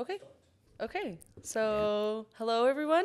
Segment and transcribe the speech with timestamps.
[0.00, 0.18] Okay.
[0.80, 1.18] Okay.
[1.42, 3.04] So, hello everyone.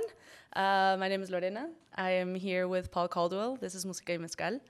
[0.55, 1.67] Uh, my name is Lorena.
[1.93, 3.57] I am here with Paul Caldwell.
[3.57, 4.61] This is Música y Mezcal.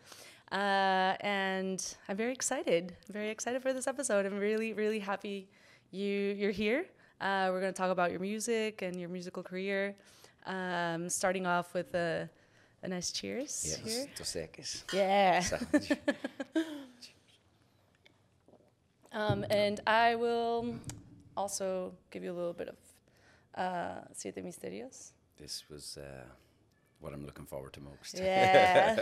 [0.51, 2.95] Uh, and I'm very excited.
[3.11, 4.25] Very excited for this episode.
[4.25, 5.47] I'm really, really happy
[5.91, 6.87] you you're here.
[7.21, 9.93] Uh, we're going to talk about your music and your musical career.
[10.47, 12.27] Um, starting off with a,
[12.81, 14.07] a nice cheers Yes, here.
[14.91, 15.43] Yeah.
[19.15, 20.75] Um, and I will
[21.35, 22.77] also give you a little bit of
[23.55, 25.11] uh, Siete Misterios.
[25.37, 26.25] this was uh,
[26.99, 28.17] what I'm looking forward to most.
[28.17, 29.01] Yeah.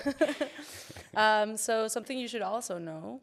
[1.15, 3.21] um, so something you should also know.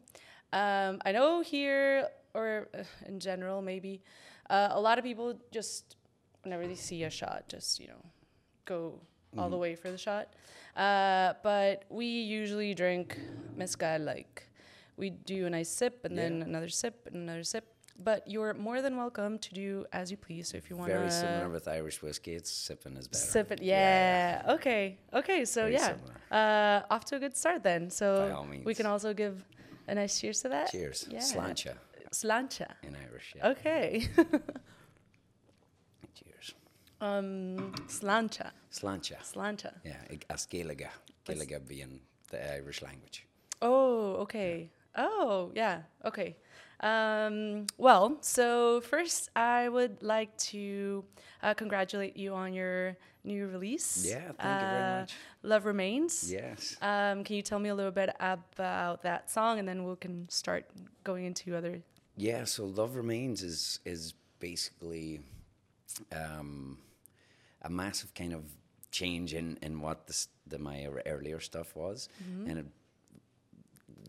[0.53, 4.01] Um, I know here, or uh, in general, maybe
[4.49, 5.95] uh, a lot of people just
[6.43, 8.03] whenever they see a shot, just you know,
[8.65, 8.99] go
[9.37, 10.33] all the way for the shot.
[10.75, 13.19] Uh, but we usually drink
[13.55, 14.47] mezcal like
[14.97, 17.70] we do a nice sip and then another sip and another sip.
[17.99, 20.49] But you're more than welcome to do as you please.
[20.49, 22.33] So if you want to Very similar with Irish whiskey.
[22.33, 23.23] It's sipping is better.
[23.23, 24.43] Sipping, it, yeah.
[24.49, 25.45] Okay, okay.
[25.45, 25.95] So Very yeah,
[26.31, 27.89] uh, off to a good start then.
[27.89, 29.43] So we can also give
[29.87, 30.71] a nice cheers to that.
[30.71, 31.07] Cheers.
[31.11, 31.19] Yeah.
[31.19, 31.75] Sláinte
[32.11, 32.67] Sláinte.
[32.83, 33.33] in Irish.
[33.35, 33.49] Yeah.
[33.49, 34.07] Okay.
[36.13, 36.53] Cheers.
[36.99, 38.51] um, sláinte.
[38.69, 39.15] Sláinte.
[39.23, 39.71] Sláinte.
[39.85, 40.01] Yeah.
[40.29, 40.89] As Gaeilge.
[41.25, 43.25] Gaeilge being the Irish language.
[43.61, 44.71] Oh, okay.
[44.97, 45.83] Oh, yeah.
[46.03, 46.35] Okay.
[46.81, 51.03] Um, well, so first, I would like to
[51.43, 54.05] uh, congratulate you on your new release.
[54.07, 55.13] Yeah, thank you very uh, much.
[55.43, 56.31] Love Remains.
[56.31, 56.75] Yes.
[56.81, 60.27] Um, can you tell me a little bit about that song, and then we can
[60.29, 60.65] start
[61.03, 61.81] going into other.
[62.17, 65.21] Yeah, so Love Remains is is basically
[66.11, 66.79] um,
[67.61, 68.43] a massive kind of
[68.91, 72.49] change in, in what the, the my earlier stuff was, Mm-hmm.
[72.49, 72.65] and it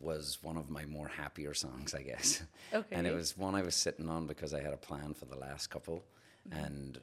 [0.02, 2.42] was one of my more happier songs, I guess.
[2.90, 5.36] And it was one I was sitting on because I had a plan for the
[5.36, 6.04] last couple,
[6.48, 6.64] Mm-hmm.
[6.64, 7.00] and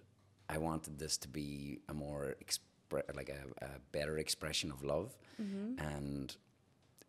[0.50, 5.16] I wanted this to be a more expre- like a, a better expression of love,
[5.42, 5.80] Mm-hmm.
[5.80, 6.36] and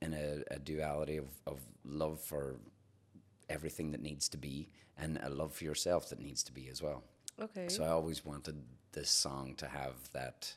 [0.01, 2.57] in a, a duality of, of love for
[3.49, 6.81] everything that needs to be and a love for yourself that needs to be as
[6.81, 7.03] well.
[7.41, 7.69] Okay.
[7.69, 8.63] So I always wanted
[8.93, 10.55] this song to have that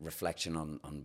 [0.00, 1.04] reflection on, on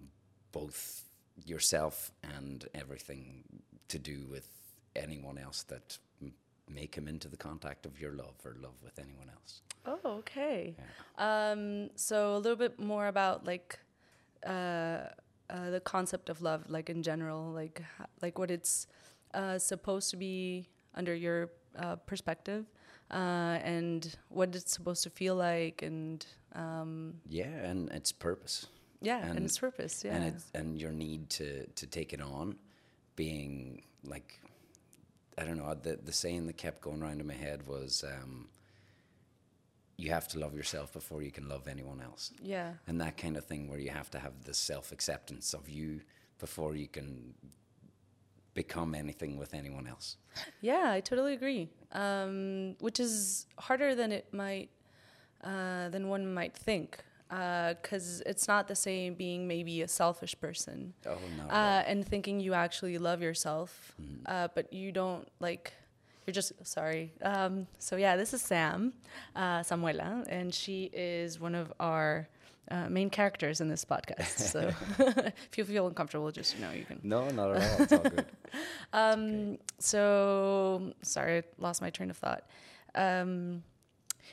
[0.51, 1.03] both
[1.45, 3.43] yourself and everything
[3.87, 4.47] to do with
[4.95, 6.33] anyone else that m-
[6.69, 9.61] may come into the contact of your love or love with anyone else.
[9.85, 10.75] oh, okay.
[11.17, 13.79] Um, so a little bit more about like
[14.45, 15.07] uh,
[15.49, 17.81] uh, the concept of love, like in general, like
[18.21, 18.87] like what it's
[19.33, 22.65] uh, supposed to be under your uh, perspective,
[23.11, 28.67] uh, and what it's supposed to feel like, and um, Yeah, and its purpose.
[29.09, 30.03] Yeah, and, And- its purpose.
[30.03, 30.15] Yeah.
[30.15, 31.47] and and your need to
[31.79, 32.55] to take it on,
[33.15, 34.39] being like,
[35.37, 35.73] I don't know.
[35.87, 38.49] The the saying that kept going around in my head was, um,
[39.97, 42.73] "You have to love yourself before you can love anyone else," yeah.
[42.87, 46.01] and that kind of thing, where you have to have the self acceptance of you
[46.39, 47.33] before you can
[48.53, 50.17] become anything with anyone else.
[50.61, 51.69] Yeah, I totally agree.
[51.91, 54.69] Um, which is harder than it might,
[55.43, 60.93] uh, than one might think, because it's not the same being maybe a selfish person
[61.05, 61.43] Oh no!
[61.49, 63.95] uh, and thinking you actually love yourself,
[64.25, 65.73] uh, but you don't like.
[66.25, 67.11] You're just sorry.
[67.21, 68.93] Um, so yeah, this is Sam,
[69.35, 72.29] uh, Samuela, and she is one of our
[72.71, 74.39] uh, main characters in this podcast.
[74.39, 74.71] So
[75.51, 77.81] if you feel uncomfortable, just you know you can no, not at all.
[77.83, 78.25] It's all good.
[78.93, 82.43] um, so sorry, I lost my train of thought.
[82.95, 83.63] Um,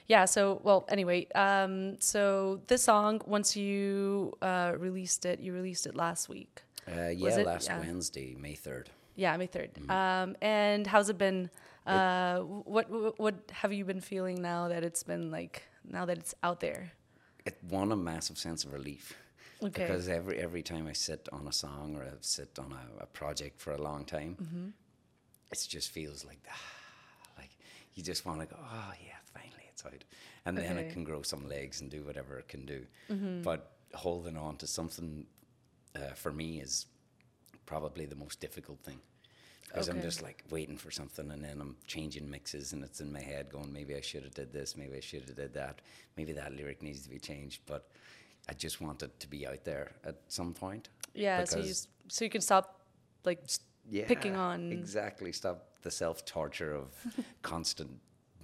[0.07, 0.25] yeah.
[0.27, 1.27] So well, anyway.
[1.35, 6.63] Um, so this song, once you uh, released it, you released it last week.
[6.89, 7.79] Uh, yeah, it- last yeah.
[7.81, 8.91] Wednesday, May third.
[9.17, 11.51] Yeah, May 3rd Um, and how's it been?
[11.87, 16.17] Uh, what, what what have you been feeling now that it's been like now that
[16.19, 16.93] it's out there?
[17.45, 19.15] it won a massive sense of relief
[19.63, 19.83] Okay.
[19.83, 23.07] because every every time I sit on a song or I sit on a, a
[23.07, 24.69] project for a long time, Mm-hmm.
[25.53, 26.41] it just feels like
[27.37, 27.51] like
[27.95, 29.20] you just want to go, oh yeah,
[29.83, 30.05] finally it's out,
[30.47, 32.87] and then it can grow some legs and do whatever it can do.
[33.11, 33.43] Mm-hmm.
[33.43, 35.27] But holding on to something
[35.97, 36.87] uh, for me is
[37.67, 39.01] probably the most difficult thing.
[39.67, 43.13] Because I'm just like waiting for something, and then I'm changing mixes, and it's in
[43.13, 45.81] my head going, maybe I should have did this, maybe I should have did that,
[46.17, 47.61] maybe that lyric needs to be changed.
[47.67, 47.89] But
[48.49, 50.89] I just want it to be out there at some point.
[51.15, 51.45] Yeah.
[51.45, 51.73] So you
[52.09, 52.81] so you can stop
[53.25, 53.45] like
[53.89, 55.31] Yeah, picking on- exactly.
[55.33, 56.89] Stop the self torture of
[57.43, 58.01] constant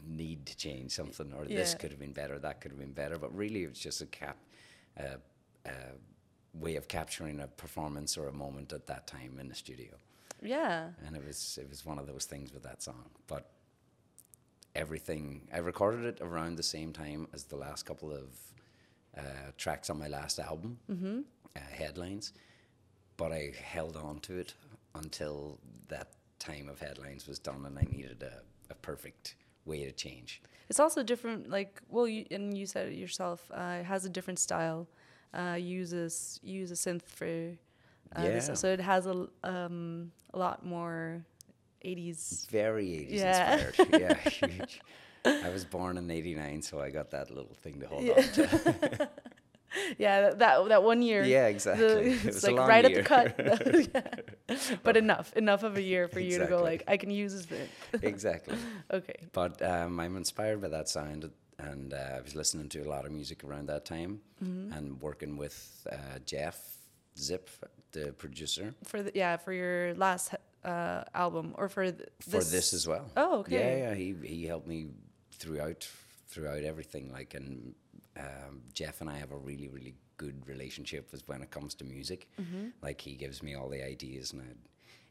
[0.06, 3.18] need to change something, or this could have been better, that could have been better.
[3.18, 4.36] But really, it's just a cap,
[4.98, 5.18] uh,
[5.66, 5.70] uh,
[6.54, 9.94] way of capturing a performance or a moment at that time in the studio.
[10.42, 10.88] yeah.
[11.06, 13.10] and it was it was one of those things with that song.
[13.26, 13.50] But
[14.76, 15.48] everything.
[15.52, 18.26] I recorded it around the same time as the last couple of
[19.16, 21.20] uh, tracks on my last album, mm-hmm.
[21.56, 22.32] uh, Headlines,
[23.16, 24.54] but I held on to it
[24.94, 25.58] until
[25.88, 26.08] that
[26.38, 29.36] time of Headlines was done, and I needed a, a perfect
[29.66, 30.40] way to change.
[30.68, 31.50] It's also different.
[31.50, 33.50] Like, well, you, and you said it yourself.
[33.52, 34.86] Uh, it has a different style.
[35.34, 37.26] Uh, uses use a synth for.
[38.14, 38.54] Uh, this- Yeah.
[38.54, 41.24] so it has a um, a lot more,
[41.84, 42.48] 80s.
[42.48, 43.66] Very 80s Yeah.
[43.66, 44.00] inspired.
[44.00, 44.80] Yeah, huge.
[45.24, 49.08] I was born in 89, so I got that little thing to hold on to.
[49.98, 51.22] Yeah, that that one year.
[51.24, 51.86] Yeah, exactly.
[51.86, 52.98] The, It it's was a like right year.
[53.00, 53.94] at the cut.
[54.48, 54.76] Yeah.
[54.82, 57.46] But enough, enough of a year for you to go like, I can use this
[57.46, 57.68] bit.
[58.02, 58.56] exactly.
[58.92, 59.16] Okay.
[59.32, 63.04] But um, I'm inspired by that sound, and uh, I was listening to a lot
[63.06, 64.72] of music around that time, Mm-hmm.
[64.76, 66.58] and working with uh, Jeff
[67.18, 67.48] Zip,
[67.92, 70.34] the producer, For the, yeah, for your last
[70.64, 73.06] uh, album or for th- for this as well.
[73.16, 73.54] Oh, okay.
[73.58, 73.94] Yeah, yeah.
[73.94, 74.88] He he helped me
[75.32, 75.88] throughout
[76.28, 77.10] throughout everything.
[77.12, 77.74] Like, and
[78.18, 81.84] um, Jeff and I have a really really good relationship with when it comes to
[81.84, 82.28] music.
[82.40, 82.68] Mm-hmm.
[82.82, 84.56] Like, he gives me all the ideas, and I'd,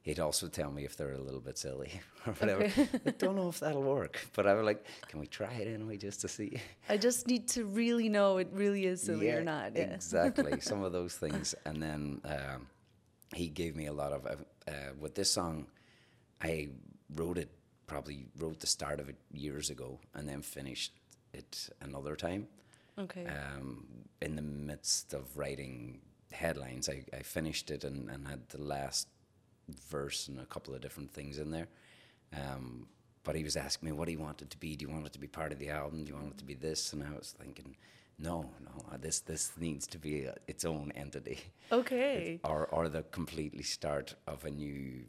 [0.02, 2.64] he'd also tell me if they're a little bit silly or whatever.
[2.64, 2.88] Okay.
[3.06, 5.98] I don't know if that'll work, but I was like, can we try it anyway
[5.98, 6.60] just to see?
[6.90, 9.76] I just need to really know it really is silly or not.
[9.76, 9.84] Yeah.
[9.84, 10.60] Exactly.
[10.62, 11.56] Some of those things.
[11.66, 12.68] And then um,
[13.34, 14.36] he gave me a lot of, uh,
[14.68, 15.68] uh, with this song,
[16.42, 16.70] I
[17.16, 17.50] wrote it,
[17.88, 20.94] probably wrote the start of it years ago and then finished
[21.34, 22.48] it another time.
[22.98, 23.26] Okay.
[23.26, 23.86] Um,
[24.22, 26.00] in the midst of writing
[26.32, 29.08] headlines, I, I finished it and, and had the last
[29.90, 31.68] verse and a couple of different things in there.
[32.34, 32.88] Um,
[33.24, 34.76] but he was asking me what he wanted to be.
[34.76, 36.04] Do you want it to be part of the album?
[36.04, 36.94] Do you want it to be this?
[36.94, 37.76] And I was thinking,
[38.20, 41.40] no, no, this this needs to be uh its own entity,
[41.72, 42.40] okay.
[42.44, 45.04] or or the completely start of a new,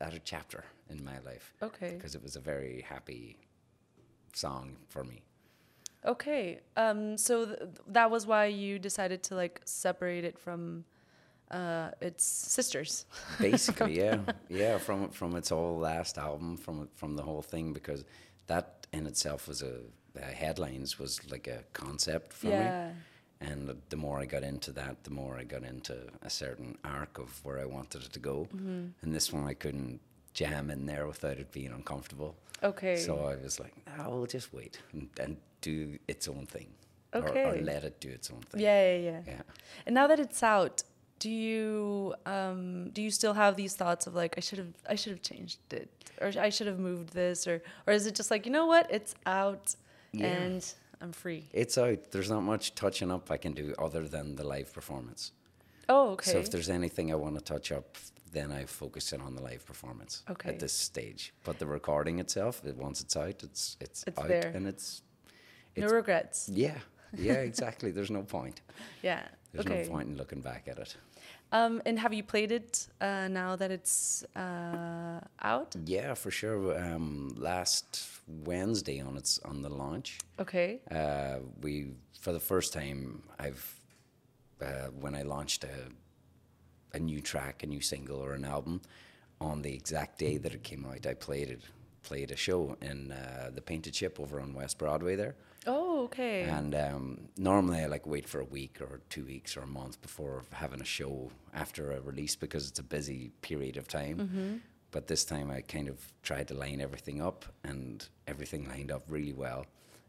[0.00, 1.52] a chapter in my life.
[1.62, 1.92] Okay.
[1.94, 3.38] Because it was a very happy
[4.34, 5.22] song for me.
[6.04, 6.60] Okay.
[6.76, 7.16] Um.
[7.16, 7.58] So th-
[7.88, 10.84] that was why you decided to like separate it from
[11.50, 13.04] uh its sisters.
[13.38, 14.18] basically yeah
[14.48, 18.04] yeah from from its whole last album from from the whole thing because
[18.46, 19.74] that in itself was a
[20.18, 22.88] uh, headlines was like a concept for Yeah.
[22.88, 22.94] me
[23.48, 23.58] and
[23.90, 27.28] the more i got into that the more i got into a certain arc of
[27.44, 28.84] where i wanted it to go Mm-hmm.
[29.02, 30.00] and this one i couldn't
[30.32, 32.34] jam in there without it being uncomfortable
[32.64, 32.96] Okay.
[32.96, 36.68] so i was like no we'll just wait and, and do its own thing
[37.14, 37.60] or, or Okay.
[37.62, 39.20] let it do its own thing yeah, yeah, yeah.
[39.26, 39.42] yeah
[39.86, 40.82] And now that it's out,
[41.18, 44.96] do you um do you still have these thoughts of like I should have I
[45.00, 45.88] should have changed it
[46.20, 47.56] or I should have moved this or
[47.86, 49.66] or is it just like you know what it's out
[50.12, 50.26] Yeah.
[50.42, 50.62] and
[51.02, 51.42] I'm free?
[51.62, 55.22] it's out there's not much touching up i can do other than the live performance
[55.88, 56.30] Oh, okay.
[56.30, 57.88] So if there's anything I want to touch up,
[58.32, 60.48] then I focus in on the live performance Okay.
[60.50, 61.32] at this stage.
[61.44, 64.52] But the recording itself, it, once it's out, it's it's, It's out there.
[64.54, 65.02] and it's
[65.76, 66.48] no regrets.
[66.52, 66.78] yeah
[67.16, 67.90] yeah exactly.
[67.92, 68.60] There's no point.
[69.02, 69.22] Yeah.
[69.52, 69.82] There's okay.
[69.82, 70.96] no point in looking back at it.
[71.52, 75.76] Um, and have you played it uh, now that it's uh, out?
[75.84, 76.78] Yeah, for sure.
[76.82, 80.80] Um, last Wednesday on its on the launch, Okay.
[80.90, 81.88] uh, we
[82.20, 83.62] for the first time I've
[84.62, 85.76] uh, when I launched a
[86.94, 88.80] a new track, a new single or an album,
[89.40, 91.62] on the exact day that it came out, I played it,
[92.02, 95.34] played a show in uh, the Painted Ship over on West Broadway there.
[95.66, 96.42] Oh, okay.
[96.42, 100.00] And um, normally I like wait for a week or two weeks or a month
[100.02, 104.60] before having a show after a release because it's a busy period of time.
[104.90, 109.04] But this time I kind of tried to line everything up and everything lined up
[109.08, 109.64] really well.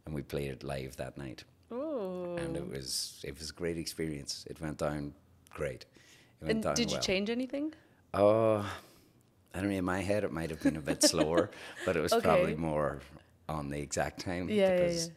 [0.05, 1.43] And we played it live that night.
[1.71, 2.35] oh.
[2.37, 4.45] And it was it was a great experience.
[4.49, 5.13] It went down
[5.51, 5.85] great.
[6.47, 7.01] And did you well.
[7.01, 7.73] change anything?
[8.13, 8.65] Oh,
[9.53, 9.77] I don't know.
[9.77, 11.49] In my head, it might have been a bit slower,
[11.85, 12.99] but it was probably more
[13.49, 15.11] on the exact time Yeah, yeah, because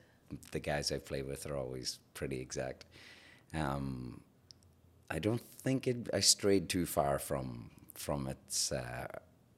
[0.50, 2.84] the guys I play with are always pretty exact.
[3.54, 4.20] Um,
[5.10, 9.06] I don't think it, I strayed too far from from its uh,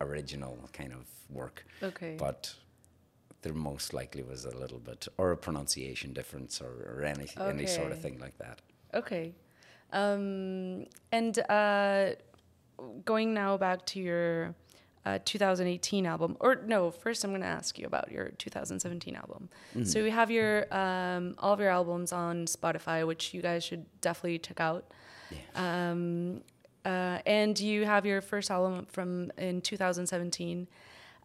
[0.00, 2.14] original kind of work, Okay.
[2.16, 2.54] but
[3.42, 7.66] there most likely was a little bit or a pronunciation difference or, or any any
[7.66, 8.60] sort of thing like that.
[8.94, 9.34] Okay.
[9.92, 12.10] Um, and uh,
[13.04, 14.54] going now back to your
[15.06, 19.48] uh, 2018 album, or no, first I'm going to ask you about your 2017 album.
[19.84, 23.86] So we have your um, all of your albums on Spotify, which you guys should
[24.00, 24.84] definitely check out.
[25.54, 26.42] Um,
[26.84, 30.68] uh, and you have your first album from in 2017.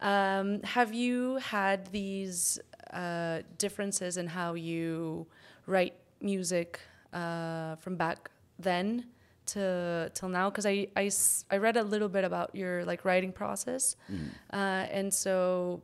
[0.01, 2.59] Um, have you had these
[2.91, 5.25] uh, differences in how you
[5.65, 6.79] write music
[7.13, 8.29] uh, from back
[8.63, 9.05] then
[9.47, 10.49] to till now?
[10.49, 11.11] Because I, I,
[11.51, 13.95] I read a little bit about your like writing process,
[14.51, 14.55] uh,
[14.97, 15.81] and so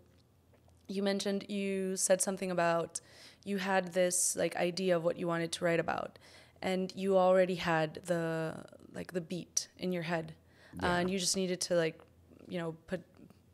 [0.88, 3.02] you mentioned you said something about
[3.46, 6.18] you had this like idea of what you wanted to write about,
[6.62, 8.56] and you already had the
[8.94, 10.34] like the beat in your head,
[10.82, 12.00] uh, and you just needed to like
[12.48, 13.02] you know put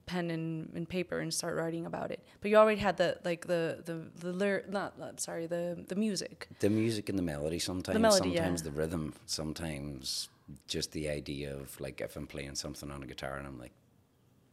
[0.06, 2.24] pen and, and paper and start writing about it.
[2.42, 5.96] But you already had the like the the the lyr- not uh, sorry the the
[5.96, 6.48] music.
[6.60, 8.38] The music and the melody sometimes, The melody, yeah.
[8.44, 10.30] sometimes the rhythm, sometimes
[10.68, 13.74] just the idea of like if I'm playing something on a guitar and I'm like,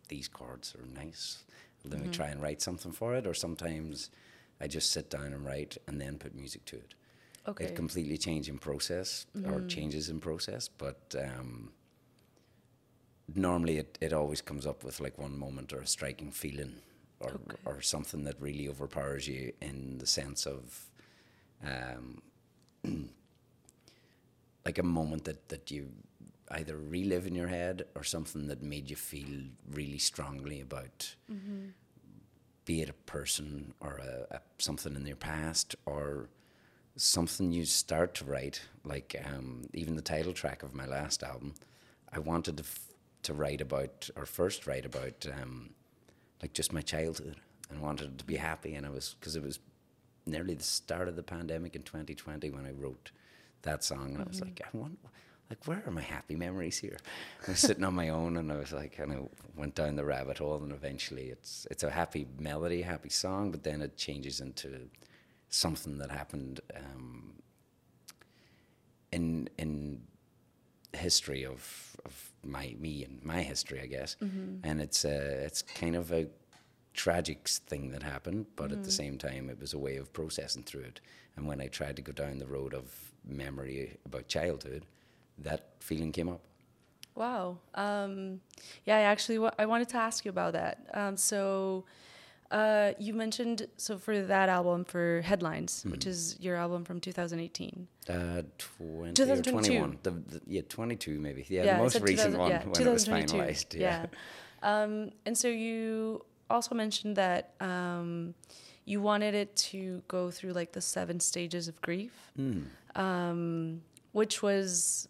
[0.09, 1.44] these chords are nice.
[1.85, 2.02] Let Mm-hmm.
[2.04, 3.26] me try and write something for it.
[3.26, 4.11] Or sometimes
[4.61, 6.94] I just sit down and write and then put music to it.
[7.49, 7.64] Okay.
[7.64, 11.73] It completely changing process or changes in process, but um,
[13.35, 16.75] normally it, it always comes up with like one moment or a striking feeling
[17.21, 20.87] or or something that really overpowers you in the sense of
[21.64, 22.23] um,
[24.64, 25.88] like a moment that, that you
[26.52, 31.14] either relive in your head or something that made you feel really strongly about
[32.64, 36.29] be it a person or a, a something in your past or
[36.97, 41.55] something you start to write like um, even the title track of my last album
[42.12, 42.91] i wanted to, f-
[43.23, 45.71] to write about or first write about um,
[46.41, 47.37] like just my childhood
[47.71, 48.75] and wanted to be happy.
[48.75, 49.59] And i was because it was
[50.26, 53.11] nearly the start of the pandemic in 2020 when i wrote
[53.62, 54.14] that song.
[54.14, 54.99] And i was like i want
[55.50, 56.97] like where are my happy memories here?
[57.47, 59.19] I was sitting on my own and i was like and I
[59.57, 63.62] went down the rabbit hole and eventually it's it's a happy melody happy song but
[63.62, 64.88] then it changes into
[65.49, 67.35] something that happened um,
[69.12, 70.00] in in
[70.94, 74.16] history of of my me and my history, I guess.
[74.64, 76.26] And it's a, it's kind of a
[76.94, 80.62] tragic thing that happened, but at the same time, it was a way of processing
[80.64, 81.00] through it.
[81.37, 84.84] And when I tried to go down the road of memory about childhood,
[85.38, 86.40] that feeling came up.
[87.14, 87.58] Wow.
[87.75, 88.40] Um,
[88.84, 90.87] yeah, I actually wa- I wanted to ask you about that.
[90.94, 91.84] Um, so
[92.52, 97.88] uh, you mentioned so for that album for Headlines, which is your album from 2018.
[98.09, 98.42] Uh, 20
[99.09, 99.50] or 2022.
[99.50, 99.99] 21.
[100.02, 101.47] The, the, yeah, 22 maybe.
[101.49, 103.75] Yeah, Yeah, the most recent one yeah, when it was finalized.
[103.75, 104.06] Yeah.
[104.62, 108.35] Um, and so you also mentioned that um,
[108.85, 112.62] you wanted it to go through like the seven stages of grief, Hmm.
[112.94, 113.82] um,
[114.12, 115.09] which was,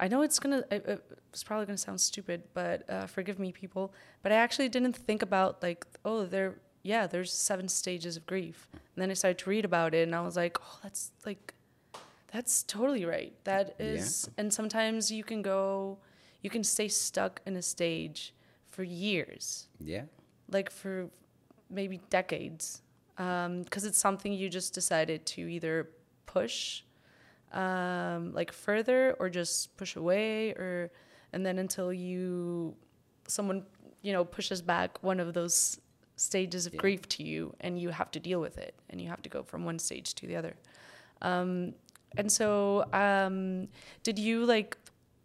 [0.00, 3.92] I know it's gonna, it, it's probably gonna sound stupid, but uh, forgive me, people.
[4.22, 8.68] But I actually didn't think about like, oh, there, yeah, there's seven stages of grief.
[8.72, 11.54] And then I started to read about it, and I was like, oh, that's like
[12.30, 13.32] that's totally right.
[13.44, 14.34] That is, Yeah.
[14.38, 15.98] and sometimes you can go,
[16.42, 18.34] you can stay stuck in a stage
[18.68, 20.04] for years, Yeah.
[20.50, 21.08] like for
[21.70, 22.82] maybe decades,
[23.16, 25.88] because it's something you just decided to either
[26.26, 26.82] push,
[27.52, 30.90] um, like further, or just push away, or
[31.32, 32.74] and then until you,
[33.28, 33.64] someone
[34.02, 35.78] you know pushes back one of those
[36.16, 36.80] stages of Yeah.
[36.80, 39.42] grief to you, and you have to deal with it, and you have to go
[39.42, 40.54] from one stage to the other.
[41.22, 41.74] Um,
[42.16, 43.68] and so, um,
[44.02, 44.76] did you like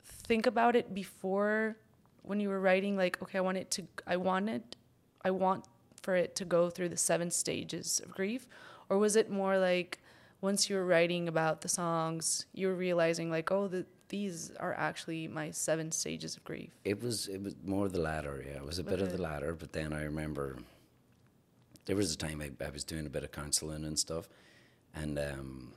[0.04, 1.78] think about it before
[2.24, 2.96] when you were writing?
[2.98, 4.76] Like, okay, I want it to, I want it,
[5.24, 5.66] I want
[6.02, 8.48] for it to go through the seven stages of grief,
[8.90, 10.00] or was it more like
[10.42, 14.74] once you were writing about the songs, you were realizing like, oh, the, these are
[14.74, 16.72] actually my seven stages of grief.
[16.86, 18.44] It was it was more the latter.
[18.46, 19.54] Yeah, it was a bit of the latter.
[19.54, 20.58] But then I remember
[21.90, 24.30] there was a time I, I was doing a bit of counselling and stuff,
[24.94, 25.74] and um,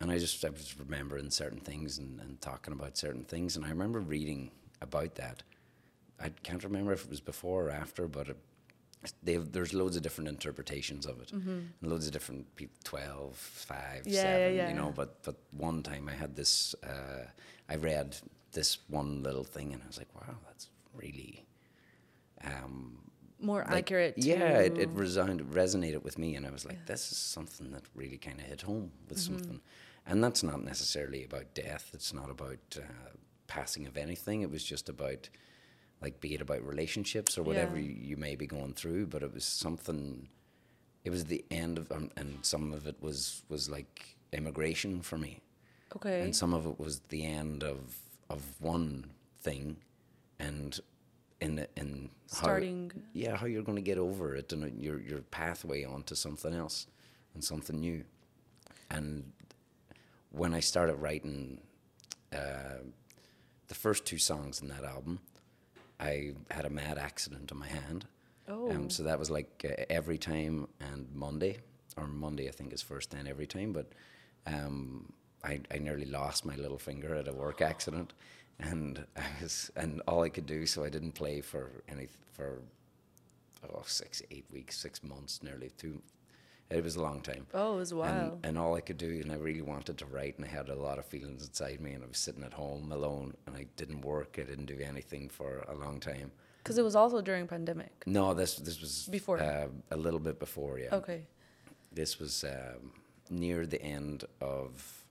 [0.00, 3.64] and I just I was remembering certain things and, and talking about certain things, and
[3.64, 4.50] I remember reading
[4.82, 5.44] about that.
[6.20, 8.36] I can't remember if it was before or after, but it,
[9.22, 13.78] they there's loads of different interpretations of it, and loads of different people, 12, 5,
[13.78, 14.10] Mm-hmm.
[14.10, 14.92] Yeah, 7, yeah, you know.
[14.92, 17.26] But but one time I had this, uh,
[17.68, 18.16] I read
[18.50, 21.44] this one little thing, and I was like, wow, that's really.
[22.44, 23.03] Um,
[23.44, 24.14] More like, accurate.
[24.16, 27.82] Yeah, it, it resounded, resonated with me, and I was like, this is something that
[27.94, 29.34] really kind of hit home with Mm-hmm.
[29.36, 29.60] something.
[30.06, 31.90] And that's not necessarily about death.
[31.94, 32.82] It's not about uh,
[33.46, 34.42] passing of anything.
[34.42, 35.28] It was just about,
[36.02, 37.84] like, be it about relationships or whatever Yeah.
[37.84, 39.06] you, you may be going through.
[39.06, 40.28] But it was something.
[41.04, 45.16] It was the end of, um, and some of it was was like immigration for
[45.16, 45.40] me
[45.94, 46.20] okay.
[46.22, 47.96] and some of it was the end of
[48.28, 49.10] of one
[49.42, 49.76] thing,
[50.38, 50.80] and
[51.44, 52.90] in in how- Starting.
[53.12, 56.86] yeah, how you're going to get over it and your your pathway onto something else
[57.34, 58.02] and something new.
[58.90, 59.32] And
[60.30, 61.60] when I started writing
[62.32, 62.82] uh,
[63.68, 65.20] the first two songs in that album,
[66.00, 68.06] I had a mad accident on my hand.
[68.48, 68.70] Oh.
[68.70, 71.58] Um, so that was like uh, every time and Monday,
[71.96, 73.72] or Monday I think is first then every time.
[73.72, 73.92] But
[74.46, 78.12] um, I, I nearly lost my little finger at a work accident,
[78.58, 82.62] and I was and all I could do, so I didn't play for any for
[83.72, 86.02] oh six eight weeks, six months, nearly two.
[86.70, 87.46] It was a long time.
[87.52, 88.32] Oh, it was a while.
[88.42, 90.70] And, and all I could do, and I really wanted to write, and I had
[90.70, 93.66] a lot of feelings inside me, and I was sitting at home alone, and I
[93.76, 96.32] didn't work, I didn't do anything for a long time.
[96.62, 97.92] Because it was also during pandemic.
[98.06, 99.38] No, this this was Before.
[99.38, 100.94] uh, a little bit before, yeah.
[100.94, 101.26] Okay.
[101.92, 102.92] This was um,
[103.30, 105.03] near the end of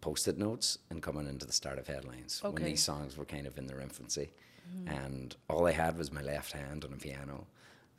[0.00, 3.58] post-it notes and coming into the start of headlines when these songs were kind of
[3.58, 4.30] in their infancy,
[4.86, 7.46] and all I had was my left hand on a piano,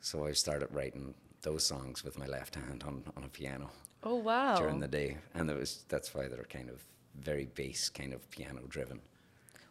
[0.00, 3.70] so I started writing those songs with my left hand on, on a piano
[4.04, 4.56] Oh wow.
[4.56, 6.82] during the day, and it was that's why they're kind of
[7.20, 9.00] very bass, kind of piano driven.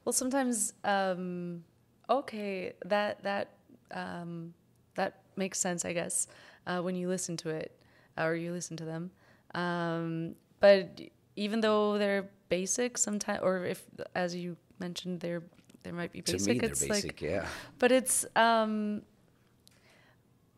[0.05, 1.63] Well, sometimes, um,
[2.09, 3.49] okay, that that
[3.91, 4.53] um,
[4.95, 6.27] that makes sense, I guess,
[6.67, 7.77] uh, when you listen to it
[8.17, 9.11] or you listen to them.
[9.53, 11.01] Um, but
[11.35, 13.83] even though they're basic, sometimes, or if,
[14.15, 15.43] as you mentioned, they're
[15.83, 16.41] they might be basic.
[16.41, 17.45] to me, they're it's basic, like, yeah.
[17.79, 18.25] but it's.
[18.35, 19.03] Um,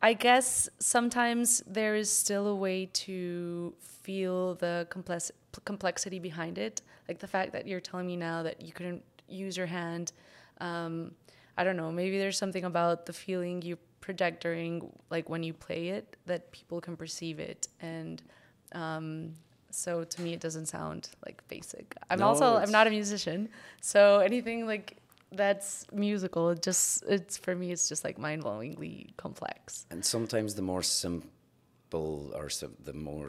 [0.02, 5.32] I guess sometimes there is still a way to feel the complex
[5.64, 9.56] complexity behind it, like the fact that you're telling me now that you couldn't use
[9.56, 10.12] your hand.
[10.60, 11.12] Um,
[11.56, 11.90] I don't know.
[11.90, 16.52] Maybe there's something about the feeling you project during, like when you play it, that
[16.52, 18.22] people can perceive it, and
[18.72, 19.32] um,
[19.74, 21.96] so to me, it doesn't sound like basic.
[22.10, 23.48] I'm No, also I'm not a musician,
[23.80, 24.98] so anything like
[25.32, 29.86] that's musical, it just it's for me, it's just like mind blowingly complex.
[29.90, 33.28] And sometimes the more simple or sim- the more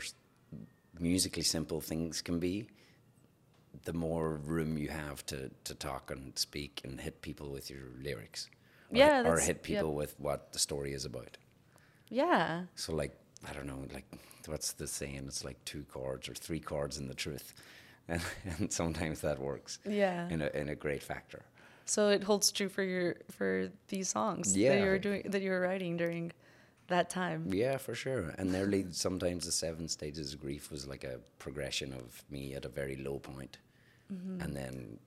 [0.99, 2.67] musically simple things can be,
[3.83, 7.87] the more room you have to, to talk and speak and hit people with your
[8.01, 8.49] lyrics.
[8.91, 11.37] Or Yeah, hit- or hit people with what the story is about.
[12.09, 13.13] Yeah, So, like,
[13.49, 14.05] I don't know, like,
[14.47, 15.25] what's the saying?
[15.27, 17.53] It's like two chords or three chords in the truth.
[18.07, 18.21] And,
[18.59, 20.29] and sometimes that works yeah.
[20.29, 21.41] in a, in a great factor.
[21.85, 25.49] So it holds true for your for these songs that you were doing that you
[25.49, 26.31] were writing during
[26.85, 27.51] that time.
[27.51, 28.35] Yeah, for sure.
[28.37, 32.63] And nearly sometimes the seven stages of grief was like a progression of me at
[32.63, 33.57] a very low point.
[34.13, 34.39] Mm-hmm.
[34.41, 34.99] and then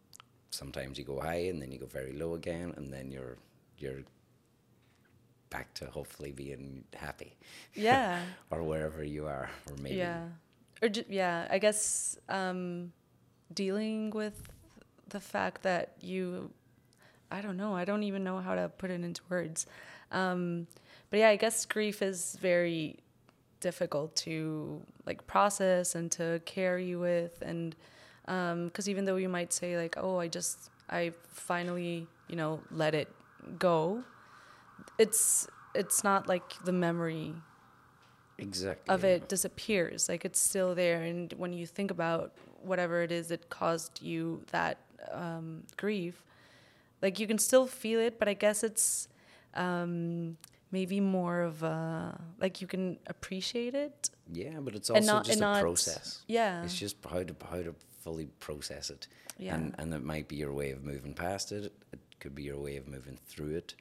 [0.51, 3.39] sometimes you go high, and then you go very low again, and then you're
[3.79, 4.03] you're
[5.51, 7.37] back to hopefully being happy,
[7.75, 8.23] Yeah.
[8.51, 10.29] or wherever you are, or maybe Yeah.
[10.83, 12.93] Or yeah, I guess um,
[13.53, 14.49] dealing with
[15.09, 16.51] the fact that you,
[17.31, 19.67] I don't know, I don't even know how to put it into words.
[20.13, 20.67] Um,
[21.11, 22.99] but yeah, I guess grief is very
[23.61, 27.75] difficult to like process and to carry with, and
[28.25, 32.95] because even though you might say like, oh, I just, I finally, you know, let
[32.95, 33.09] it
[33.59, 34.05] go.
[34.99, 37.35] It's it's not like the memory
[38.39, 40.09] exactly of it disappears.
[40.09, 42.33] Like it's still there, and when you think about
[42.63, 44.79] whatever it is that caused you that
[45.13, 46.25] um, grief,
[47.03, 49.09] like you can still feel it, but I guess it's
[49.55, 50.37] um,
[50.73, 54.11] maybe more of a like you can appreciate it.
[54.33, 56.23] Yeah, but it's also not- just a not- process.
[56.27, 56.65] Yeah.
[56.65, 59.07] It's just how to how to fully process it.
[59.39, 59.55] Yeah.
[59.55, 61.73] And and it might be your way of moving past it.
[61.93, 63.75] It could be your way of moving through it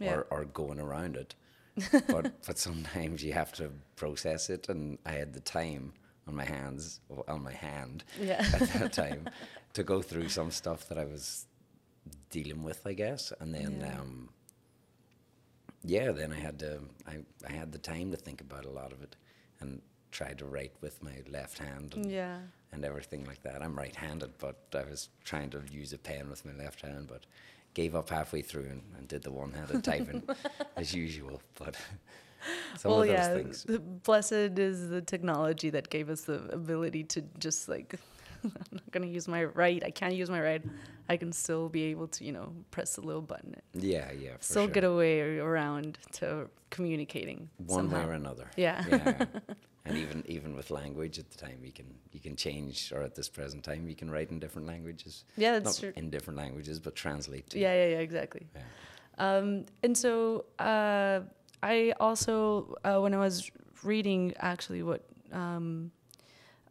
[0.00, 0.14] Yeah.
[0.14, 1.34] or, or going around it.
[2.08, 5.92] but but sometimes you have to process it and I had the time
[6.26, 8.44] on my hands on my hand Yeah.
[8.54, 9.28] at that time
[9.74, 11.46] to go through some stuff that I was
[12.30, 13.32] dealing with, I guess.
[13.40, 14.00] And then Yeah.
[14.00, 14.30] um
[15.82, 18.92] yeah, then I had to I, I had the time to think about a lot
[18.92, 19.16] of it
[19.60, 22.38] and tried to write with my left hand and, Yeah.
[22.72, 23.62] and everything like that.
[23.62, 27.06] I'm right handed but I was trying to use a pen with my left hand
[27.08, 27.24] but
[27.74, 30.22] gave up halfway through and, and did the one handed typing
[30.76, 31.40] as usual.
[31.58, 31.76] But
[32.76, 33.34] some well, of those yeah.
[33.34, 33.64] things.
[33.64, 37.94] the- Blessed is the technology that gave us the ability to just like.
[38.42, 39.82] I'm not gonna use my right.
[39.84, 40.62] I can't use my right.
[41.10, 43.54] I can still be able to, you know, press the little button.
[43.74, 44.30] Yeah, yeah.
[44.40, 44.72] Still sure.
[44.72, 48.46] get a way around to communicating one way or another.
[48.56, 48.82] Yeah.
[48.88, 49.24] yeah.
[49.84, 53.14] And even even with language at the time, you can you can change, or at
[53.14, 55.24] this present time, you can write in different languages.
[55.36, 55.92] Yeah, that's Not true.
[55.96, 57.48] in different languages, but translate.
[57.50, 58.46] To, Yeah, yeah, yeah, exactly.
[58.54, 58.62] Yeah.
[59.18, 61.20] Um, and so uh,
[61.62, 63.50] I also, uh, when I was
[63.82, 65.90] reading actually what um,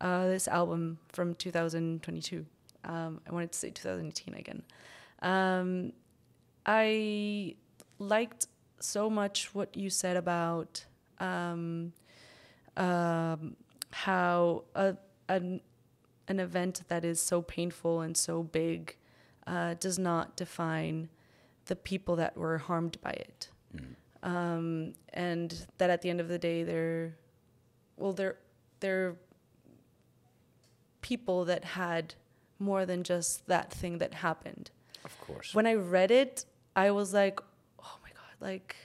[0.01, 2.45] uh, this album from 2022,
[2.85, 4.63] um, I wanted to say 2018 again.
[5.21, 5.93] Um,
[6.65, 7.55] I
[7.97, 8.47] liked
[8.79, 10.85] so much what you said about
[12.77, 13.55] um,
[13.91, 14.95] how a,
[15.27, 15.61] an,
[16.27, 18.95] an event that is so painful and so big
[19.47, 21.09] uh, does not define
[21.65, 23.49] the people that were harmed by it.
[24.21, 27.15] Um, and that at the end of the day, they're,
[27.97, 28.37] well, they're,
[28.79, 29.15] they're
[31.01, 32.15] people that had
[32.59, 34.71] more than just that thing that happened.
[35.05, 35.55] Of course.
[35.55, 37.39] When I read it, I was like,
[37.81, 38.75] oh my God, like,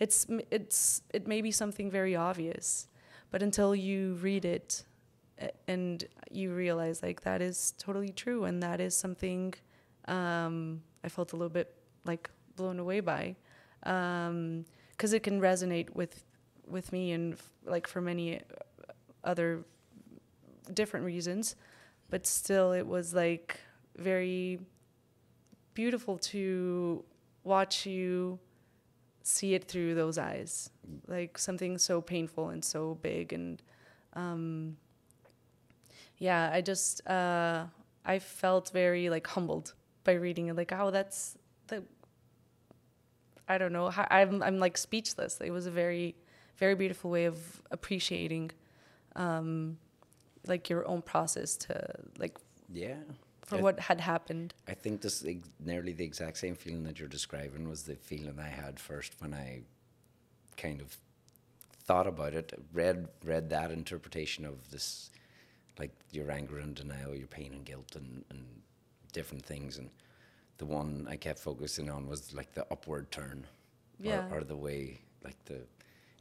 [0.00, 2.88] it's it's it may be something very obvious,
[3.30, 4.84] but until you read it
[5.66, 9.54] and you realize like that is totally true and that is something
[10.06, 13.36] um, I felt a little bit like blown away by
[13.80, 16.24] because it can resonate with
[16.66, 18.40] with me and like for many
[19.24, 19.64] other
[20.74, 21.56] different reasons,
[22.10, 23.60] but still it was like
[23.96, 24.60] very
[25.74, 27.04] beautiful to
[27.44, 28.38] watch you
[29.28, 30.70] see it through those eyes,
[31.06, 33.62] like something so painful and so big and
[34.14, 34.76] um,
[36.18, 37.66] yeah, I just uh,
[38.04, 41.36] I felt very like humbled by reading it, like oh that's
[41.68, 41.84] the
[43.48, 45.40] I don't know I'm I'm like speechless.
[45.40, 46.14] It was a very
[46.56, 48.50] very beautiful way of appreciating
[49.14, 49.78] um,
[50.46, 51.88] like your own process to
[52.18, 52.36] like
[52.72, 52.96] Yeah.
[53.48, 54.54] For I- what had happened.
[54.66, 55.24] I think this
[55.58, 59.32] nearly the exact same feeling that you're describing was the feeling I had first when
[59.34, 59.62] I
[60.56, 60.96] kind of
[61.84, 65.10] thought about it, read read that interpretation of this,
[65.78, 68.44] like your anger and denial, your pain and guilt, and, and
[69.12, 69.78] different things.
[69.78, 69.88] And
[70.58, 73.46] the one I kept focusing on was like the upward turn,
[73.98, 74.28] Yeah.
[74.30, 75.60] or, or the way like the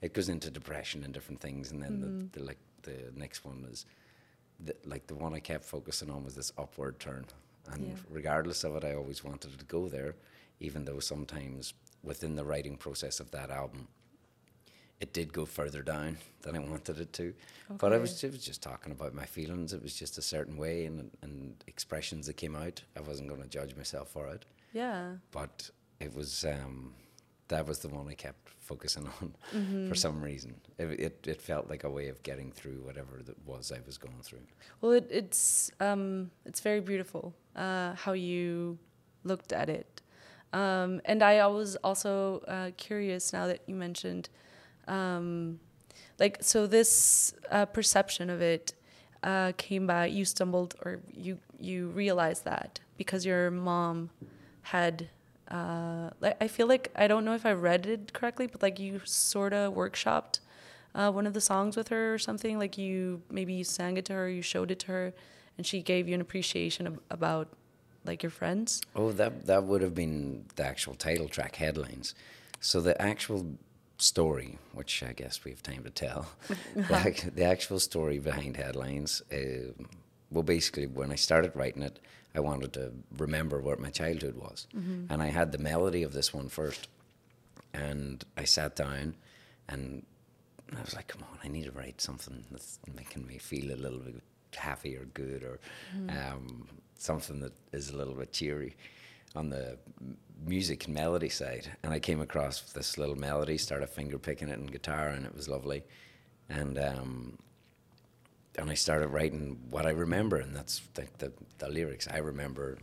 [0.01, 2.27] it goes into depression and different things, and then the, mm-hmm.
[2.31, 3.85] the like the next one is
[4.59, 7.25] the, like the one I kept focusing on was this upward turn.
[7.71, 7.93] And Yeah.
[8.09, 10.15] regardless of it, I always wanted to go there,
[10.59, 13.87] even though sometimes within the writing process of that album,
[14.99, 17.33] it did go further down than I wanted it to.
[17.77, 19.73] But I was, it was just talking about my feelings.
[19.73, 22.81] It was just a certain way and, and expressions that came out.
[22.95, 24.45] I wasn't going to judge myself for it.
[24.73, 25.15] Yeah.
[25.31, 26.93] But it was, um,
[27.49, 29.87] that was the one I kept focusing on Mm-hmm.
[29.87, 30.55] for some reason.
[30.77, 33.97] It, it, it felt like a way of getting through whatever that was I was
[33.97, 34.41] going through.
[34.81, 38.77] Well, it, it's um, it's very beautiful uh, how you
[39.23, 40.01] looked at it,
[40.53, 44.29] um, and I was also uh, curious now that you mentioned,
[44.87, 45.59] um,
[46.19, 48.73] like, so this uh, perception of it
[49.23, 54.09] uh, came by you stumbled or you you realized that because your mom
[54.63, 55.09] had.
[55.49, 58.79] Uh, like I feel like I don't know if I read it correctly, but like
[58.79, 60.39] you sort of workshopped
[60.95, 62.57] uh, one of the songs with her or something.
[62.59, 65.13] Like you maybe you sang it to her, you showed it to her,
[65.57, 67.47] and she gave you an appreciation ab- about
[68.03, 68.81] like your friends.
[68.95, 72.15] Oh, that that would have been the actual title track headlines.
[72.59, 73.57] So the actual
[73.99, 76.27] story, which I guess we have time to tell,
[76.75, 79.21] the, ac- the actual story behind headlines.
[79.31, 79.73] Uh,
[80.29, 81.99] well, basically, when I started writing it,
[82.37, 84.67] I wanted to remember what my childhood was,
[85.11, 86.87] and I had the melody of this one first,
[87.73, 89.15] and I sat down,
[89.67, 90.05] and
[90.77, 93.79] I was like, "Come on, I need to write something that's making me feel a
[93.85, 94.21] little bit
[94.55, 95.59] happy or good, or
[96.09, 96.67] um,
[96.99, 98.75] something that is a little bit cheery."
[99.35, 99.77] On the
[100.45, 104.59] music and melody side, and I came across this little melody, started finger picking it
[104.59, 105.83] in guitar, and it was lovely,
[106.49, 107.37] and um,
[108.57, 112.07] and I started writing what I remember, and that's the, the, the lyrics.
[112.11, 112.77] I remember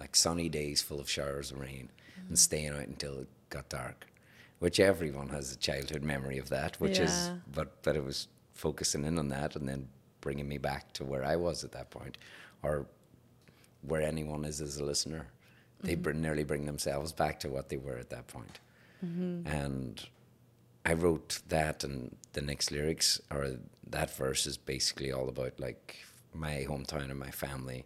[0.00, 2.34] like sunny days full of showers of rain and mm-hmm.
[2.34, 4.06] staying out until it got dark,
[4.58, 6.80] which everyone has a childhood memory of that.
[6.80, 7.36] Which is, Yeah.
[7.52, 9.88] but but it was focusing in on that and then
[10.20, 12.18] bringing me back to where I was at that point,
[12.62, 12.86] or
[13.82, 15.26] where anyone is as a listener.
[15.80, 16.02] They mm-hmm.
[16.02, 18.58] br- nearly bring themselves back to what they were at that point.
[19.04, 19.46] Mm-hmm.
[19.46, 20.08] And
[20.84, 23.56] I wrote that, and the next lyrics or
[23.90, 25.96] that verse is basically all about like
[26.34, 27.84] my hometown and my family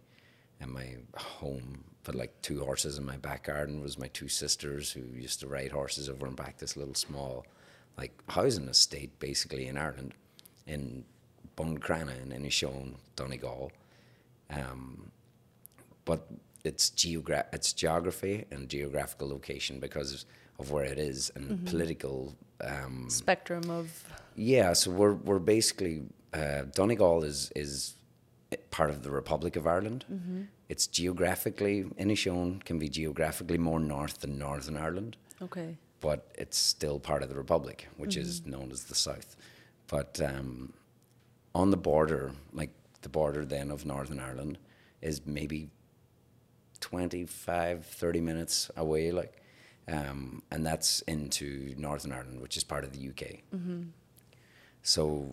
[0.59, 1.83] and my home.
[2.03, 5.47] But like two horses in my back garden was my two sisters who used to
[5.47, 7.45] ride horses over and back this little small,
[7.97, 10.13] like housing estate basically in Ireland,
[10.67, 11.05] in
[11.57, 13.71] Buncrana in Inishowen, Donegal.
[14.49, 15.11] Um,
[16.05, 16.27] but
[16.63, 20.25] it's geogra- it's geography and geographical location because
[20.59, 24.03] of where it is and political um, Spectrum of
[24.35, 27.95] yeah, so we're we're basically uh, Donegal is is
[28.71, 30.05] part of the Republic of Ireland.
[30.69, 35.77] It's geographically Inishowen can be geographically more north than Northern Ireland, okay.
[35.99, 39.35] but it's still part of the Republic, which is known as the South.
[39.87, 40.73] But um,
[41.53, 44.57] on the border, like the border then of Northern Ireland,
[45.01, 45.69] is maybe
[46.79, 49.42] 25, 30 minutes away, like,
[49.87, 53.39] um, and that's into Northern Ireland, which is part of the UK.
[54.81, 55.29] So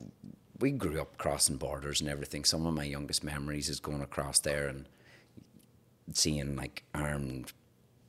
[0.59, 2.45] we grew up crossing borders and everything.
[2.45, 4.87] Some of my youngest memories is going across there and
[6.13, 7.53] seeing like armed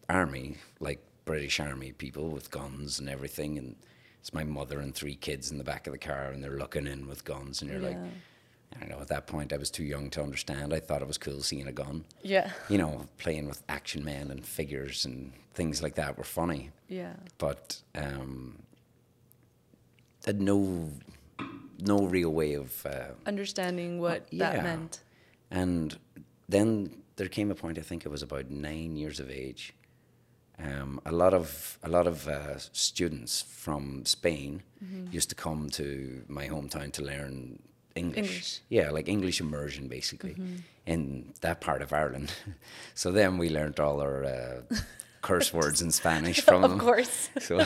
[0.09, 3.57] army, like British army people with guns and everything.
[3.57, 3.75] And
[4.19, 6.85] it's my mother and three kids in the back of the car, and they're looking
[6.87, 8.09] in with guns, and you're like, Yeah.
[8.75, 8.99] I don't know.
[9.01, 10.73] At that point, I was too young to understand.
[10.73, 12.05] I thought it was cool seeing a gun.
[12.23, 12.51] Yeah.
[12.69, 17.13] You know, playing with action men and figures and things like that were funny Yeah.
[17.37, 18.59] but um,
[20.25, 20.89] had no
[21.79, 24.51] no real way of uh, Understanding what yeah.
[24.51, 25.01] that meant.
[25.49, 25.97] and
[26.47, 29.73] then there came a point I think I was about nine years of age.
[30.59, 35.13] Um, a lot of a lot of uh, students from Spain Mm-hmm.
[35.13, 37.59] used to come to my hometown to learn
[37.95, 38.17] English.
[38.17, 38.59] English.
[38.69, 40.55] Yeah, like English immersion basically Mm-hmm.
[40.85, 42.31] in that part of Ireland.
[42.93, 44.61] so then we learned all our uh,
[45.21, 46.79] curse words in Spanish from Of them.
[46.79, 47.29] course.
[47.41, 47.65] So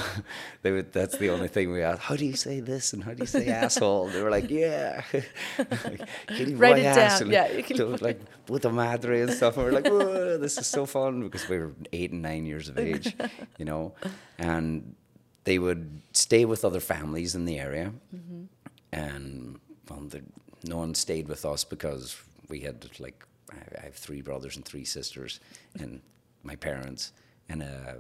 [0.62, 2.02] they would, that's the only thing we asked.
[2.02, 4.10] How do you say this and how do you say asshole?
[4.10, 5.04] They were like, yeah.
[5.58, 7.22] like, "Que Write it vayas," down.
[7.24, 9.58] and Yeah, you can so it was like puta madre and stuff.
[9.58, 12.46] And we are like, Whoa, this is so fun because we were eight and nine
[12.46, 13.16] years of age,
[13.60, 13.94] you know.
[14.38, 14.96] And
[15.46, 17.94] they would stay with other families in the area.
[18.92, 19.60] And
[19.90, 20.22] well, the,
[20.64, 22.16] no one stayed with us because
[22.50, 25.40] we had like, I, have three brothers and three sisters
[25.80, 26.02] and
[26.44, 27.12] my parents
[27.50, 27.98] in a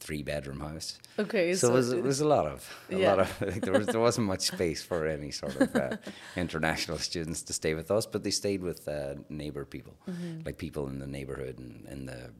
[0.00, 0.98] three bedroom house.
[1.18, 3.10] Okay, So, so it, was, it- it was a lot of a Yeah.
[3.10, 5.96] lot of like, there was there wasn't much space for any sort of uh,
[6.36, 10.40] international students to stay with us, but they stayed with uh, neighbor people, Mm-hmm.
[10.44, 12.30] like people in the neighborhood and in the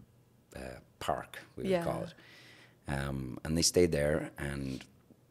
[0.57, 1.79] uh, park we Yeah.
[1.79, 2.15] would call it,
[2.89, 4.85] um, and they stayed there, and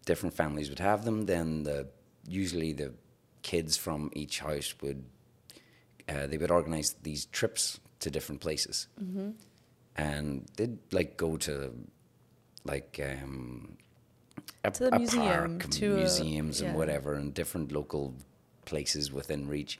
[0.05, 1.25] different families would have them.
[1.25, 1.87] Then the
[2.27, 2.93] usually the
[3.41, 5.03] kids from each house would
[6.09, 9.29] uh, they would organize these trips to different places, Mm-hmm.
[9.95, 11.73] and they'd like go to
[12.65, 13.77] like um,
[14.63, 18.13] a, To the museum, park, to a- museums, and whatever, and different local
[18.65, 19.79] places within reach.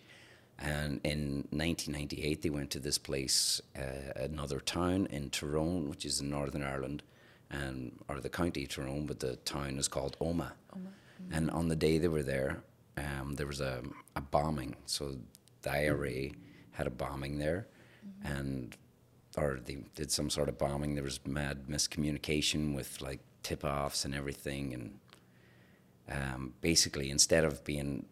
[0.60, 6.22] And in 1998, they went to this place, uh, another town in Tyrone, which is
[6.22, 7.04] in Northern Ireland,
[7.50, 10.52] and or the county Tyrone, but the town is called Omagh.
[11.32, 12.64] And on the day they were there,
[12.98, 13.82] um, there was a,
[14.16, 14.76] a bombing.
[14.86, 15.18] So
[15.62, 16.30] the IRA
[16.72, 17.68] had a bombing there,
[18.24, 18.76] and
[19.38, 20.96] or they did some sort of bombing.
[20.96, 25.00] There was mad miscommunication with like tip-offs and everything, and
[26.10, 28.06] um, basically instead of being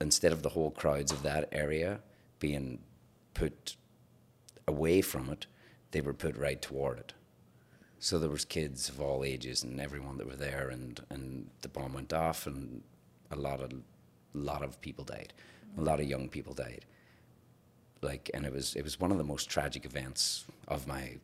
[0.00, 2.00] instead of the whole crowds of that area
[2.38, 2.78] being
[3.32, 3.76] put
[4.68, 5.46] away from it,
[5.92, 7.14] they were put right toward it.
[7.98, 11.68] So there was kids of all ages and everyone that were there, and, and the
[11.68, 12.82] bomb went off, and
[13.30, 13.72] a lot of
[14.34, 15.32] lot of people died,
[15.78, 16.84] a lot of young people died.
[18.02, 21.16] Like, and it was it was one of the most tragic events of my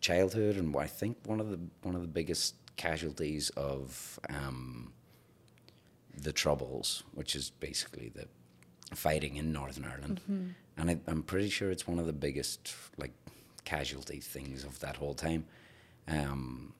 [0.00, 4.92] childhood, and I think one of the one of the biggest casualties of um,
[6.16, 8.26] the Troubles, which is basically the
[8.94, 10.20] fighting in Northern Ireland,
[10.76, 13.12] and I, I'm pretty sure it's one of the biggest like
[13.64, 15.46] casualty things of that whole time.
[16.10, 16.72] Um,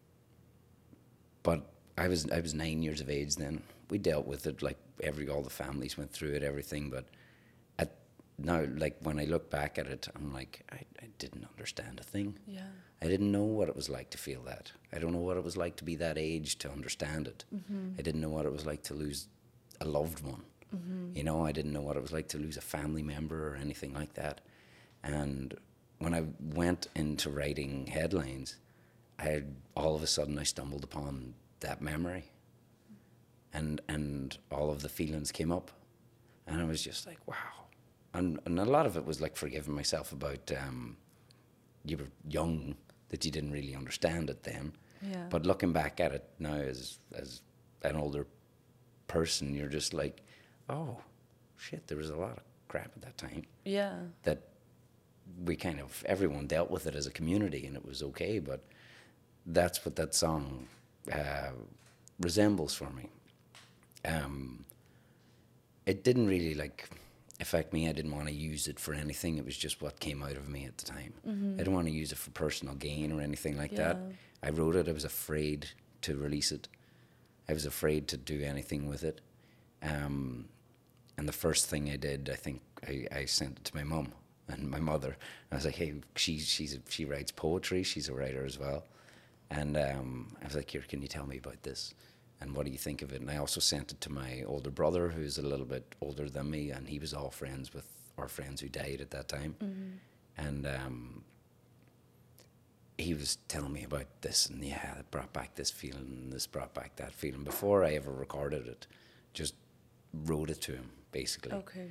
[1.42, 3.62] but I was I was nine years of age then.
[3.90, 6.90] We dealt with it like every all the families went through it, everything.
[6.90, 7.06] But
[7.78, 7.94] at
[8.38, 12.04] now, like when I look back at it, I'm like I, I didn't understand a
[12.04, 12.38] thing.
[12.46, 12.62] Yeah.
[13.02, 14.72] I didn't know what it was like to feel that.
[14.92, 17.44] I don't know what it was like to be that age to understand it.
[17.98, 19.28] I didn't know what it was like to lose
[19.80, 20.42] a loved one.
[21.16, 23.56] You know, I didn't know what it was like to lose a family member or
[23.56, 24.40] anything like that.
[25.02, 25.54] And
[25.98, 28.56] when I went into writing headlines,
[29.20, 32.24] I had, all of a sudden I stumbled upon that memory.
[33.52, 35.70] And and all of the feelings came up.
[36.46, 37.66] And I was just like, wow.
[38.14, 40.96] And and a lot of it was like forgiving myself about um,
[41.84, 42.76] you were young
[43.08, 44.72] that you didn't really understand it then.
[45.02, 45.26] Yeah.
[45.30, 47.42] But looking back at it now as as
[47.82, 48.26] an older
[49.08, 50.22] person, you're just like,
[50.68, 50.98] oh,
[51.56, 53.98] shit, there was a lot of crap at that time Yeah.
[54.22, 54.42] that
[55.44, 58.38] we kind of everyone dealt with it as a community and it was okay.
[58.38, 58.60] But
[59.54, 60.66] that's what that song
[61.12, 61.50] uh,
[62.20, 63.08] resembles for me.
[64.04, 64.64] Um,
[65.86, 66.88] it didn't really like
[67.40, 67.88] affect me.
[67.88, 69.38] I didn't want to use it for anything.
[69.38, 71.14] It was just what came out of me at the time.
[71.54, 73.96] I didn't want to use it for personal gain or anything like that.
[74.42, 74.88] I wrote it.
[74.88, 75.70] I was afraid
[76.02, 76.68] to release it.
[77.48, 79.20] I was afraid to do anything with it.
[79.82, 80.48] Um,
[81.16, 84.12] and the first thing I did, I think I, I sent it to my mum
[84.48, 85.16] and my mother.
[85.50, 87.82] I was like, "Hey, she she's a, she writes poetry.
[87.82, 88.84] She's a writer as well."
[89.50, 91.94] And um, I was like, "Here, can you tell me about this?
[92.40, 94.70] And what do you think of it?" And I also sent it to my older
[94.70, 97.86] brother, who's a little bit older than me, and he was all friends with
[98.16, 99.56] our friends who died at that time.
[100.36, 101.24] And um,
[102.96, 106.46] he was telling me about this, and yeah, it brought back this feeling, and this
[106.46, 107.44] brought back that feeling.
[107.44, 108.86] Before I ever recorded it,
[109.32, 109.54] just
[110.12, 111.52] wrote it to him basically.
[111.52, 111.88] Okay.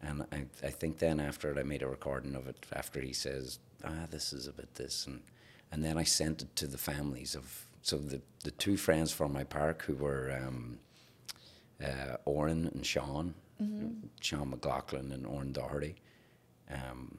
[0.00, 2.66] And I, I think then after it, I made a recording of it.
[2.72, 5.22] After he says, "Ah, this is a bit this," and
[5.72, 9.32] and then I sent it to the families of so the the two friends from
[9.32, 10.78] my park who were um,
[11.82, 13.34] uh, Oran and Sean,
[14.20, 15.96] Sean McLaughlin and Oran Doherty.
[16.70, 17.18] Um,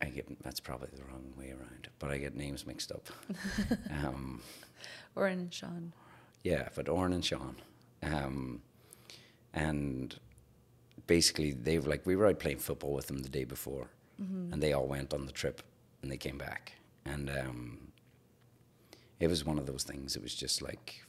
[0.00, 3.08] I get that's probably the wrong way around, but I get names mixed up.
[4.04, 4.40] um,
[5.16, 5.92] Or in Sean.
[6.44, 7.56] yeah, but Oran and Sean,
[8.02, 8.62] um,
[9.52, 10.14] and
[11.06, 14.62] basically they were like we were out playing football with them the day before, and
[14.62, 15.62] they all went on the trip
[16.02, 16.72] and they came back,
[17.12, 17.78] and um,
[19.20, 20.16] it was one of those things.
[20.16, 21.02] It was just like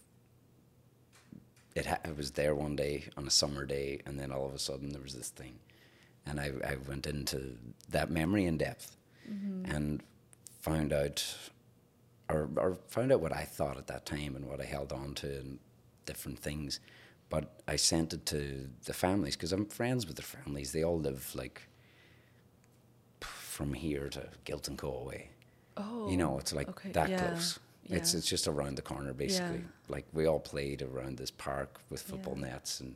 [1.76, 4.54] it, ha- it was there one day on a summer day, and then all of
[4.54, 5.60] a sudden there was this thing,
[6.26, 7.58] and I, I went into
[7.90, 8.96] that memory in depth,
[9.72, 10.02] and
[10.62, 11.24] found out,
[12.30, 15.14] or or found out what I thought at that time and what I held on
[15.16, 15.60] to and
[16.06, 16.80] different things,
[17.30, 20.72] but I sent it to the families because I'm friends with the families.
[20.72, 21.68] They all live like
[23.22, 25.30] from here to Guilt and Co away.
[25.80, 26.10] Oh.
[26.12, 27.60] You know, it's like okay, that yeah, close.
[27.86, 28.18] It's yeah.
[28.20, 29.62] it's just around the corner basically.
[29.88, 32.48] Like we all played around this park with football Yeah.
[32.52, 32.94] nets and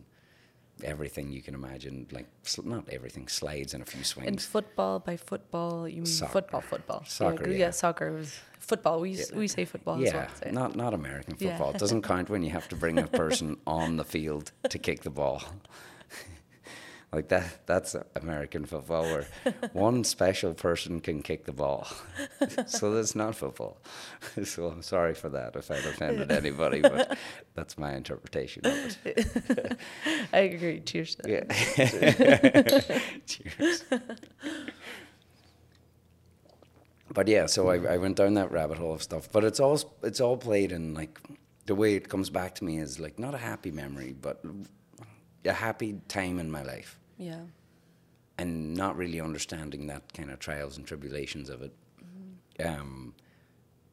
[0.83, 2.07] everything you can imagine.
[2.11, 2.27] Like
[2.63, 4.27] not everything, slides and a few swings.
[4.27, 6.31] And football by football, you mean Soccer.
[6.33, 7.03] football, football.
[7.05, 7.71] Soccer, yeah, yeah.
[7.71, 8.99] soccer was football.
[9.01, 10.53] We s we say football as yeah, well.
[10.61, 11.49] not not American Yeah.
[11.49, 11.71] football.
[11.75, 13.47] It doesn't count when you have to bring a person
[13.79, 15.41] on the field to kick the ball.
[17.13, 19.27] Like that that's American football where
[19.73, 21.87] one special person can kick the ball.
[22.65, 23.77] so that's not football.
[24.43, 27.17] so I'm sorry for that if I've offended anybody, but
[27.53, 29.77] that's my interpretation of it.
[30.33, 30.79] I agree.
[30.79, 31.15] Cheers.
[31.17, 31.29] that.
[31.29, 32.99] Yeah.
[33.25, 33.83] Cheers.
[37.13, 39.31] But yeah, so I, I went down that rabbit hole of stuff.
[39.31, 41.19] But it's all it's all played in like
[41.65, 44.43] the way it comes back to me is like not a happy memory, but
[45.45, 47.41] a happy time in my life, Yeah.
[48.37, 51.73] and not really understanding that kind of trials and tribulations of it.
[52.65, 53.13] Um,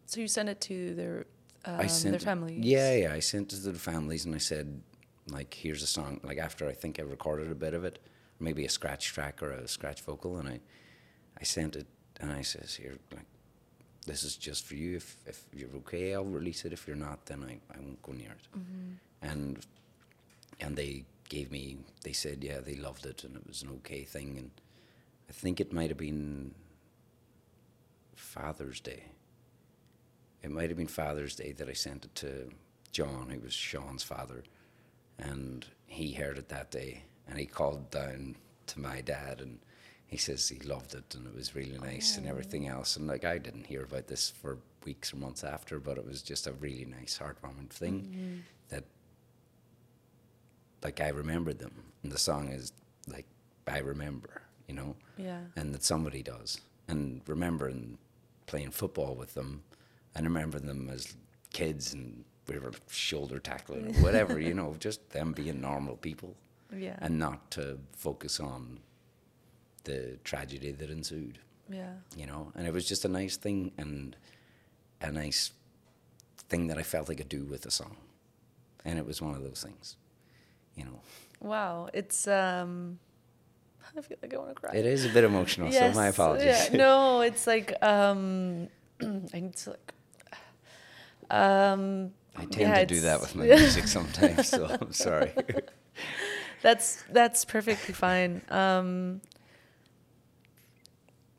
[0.06, 1.26] So you sent it to their
[1.64, 2.64] um, I sent their families.
[2.64, 3.12] Yeah, yeah.
[3.12, 4.80] I sent it to the families and I said,
[5.28, 6.20] like, here's a song.
[6.24, 7.98] Like after I think I recorded a bit of it,
[8.38, 10.61] maybe a scratch track or a scratch vocal, and I,
[11.38, 11.87] I sent it
[12.20, 13.26] and I says, here, like,
[14.06, 14.96] this is just for you.
[14.96, 16.72] If if you're okay, I'll release it.
[16.72, 18.48] If you're not, then I, I won't go near it.
[19.22, 19.59] And
[20.61, 21.78] and they gave me.
[22.04, 24.36] They said, yeah, they loved it and it was an okay thing.
[24.36, 24.50] And
[25.28, 26.54] I think it might have been
[28.14, 29.04] Father's Day
[30.42, 32.50] it might have been Father's Day that I sent it to
[32.92, 34.44] John, who was Sean's father,
[35.18, 38.36] and he heard it that day, and he called down
[38.68, 39.58] to my dad, and
[40.06, 43.24] he says he loved it, and it was really nice, and everything else, and like
[43.24, 46.52] I didn't hear about this for weeks or months after, but it was just a
[46.52, 48.36] really nice, heartwarming thing mm-hmm.
[48.70, 48.84] that,
[50.82, 52.72] like, I remembered them, and the song is
[53.06, 53.26] like
[53.66, 55.40] I remember, you know Yeah.
[55.56, 56.60] and that somebody does.
[56.88, 57.98] And remembering
[58.46, 59.62] playing football with them
[60.14, 61.14] and remembering them as
[61.52, 66.34] kids and we were shoulder tackling or whatever, you know, just them being normal people
[66.76, 66.96] Yeah.
[67.00, 68.80] and not to focus on
[69.84, 71.38] the tragedy that ensued,
[71.68, 71.94] yeah.
[72.16, 72.50] you know.
[72.56, 74.16] And it was just a nice thing and
[75.00, 75.52] a nice
[76.48, 77.96] thing that I felt I could do with the song.
[78.84, 79.96] And it was one of those things,
[80.80, 81.00] you know.
[81.40, 81.88] Wow.
[81.92, 82.98] It's um.
[83.96, 84.74] I feel like I want to cry.
[84.74, 86.46] It is a bit emotional, so my apologies.
[86.46, 88.68] Yeah, no, it's like um,
[89.00, 89.92] I need to like.
[91.32, 95.32] Um, I tend yeah, to do that with my music sometimes, so I'm sorry.
[96.60, 98.42] that's that's perfectly fine.
[98.48, 99.20] Um,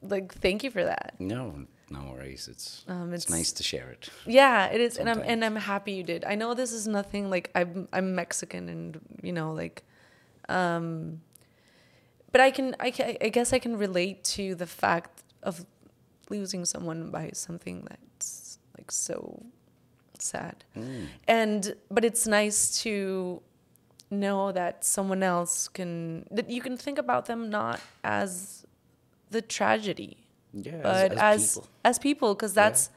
[0.02, 1.16] like, thank you for that.
[1.20, 2.48] No, no worries.
[2.48, 4.10] It's Um, it's, it's- nice to share it.
[4.26, 6.24] Yeah, it is, and I'm and I'm happy you did.
[6.26, 9.84] I know this is nothing like I'm I'm Mexican, and you know like,
[10.50, 11.22] um,
[12.32, 15.66] but I can I can, I guess I can relate to the fact of
[16.30, 19.44] losing someone by something that's like so
[20.20, 21.08] sad, Mm.
[21.28, 23.42] and but it's nice to
[24.10, 28.66] know that someone else can that you can think about them not as
[29.32, 30.21] the tragedy,
[30.54, 32.90] Yeah, but as, as people, because that's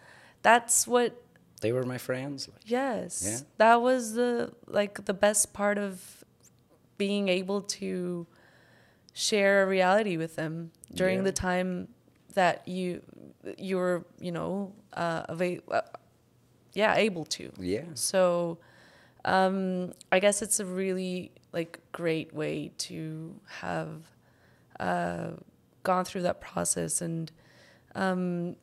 [0.42, 1.20] that's what
[1.60, 2.48] they were my friends.
[2.48, 3.22] Like, Yes.
[3.24, 3.40] Yeah.
[3.58, 6.24] That was the like the best part of
[6.98, 8.26] being able to
[9.12, 11.24] share a reality with them during Yeah.
[11.24, 11.88] the time
[12.34, 13.00] that you
[13.58, 15.80] you were, you know, uh, uh
[16.72, 17.52] yeah, able to.
[17.58, 18.58] yeah, So
[19.24, 24.02] um I guess it's a really like great way to have
[24.80, 25.30] uh
[25.82, 27.30] gone through that process and
[27.94, 28.56] um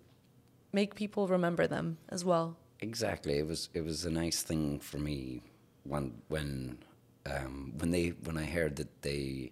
[0.74, 2.58] make people remember them as well.
[2.80, 3.38] exactly.
[3.38, 5.42] It was it was a nice thing for me
[5.84, 6.78] when when
[7.26, 9.52] um, when they when I heard that they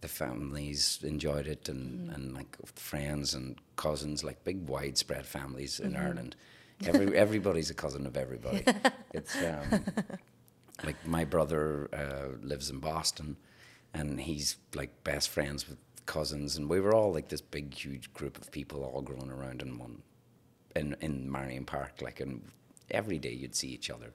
[0.00, 5.96] the families enjoyed it and, and like friends and cousins, like big widespread families in
[5.96, 6.36] Ireland.
[6.86, 8.64] Every everybody's a cousin of everybody.
[9.14, 9.84] it's um,
[10.84, 13.36] like my brother uh, lives in Boston,
[13.94, 18.12] and he's like best friends with cousins, and we were all like this big, huge
[18.12, 20.02] group of people all growing around in one,
[20.76, 22.42] in in Marion Park, like and
[22.90, 24.12] every day you'd see each other,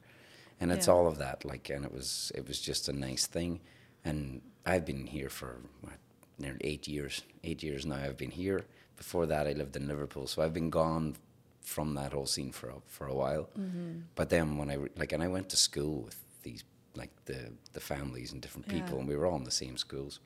[0.59, 0.93] and it's Yeah.
[0.93, 1.45] all of that.
[1.45, 3.59] Like, and it was it was just a nice thing,
[4.05, 5.99] and I've been here for what,
[6.37, 7.23] nearly eight years.
[7.43, 7.95] Eight years now.
[7.95, 8.65] I've been here.
[8.97, 11.15] Before that, I lived in Liverpool, so I've been gone
[11.61, 13.49] from that whole scene for a, for a while.
[13.57, 13.99] Mm-hmm.
[14.15, 16.63] But then when I like, and I went to school with these
[16.95, 18.99] like the the families and different people, Yeah.
[18.99, 20.19] and we were all in the same schools.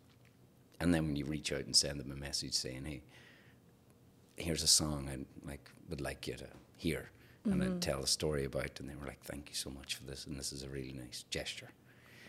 [0.84, 3.02] And then when you reach out and send them a message saying, "Hey,
[4.36, 5.18] here's a song I
[5.48, 7.10] like would like you to hear,"
[7.46, 7.80] and then mm-hmm.
[7.80, 10.38] tell a story about, and they were like, "Thank you so much for this, and
[10.38, 11.70] this is a really nice gesture."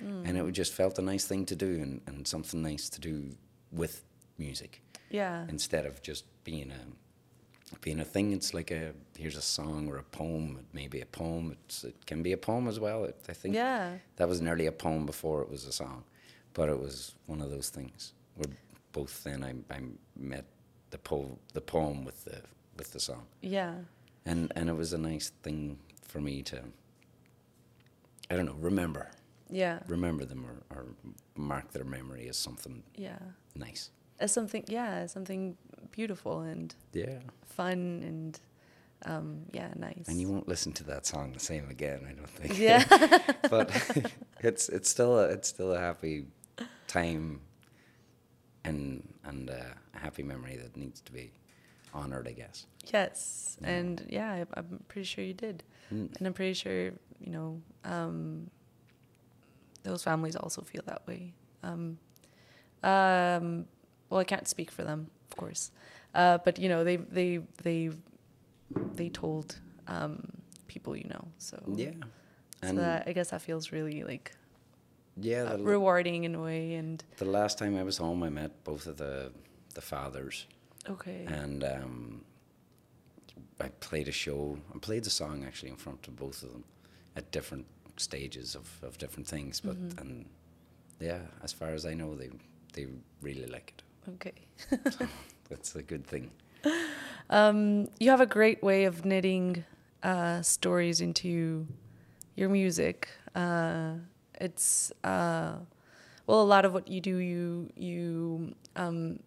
[0.01, 0.29] Mm.
[0.29, 3.37] And it just felt a nice thing to do, and, and something nice to do
[3.73, 4.05] with
[4.39, 5.47] music Yeah.
[5.49, 8.33] instead of just being a being a thing.
[8.33, 10.59] It's like a here's a song or a poem.
[10.61, 11.51] It may be a poem.
[11.51, 13.03] It's, it can be a poem as well.
[13.05, 13.99] It, I think Yeah.
[14.15, 16.05] that was nearly a poem before it was a song,
[16.53, 18.49] but it was one of those things where
[18.93, 19.81] both then I, I
[20.17, 20.45] met
[20.91, 22.41] the po- the poem with the
[22.77, 23.75] with the song, Yeah.
[24.27, 25.79] and and it was a nice thing
[26.09, 26.63] for me to
[28.31, 29.11] I don't know remember
[29.51, 29.81] Yeah.
[29.87, 30.87] remember them or, or
[31.37, 33.19] mark their memory as something Yeah.
[33.55, 33.91] nice.
[34.21, 35.57] As something, yeah, something
[35.91, 37.19] beautiful and Yeah.
[37.45, 38.41] fun and,
[39.07, 40.07] um, yeah, nice.
[40.09, 42.59] And you won't listen to that song the same again, I don't think.
[42.59, 42.85] Yeah.
[43.51, 43.71] but
[44.41, 46.27] it's it's still a, it's still a happy
[46.87, 47.41] time
[48.65, 49.55] and and uh,
[49.95, 51.33] a happy memory that needs to be
[51.93, 52.67] honored, I guess.
[52.93, 53.57] yes.
[53.63, 53.69] Yeah.
[53.71, 55.63] And yeah, I, I'm pretty sure you did.
[55.93, 56.17] Mm.
[56.17, 56.87] And I'm pretty sure,
[57.21, 58.51] you know, um,
[59.83, 61.35] those families also feel that way.
[61.63, 61.99] Um,
[62.83, 63.67] um,
[64.11, 65.71] well, I can't speak for them, of course,
[66.15, 67.91] uh, but you know, they they they
[68.95, 69.57] they told
[69.87, 70.27] um,
[70.69, 71.91] people, you know, so Yeah.
[72.63, 74.33] So And that, I guess that feels really like
[75.21, 78.65] yeah, uh, rewarding in a way, and the last time I was home, I met
[78.65, 79.33] both of the
[79.75, 80.47] the fathers,
[80.89, 82.25] okay, and um,
[83.61, 84.59] I played a show.
[84.75, 86.65] I played the song actually in front of both of them
[87.17, 89.61] at different stages of, of different things.
[89.61, 90.01] But Mhm.
[90.01, 90.27] and
[91.01, 92.31] yeah, as far as I know, they
[92.73, 92.87] they
[93.23, 93.83] really like it.
[94.15, 94.33] okay.
[95.49, 96.31] That's a good thing.
[97.31, 99.65] Um, you have a great way of knitting
[100.03, 101.67] uh, stories into
[102.37, 103.09] your music.
[103.35, 103.95] Uh,
[104.41, 105.55] it's uh,
[106.27, 109.21] well, a lot of what you do, you you um,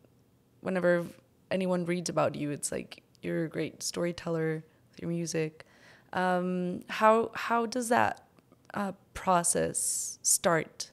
[0.61, 1.05] whenever
[1.51, 5.65] anyone reads about you, it's like you're a great storyteller with your music.
[6.13, 8.25] Um, how how does that
[8.73, 10.91] uh, process start?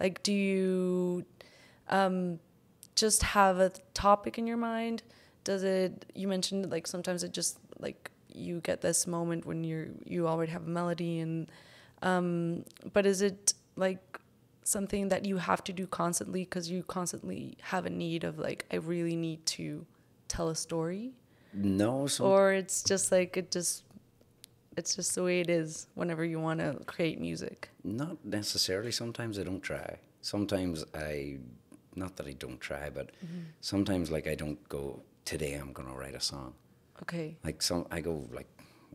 [0.00, 1.24] Like, do you
[1.88, 2.40] um,
[2.94, 5.02] just have a topic in your mind?
[5.44, 6.06] Does it?
[6.14, 10.52] You mentioned like sometimes it just like you get this moment when you're you already
[10.52, 11.50] have a melody and
[12.02, 14.20] um, but is it like
[14.64, 18.64] something that you have to do constantly because you constantly have a need of like
[18.72, 19.84] I really need to
[20.28, 21.12] tell a story
[21.52, 23.84] No, some, or it's just like it just
[24.76, 27.68] it's just the way it is whenever you want to create music.
[27.84, 28.90] not necessarily.
[28.92, 29.98] Sometimes I don't try.
[30.22, 31.38] Sometimes I,
[31.94, 33.10] not that I don't try, but
[33.60, 35.02] sometimes like I don't go.
[35.26, 36.54] Today I'm gonna write a song.
[37.02, 37.36] Okay.
[37.44, 38.48] Like some, I go like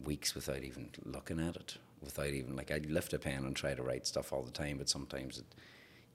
[0.04, 3.74] weeks without even looking at it, without even like I lift a pen and try
[3.74, 5.46] to write stuff all the time, but sometimes it,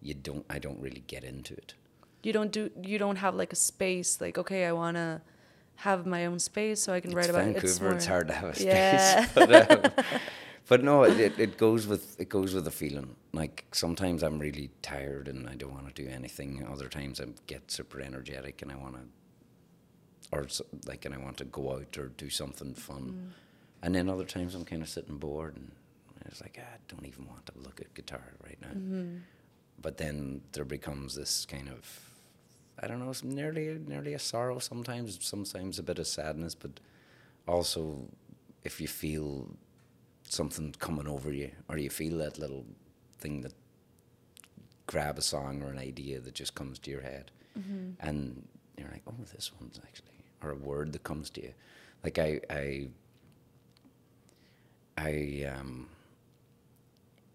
[0.00, 0.44] you don't.
[0.50, 1.74] I don't really get into it.
[2.22, 5.20] You don't do you don't have like a space like okay I want to
[5.76, 7.66] have my own space so I can it's write about Vancouver.
[7.66, 7.70] it.
[7.70, 9.26] It's, more- hard to have a space, Yeah.
[9.34, 10.04] but, um,
[10.68, 13.16] but no, it, it, goes with it goes with the feeling.
[13.32, 16.64] Like sometimes I'm really tired and I don't want to do anything.
[16.70, 19.02] Other times I get super energetic and I want to,
[20.30, 20.46] or
[20.86, 23.02] like and I want to go out or do something fun.
[23.02, 23.32] Mm.
[23.82, 25.72] And then other times I'm kind of sitting bored and
[26.26, 28.68] it's like "Ah, I don't even want to look at guitar right now.
[28.68, 29.16] Mm-hmm.
[29.80, 32.00] But then there becomes this kind of
[32.80, 36.80] I don't know, it's nearly nearly a sorrow sometimes, sometimes a bit of sadness, but
[37.46, 38.08] also
[38.64, 39.48] if you feel
[40.28, 42.64] something coming over you or you feel that little
[43.18, 43.52] thing that
[44.86, 47.90] grab a song or an idea that just comes to your head Mm-hmm.
[48.00, 51.52] and you're like, oh, this one's actually, or a word that comes to you.
[52.02, 52.88] Like I, I,
[54.96, 55.88] I, um,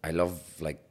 [0.03, 0.81] I love like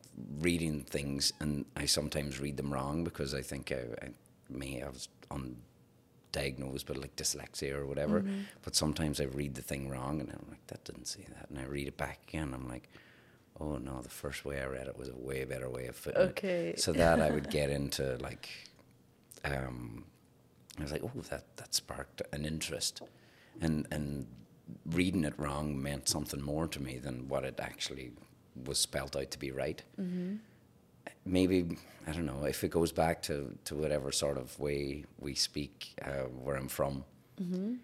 [0.41, 4.09] reading things, and I sometimes read them wrong because I think I, I
[4.49, 8.21] may I was undiagnosed with like dyslexia or whatever.
[8.21, 8.41] Mm-hmm.
[8.63, 11.59] But sometimes I read the thing wrong, and I'm like, that didn't say that, and
[11.59, 12.53] I read it back again.
[12.55, 12.89] I'm like,
[13.61, 16.21] oh no, the first way I read it was a way better way of fitting
[16.23, 16.75] it Okay.
[16.77, 18.49] so that I would get into like,
[19.45, 20.05] um,
[20.79, 23.03] I was like, oh, that that sparked an interest,
[23.61, 24.27] and and
[24.87, 28.13] reading it wrong meant something more to me than what it actually
[28.65, 29.83] was spelt out to be right.
[30.01, 30.37] Mm-hmm.
[31.25, 35.35] Maybe I don't know if it goes back to to whatever sort of way we
[35.35, 37.05] speak uh, where I'm from.
[37.41, 37.75] Mm-hmm.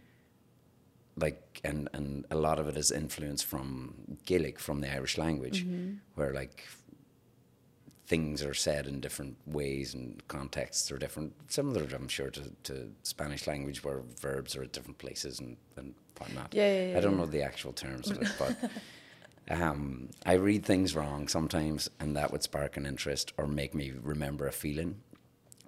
[1.18, 5.66] like and and a lot of it is influenced from Gaelic from the Irish language,
[6.14, 6.64] where like
[8.06, 11.32] things are said in different ways and contexts are different.
[11.48, 15.94] Similar, I'm sure, to, to Spanish language where verbs are at different places and, and
[16.22, 16.54] whatnot.
[16.54, 18.56] Yeah, yeah, yeah, I don't know the actual terms of it, but
[19.60, 23.92] um, I read things wrong sometimes, and that would spark an interest or make me
[24.02, 25.00] remember a feeling,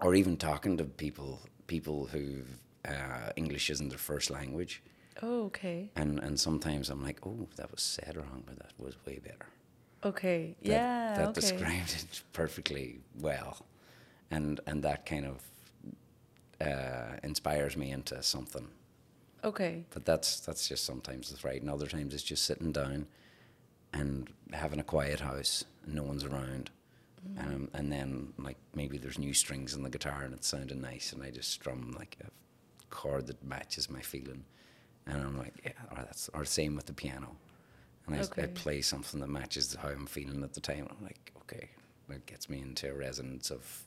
[0.00, 2.42] or even talking to people people who
[2.86, 4.82] uh, English isn't their first language,
[5.22, 5.90] Oh, okay.
[5.96, 9.46] and and sometimes I'm like, oh, that was said wrong, but that was way better.
[10.05, 10.55] Okay.
[10.62, 11.14] That, yeah.
[11.16, 11.40] that okay.
[11.40, 13.66] described it perfectly well,
[14.30, 15.36] and and that kind of
[16.61, 18.68] uh, inspires me into something.
[19.45, 19.84] Okay.
[19.90, 23.07] But that's that's just sometimes it's right, and other times it's just sitting down
[23.92, 26.70] and having a quiet house and no one's around.
[27.38, 31.12] Um, and then like maybe there's new strings in the guitar and it's sounding nice
[31.12, 32.28] and I just strum like a
[32.95, 34.45] chord that matches my feeling.
[35.07, 37.36] And I'm like yeah or that's or same with the piano.
[38.07, 40.86] And I, I play something that matches how I'm feeling at the time.
[40.90, 41.70] I'm like okay
[42.09, 43.84] that gets me into a resonance of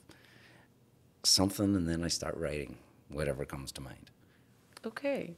[1.22, 2.76] something and then I start writing
[3.08, 4.10] whatever comes to mind
[4.86, 5.36] Okay.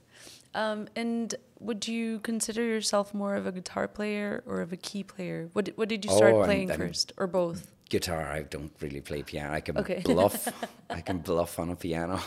[0.55, 5.03] Um, and would you consider yourself more of a guitar player or of a key
[5.03, 5.49] player?
[5.53, 7.71] What did, what did you start Oh, playing I'm- first, or both?
[7.91, 10.01] guitar i don't really play piano i can Okay.
[10.05, 10.47] bluff
[10.91, 12.21] i can bluff on a piano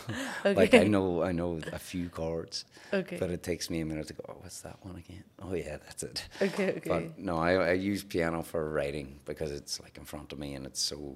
[0.46, 0.56] Okay.
[0.56, 3.16] like i know i know a few chords Okay.
[3.18, 5.78] but it takes me a minute to go oh what's that one again oh yeah
[5.78, 6.70] that's it Okay.
[6.80, 6.90] Okay.
[6.90, 10.54] but no I, I use piano for writing because it's like in front of me
[10.56, 11.16] and it's so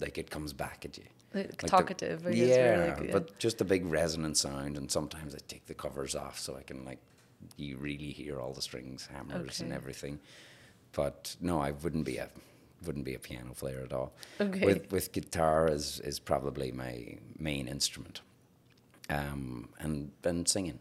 [0.00, 1.04] like it comes back at you
[1.34, 2.24] Like Like talkative.
[2.24, 3.12] Guess, yeah, or like, yeah.
[3.12, 6.62] but just a big resonant sound and sometimes i take the covers off so i
[6.62, 6.98] can like
[7.56, 10.18] you really hear all the strings hammers and everything
[10.92, 12.28] but no i wouldn't be a
[12.86, 14.64] wouldn't be a piano player at all Okay.
[14.64, 18.22] with with guitar is is probably my main instrument
[19.10, 20.78] um and and singing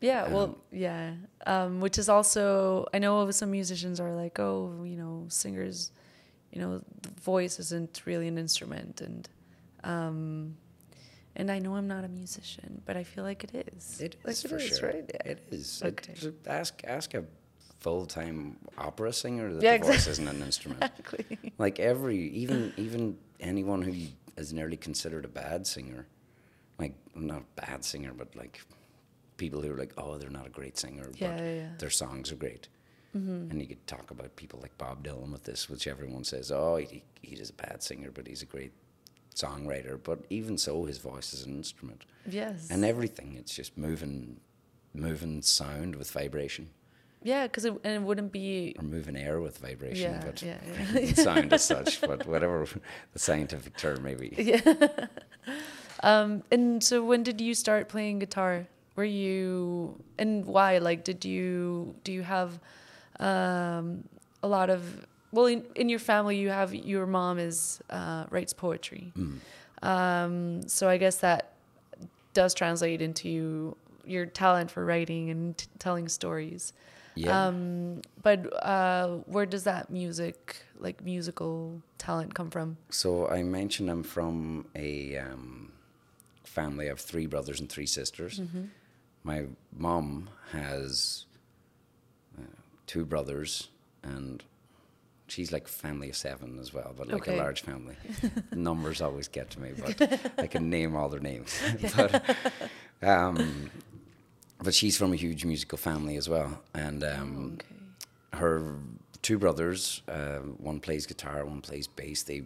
[0.00, 1.14] Yeah, well, Um, yeah.
[1.46, 5.92] Um, which is also, I know some musicians are like, oh, you know, singers,
[6.52, 9.28] you know, the voice isn't really an instrument, and
[9.84, 10.56] um,
[11.36, 14.00] and I know I'm not a musician, but I feel like it is.
[14.00, 14.88] It like is for sure.
[14.88, 15.10] right?
[15.14, 15.32] Yeah.
[15.32, 15.82] It is.
[15.84, 16.12] Okay.
[16.28, 17.24] It, ask ask a
[17.80, 20.82] full time opera singer that Yeah, the voice isn't an instrument.
[20.98, 21.52] Exactly.
[21.58, 23.92] like every even even anyone who
[24.36, 26.06] is nearly considered a bad singer,
[26.78, 28.60] like not a bad singer, but like
[29.38, 31.68] people who are like, oh, they're not a great singer, Yeah, but yeah, yeah.
[31.78, 32.68] their songs are great.
[33.14, 36.76] And you could talk about people like Bob Dylan with this, which everyone says, oh,
[36.76, 38.72] he, he is a bad singer, but he's a great
[39.34, 39.98] songwriter.
[40.02, 42.68] But even so, his voice is an instrument Yes.
[42.70, 43.34] and everything.
[43.38, 44.40] It's just moving,
[44.94, 46.70] moving sound with vibration,
[47.24, 48.74] yeah, because it, and it wouldn't be.
[48.78, 50.58] or moving air with vibration, Yeah, but yeah,
[50.94, 51.14] yeah.
[51.14, 52.00] sound as such.
[52.00, 52.66] But whatever
[53.12, 54.60] the scientific term may be.
[56.04, 58.66] Um, and so, when did you start playing guitar?
[58.96, 60.78] Were you and why?
[60.78, 62.58] Like, did you do you have
[63.20, 64.04] um,
[64.42, 66.36] a lot of well in, in your family?
[66.36, 69.12] You have your mom is uh, writes poetry,
[69.82, 71.52] um, so I guess that
[72.34, 76.72] does translate into your talent for writing and t- telling stories.
[77.14, 77.46] Yeah.
[77.46, 82.78] Um, but uh, where does that music, like musical talent, come from?
[82.90, 85.72] so I mentioned I'm from a um,
[86.44, 88.40] family of three brothers and three sisters.
[88.40, 88.64] Mm-hmm.
[89.24, 89.44] My
[89.76, 91.26] mom has
[92.38, 92.44] uh,
[92.86, 93.68] two brothers,
[94.02, 94.42] and
[95.32, 97.34] she's like family of seven as well, but like Okay.
[97.38, 97.96] a large family.
[98.52, 101.50] Numbers always get to me, but I can name all their names.
[101.96, 102.36] but,
[103.02, 103.70] um,
[104.62, 108.38] but she's from a huge musical family as well, and um, okay.
[108.40, 108.76] her
[109.22, 110.38] two brothers, uh,
[110.70, 112.22] one plays guitar, one plays bass.
[112.22, 112.42] They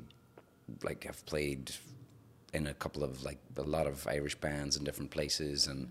[0.83, 1.73] like have played
[2.53, 5.89] in a couple of like a lot of Irish bands in different places, and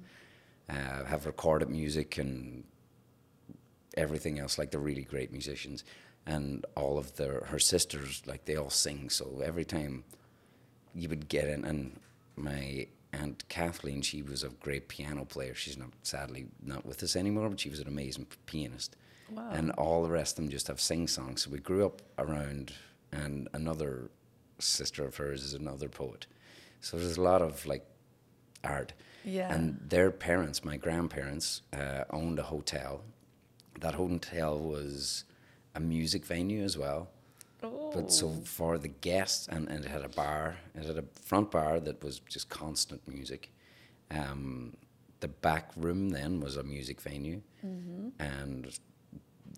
[0.70, 2.64] uh, have recorded music and
[3.98, 4.58] everything else.
[4.58, 5.84] Like they're really great musicians,
[6.26, 9.10] and all of their her sisters like they all sing.
[9.10, 10.04] So every time
[10.94, 12.00] you would get in, and
[12.36, 15.54] my aunt Kathleen, she was a great piano player.
[15.54, 18.96] She's not sadly not with us anymore, but she was an amazing pianist
[19.32, 19.50] Wow.
[19.54, 21.44] and all the rest of them just have sing songs.
[21.44, 22.74] So we grew up around,
[23.12, 24.12] and another
[24.60, 26.28] sister of hers is another poet.
[26.82, 27.86] So there's a lot of like
[28.64, 28.94] art.
[29.24, 29.52] Yeah.
[29.54, 33.02] And their parents, my grandparents, uh, owned a hotel.
[33.80, 35.24] That hotel was
[35.76, 37.10] a music venue as well.
[37.62, 38.42] But so Oh.
[38.44, 42.04] for the guests, and, and it had a bar, it had a front bar that
[42.04, 43.50] was just constant music.
[44.12, 44.78] Um,
[45.20, 47.42] the back room then was a music venue,
[48.20, 48.78] and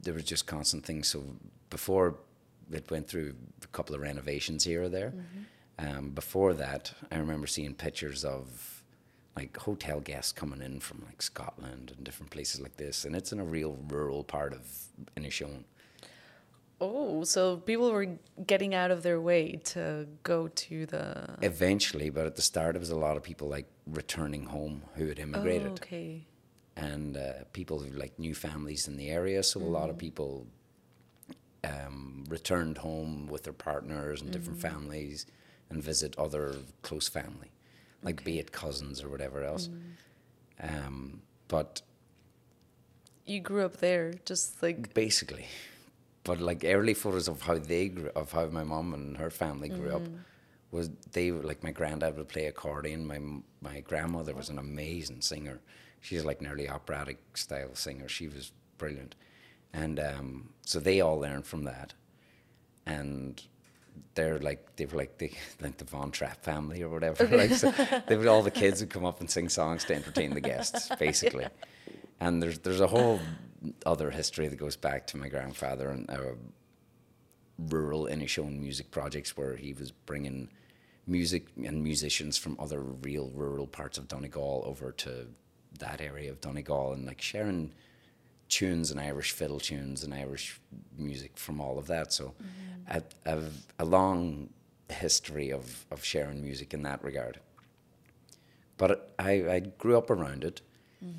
[0.03, 1.07] there was just constant things.
[1.09, 1.23] So
[1.69, 2.15] before
[2.71, 5.13] it went through a couple of renovations here or there,
[5.79, 8.83] um, before that, I remember seeing pictures of
[9.35, 13.33] like hotel guests coming in from like Scotland and different places like this, and it's
[13.33, 14.61] in a real rural part of
[15.17, 15.63] Inishowen.
[16.79, 18.05] Oh, so people were
[18.45, 21.35] getting out of their way to go to the.
[21.41, 25.07] Eventually, but at the start, it was a lot of people like returning home who
[25.07, 25.67] had immigrated.
[25.67, 26.27] Oh, okay.
[26.75, 29.41] and uh, people who like new families in the area.
[29.41, 30.45] So a lot of people
[31.63, 35.25] um, returned home with their partners and different families
[35.71, 37.51] and visit other close family,
[38.03, 39.69] like be it cousins or whatever else.
[40.61, 41.81] Um, but
[43.25, 44.93] You grew up there, just like.
[44.93, 45.47] basically,
[46.27, 49.69] but like early photos of how they grew, of how my mom and her family
[49.69, 50.01] grew up
[50.71, 53.07] was they like my granddad would play accordion.
[53.07, 53.19] My
[53.61, 55.61] my grandmother was an amazing singer.
[56.01, 58.09] She's like nearly operatic style singer.
[58.09, 59.15] She was brilliant,
[59.73, 61.93] and um, so they all learned from that,
[62.85, 63.41] and.
[64.13, 67.25] They're like they were like the like the Von Trapp family or whatever.
[67.41, 67.73] Like so
[68.07, 70.89] they would all the kids would come up and sing songs to entertain the guests,
[70.99, 71.47] basically.
[72.19, 73.19] And there's there's a whole
[73.85, 76.35] other history that goes back to my grandfather and uh,
[77.69, 80.49] rural Inishowen music projects where he was bringing
[81.05, 85.27] music and musicians from other real rural parts of Donegal over to
[85.79, 87.73] that area of Donegal and like sharing
[88.49, 90.59] tunes and Irish fiddle tunes and Irish
[90.97, 92.13] music from all of that.
[92.13, 92.33] So
[92.89, 94.49] I I have a long
[94.89, 97.39] history of, of sharing music in that regard.
[98.77, 100.61] But I, I grew up around it,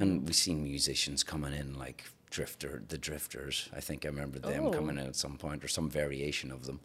[0.00, 3.68] and we seen musicians coming in like Drifter, the Drifters.
[3.74, 4.70] I think I remember them Oh.
[4.70, 6.80] coming in at some point, or some variation of them,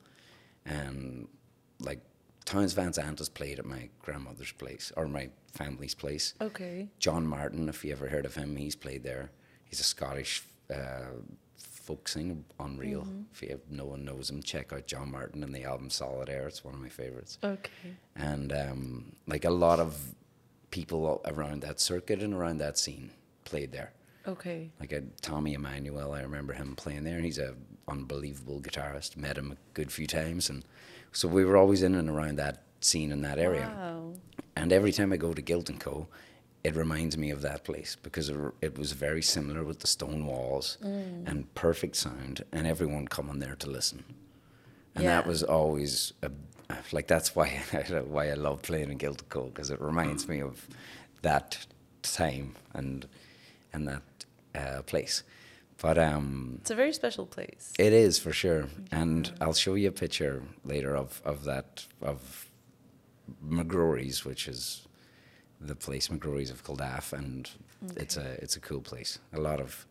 [0.65, 1.27] and
[1.79, 1.99] like
[2.45, 6.33] Townes Van Zandt has played at my grandmother's place or my family's place.
[6.41, 6.89] Okay.
[6.99, 9.31] John Martyn, if you ever heard of him, he's played there.
[9.65, 11.11] He's a Scottish uh,
[11.57, 13.07] folk singer, unreal.
[13.33, 16.29] If you have, no one knows him, check out John Martyn and the album Solid
[16.29, 16.47] Air.
[16.47, 17.95] It's one of my favorites Okay.
[18.15, 20.13] and um, like a lot of
[20.71, 23.11] people around that circuit and around that scene
[23.45, 23.91] played there.
[24.27, 24.71] Okay.
[24.79, 27.55] Like a Tommy Emmanuel, I remember him playing there, and he's a
[27.87, 29.17] unbelievable guitarist.
[29.17, 30.63] Met him a good few times, and
[31.11, 33.71] so we were always in and around that scene in that area.
[33.75, 34.13] Wow.
[34.55, 36.07] And every time I go to Guilt and Co,
[36.63, 40.77] it reminds me of that place because it, was very similar with the stone walls
[40.81, 41.27] mm.
[41.27, 44.03] and perfect sound, and everyone coming there to listen.
[44.95, 46.31] And that was always a,
[46.91, 50.27] like that's why I, why I love playing in Guilt and Co because it reminds
[50.27, 50.67] me of
[51.23, 51.65] that
[52.03, 53.07] time and
[53.73, 54.03] and that
[54.55, 55.23] uh, place.
[55.81, 57.73] But um, It's a very special place.
[57.79, 62.47] it is for sure, and I'll show you a picture later of, of that of
[63.45, 64.87] McGrory's, which is
[65.59, 67.49] the place McGrory's of Culdaff, and
[67.95, 69.19] it's a it's a cool place.
[69.33, 69.85] A lot of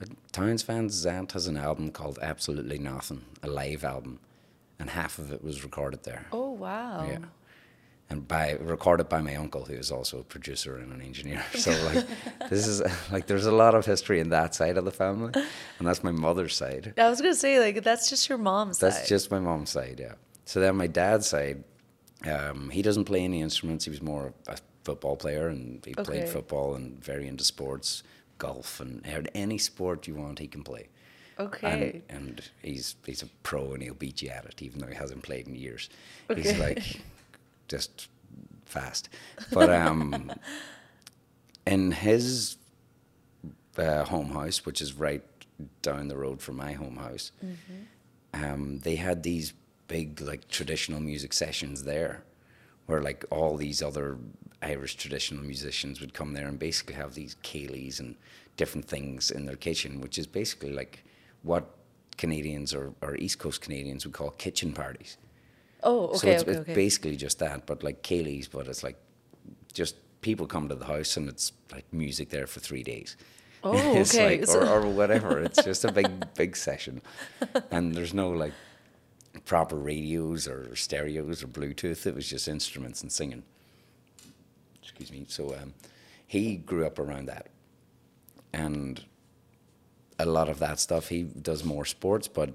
[0.00, 4.20] uh, Townes Van Zandt has an album called Absolutely Nothing, a live album,
[4.78, 6.26] and half of it was recorded there.
[6.32, 7.06] Oh wow.
[7.08, 7.18] Yeah.
[8.10, 11.42] And by recorded by my uncle, who is also a producer and an engineer.
[11.54, 12.06] So like,
[12.50, 15.32] this is like there's a lot of history in that side of the family,
[15.78, 16.92] and that's my mother's side.
[16.98, 18.86] I was gonna say like that's just your mom's side.
[18.88, 19.08] That's side.
[19.08, 20.14] just my mom's side, yeah.
[20.44, 21.64] So then my dad's side,
[22.26, 23.84] um, he doesn't play any instruments.
[23.86, 26.02] He was more a football player, and he Okay.
[26.04, 28.02] played football and very into sports,
[28.36, 29.02] golf, and
[29.34, 30.88] any sport you want, he can play.
[31.38, 32.02] okay.
[32.10, 34.94] And, and he's he's a pro, and he'll beat you at it, even though he
[34.94, 35.88] hasn't played in years.
[36.34, 36.82] He's like
[37.68, 38.08] just
[38.64, 39.08] fast.
[39.52, 40.32] But um,
[41.66, 42.56] in his
[43.76, 45.22] uh, home house, which is right
[45.82, 47.32] down the road from my home house,
[48.32, 49.52] um, they had these
[49.88, 52.24] big like traditional music sessions there,
[52.86, 54.18] where like all these other
[54.62, 58.16] Irish traditional musicians would come there and basically have these ceilidhs and
[58.56, 61.04] different things in their kitchen, which is basically like
[61.42, 61.76] what
[62.16, 65.16] Canadians or, or East Coast Canadians would call kitchen parties.
[65.84, 66.74] Oh, okay, so it's, okay, it's okay.
[66.74, 68.96] basically just that, but like ceilidhs, but it's like
[69.72, 73.16] just people come to the house and it's like music there for three days.
[73.62, 74.40] Oh, it's okay.
[74.40, 75.38] like, or, or whatever.
[75.40, 77.02] It's just a big, big session.
[77.70, 78.52] And there's no like
[79.44, 82.06] proper radios or stereos or Bluetooth.
[82.06, 83.42] It was just instruments and singing.
[84.82, 85.26] Excuse me.
[85.28, 85.74] So um,
[86.26, 87.48] he grew up around that.
[88.52, 89.04] And
[90.18, 92.50] a lot of that stuff, he does more sports, but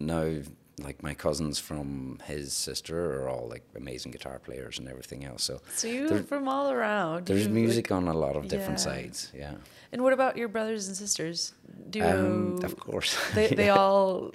[0.00, 0.40] now,
[0.78, 5.42] like my cousins from his sister are all like amazing guitar players and everything else.
[5.44, 7.26] So So there- from all around.
[7.26, 8.84] there's You, music like- on a lot of different Yeah.
[8.92, 9.32] sides.
[9.34, 9.54] Yeah.
[9.92, 11.54] and what about your brothers and sisters?
[11.90, 13.16] Do Um, of course.
[13.34, 14.32] they they all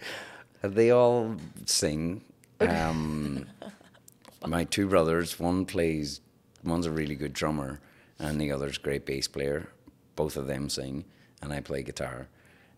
[0.61, 1.35] They all
[1.65, 2.21] sing.
[2.59, 3.45] Um,
[4.47, 6.21] my two brothers, one plays,
[6.63, 7.79] one's a really good drummer,
[8.19, 9.67] and the other's great bass player.
[10.15, 11.05] Both of them sing,
[11.41, 12.27] and I play guitar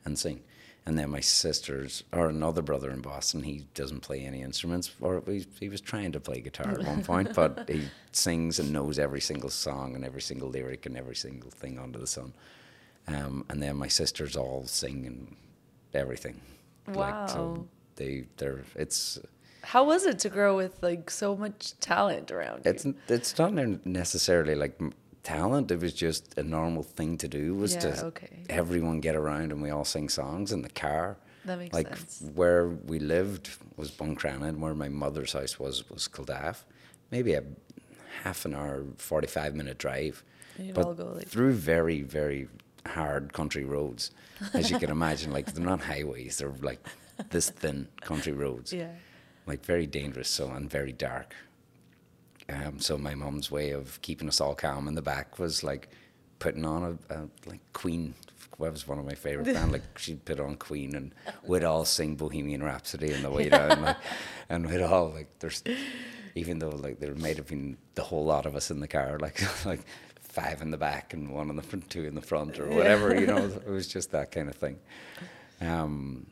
[0.06, 0.42] and sing.
[0.88, 5.24] And then my sisters, or another brother in Boston, he doesn't play any instruments, or
[5.26, 9.00] he, he was trying to play guitar at one point, but he sings and knows
[9.00, 12.34] every single song and every single lyric and every single thing under the sun.
[13.08, 15.36] Um, and then my sisters all sing and
[15.94, 16.40] everything.
[16.88, 17.66] Like, so Wow.
[17.96, 19.18] they, they're, it's,
[19.64, 22.72] How was it to grow with like so much talent around you?
[22.72, 23.54] it's, it's not
[23.88, 24.80] necessarily like
[25.26, 25.72] talent.
[25.72, 27.54] It was just a normal thing to do.
[27.56, 28.44] Was Yeah, to okay.
[28.50, 31.18] everyone get around and we all sing songs in the car.
[31.46, 32.24] That makes like sense.
[32.34, 36.64] where we lived was Buncrana and where my mother's house was was Culdaff.
[37.12, 37.44] Maybe a
[38.24, 40.24] half an hour, forty five minute drive.
[40.58, 42.48] You'd but all go, like- through very, very
[42.88, 44.12] hard country roads.
[44.54, 46.82] As you can imagine, like they're not highways, they're like
[47.30, 48.92] this thin country roads Yeah.
[49.48, 51.34] like very dangerous so and very dark
[52.50, 55.90] um, so my mum's way of keeping us all calm in the back was like
[56.40, 58.14] putting on a, a like queen
[58.60, 61.84] that was one of my favorite band like she'd put on queen and we'd all
[61.84, 63.98] sing bohemian rhapsody on the way down like,
[64.50, 65.62] and we'd all like there's
[66.36, 69.20] even though like there might have been the whole lot of us in the car
[69.20, 69.82] like like
[70.36, 73.18] five in the back and one in the front two in the front or whatever
[73.18, 73.38] you know?
[73.66, 74.78] It was just that kind of thing.
[75.62, 76.28] Um,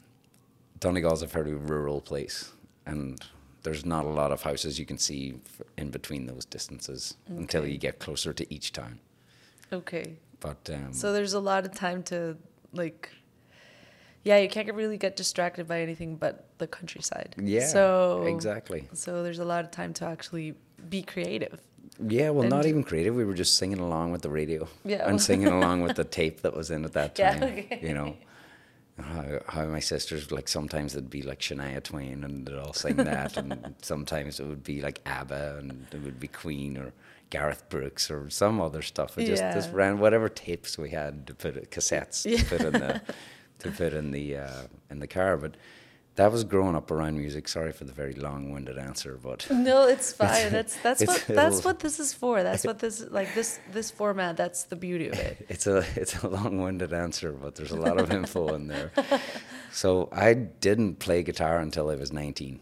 [0.80, 2.51] Donegal's a very rural place,
[2.86, 3.18] and
[3.64, 5.36] there's not a lot of houses you can see
[5.78, 8.99] in between those distances until you get closer to each town.
[9.72, 10.18] Okay.
[10.39, 12.38] But um, So there's a lot of time to
[12.74, 13.09] like
[14.26, 17.36] yeah, you can't really get distracted by anything but the countryside.
[17.38, 18.88] yeah, So exactly.
[18.93, 20.55] So there's a lot of time to actually
[20.89, 21.59] be creative.
[22.07, 23.14] Yeah, well, not even creative.
[23.16, 25.07] We were just singing along with the radio Yeah.
[25.07, 27.43] and singing along with the tape that was in at that Yeah, time.
[27.43, 27.80] okay.
[27.82, 28.16] You know.
[28.99, 32.95] How, how my sisters like sometimes it'd be like Shania Twain and they'd all sing
[32.97, 36.93] that and sometimes it would be like ABBA and it would be Queen or
[37.31, 39.15] Garth Brooks or some other stuff.
[39.15, 42.37] We just just ran whatever tapes we had to put it, cassettes Yeah.
[42.37, 43.01] to put in the
[43.59, 45.37] to put in the uh, in the car.
[45.37, 45.57] But
[46.16, 47.47] that was growing up around music.
[47.47, 50.51] Sorry for the very long-winded answer, but No, it's fine.
[50.51, 52.43] That's that's what that's what this is for.
[52.43, 54.38] That's what this like this this format.
[54.38, 55.45] That's the beauty of it.
[55.49, 58.91] it's a it's a long-winded answer, but there's a lot of info in there.
[59.72, 62.59] So I didn't play guitar until I was 19.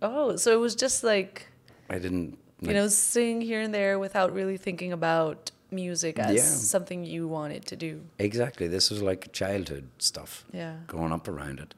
[0.00, 1.46] Oh, so it was just like
[1.90, 2.38] I didn't.
[2.60, 6.42] you know sing here and there without really thinking about music as Yeah.
[6.42, 8.00] something you wanted to do.
[8.18, 8.66] exactly.
[8.68, 10.44] This was like childhood stuff.
[10.52, 10.76] Yeah.
[10.86, 11.74] growing up around it.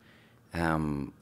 [0.55, 1.12] Um,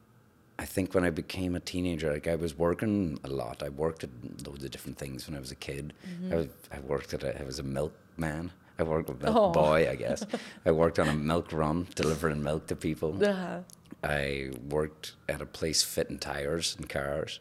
[0.58, 3.62] I think when I became a teenager, like I was working a lot.
[3.62, 4.10] I worked at
[4.46, 5.92] loads of different things when I was a kid.
[6.30, 8.52] I, was, I worked at a, I was a milkman.
[8.78, 9.50] I worked with milk Oh.
[9.50, 10.24] boy, I guess.
[10.66, 13.22] I worked on a milk run, delivering milk to people.
[13.24, 13.60] Uh-huh.
[14.04, 17.40] I worked at a place fitting tires and cars.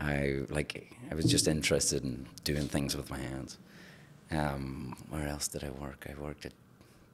[0.00, 3.58] I like I was just interested in doing things with my hands.
[4.30, 6.06] Um, where else did I work?
[6.08, 6.52] I worked at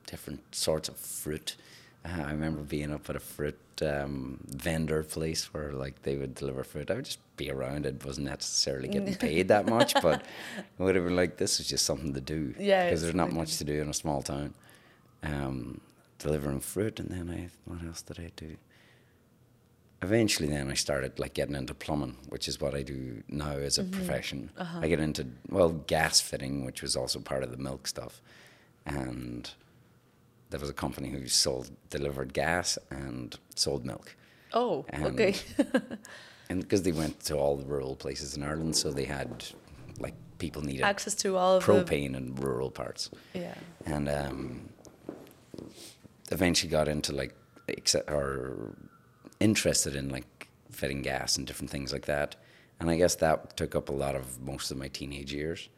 [0.06, 1.56] different sorts of fruit.
[2.04, 6.62] I remember being up at a fruit um, vendor place where like they would deliver
[6.62, 6.90] fruit.
[6.90, 7.86] I would just be around.
[7.86, 10.20] It wasn't necessarily getting paid that much, but
[10.56, 12.54] it would have been like this is just something to do.
[12.58, 14.52] Yeah, because there's not much to do in a small town.
[15.22, 15.80] Um,
[16.18, 18.56] delivering fruit, and then I what else did I do?
[20.02, 23.78] Eventually, then I started like getting into plumbing, which is what I do now as
[23.78, 23.92] a Mm-hmm.
[23.92, 24.50] profession.
[24.58, 24.80] Uh-huh.
[24.82, 28.20] I get into well gas fitting, which was also part of the milk stuff,
[28.84, 29.50] and
[30.54, 34.14] there was a company who sold delivered gas and sold milk,
[34.52, 35.34] Oh, And okay.
[36.48, 39.44] and because they went to all the rural places in Ireland, so they had
[39.98, 43.54] like people needed Access to all of the propane in rural parts yeah.
[43.84, 44.68] and um,
[46.30, 47.34] eventually got into like
[47.66, 48.76] accept, or
[49.40, 52.34] interested in like fitting gas and different things like that
[52.80, 55.68] and i guess that took up a lot of most of my teenage years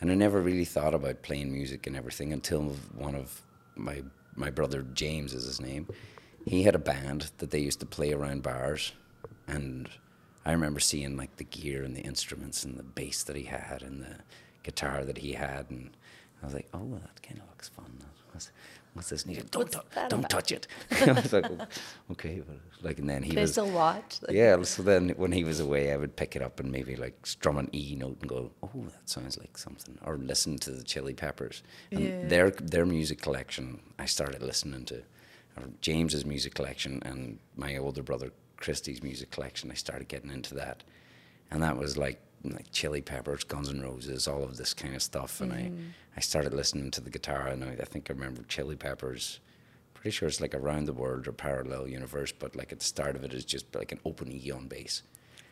[0.00, 2.62] and i never really thought about playing music and everything until
[2.94, 3.42] one of
[3.76, 4.02] my
[4.34, 5.88] my brother james is his name.
[6.44, 8.92] He had a band that they used to play around bars.
[9.46, 9.88] And
[10.44, 13.82] i remember seeing like the gear and the instruments and the bass that he had
[13.82, 14.16] and the
[14.62, 15.70] guitar that he had.
[15.70, 15.96] And
[16.42, 17.98] i was like oh well, that kind of looks fun
[18.94, 20.30] what's, this don't, What's tou- don't about?
[20.30, 21.66] touch it i was like oh,
[22.10, 22.42] okay
[22.82, 24.18] like and then he was watch?
[24.22, 26.96] Like, yeah, so then when he was away, I would pick it up and maybe
[26.96, 30.72] like strum an E note and go, "Oh, that sounds like something," or listen to
[30.72, 31.62] the Chili Peppers
[31.92, 32.26] and Yeah.
[32.26, 33.80] their their music collection.
[34.00, 35.02] I started listening to
[35.80, 39.70] James's music collection and my older brother Christy's music collection.
[39.70, 40.82] I started getting into that,
[41.50, 45.02] and that was like like Chili Peppers, Guns N' Roses, all of this kind of
[45.02, 45.40] stuff.
[45.40, 45.88] And I mm.
[46.16, 49.40] I started listening to the guitar, and I, I think I remember Chili Peppers
[50.02, 53.14] pretty sure it's like around the world or parallel universe, but like at the start
[53.14, 55.02] of it is just like an open E on bass.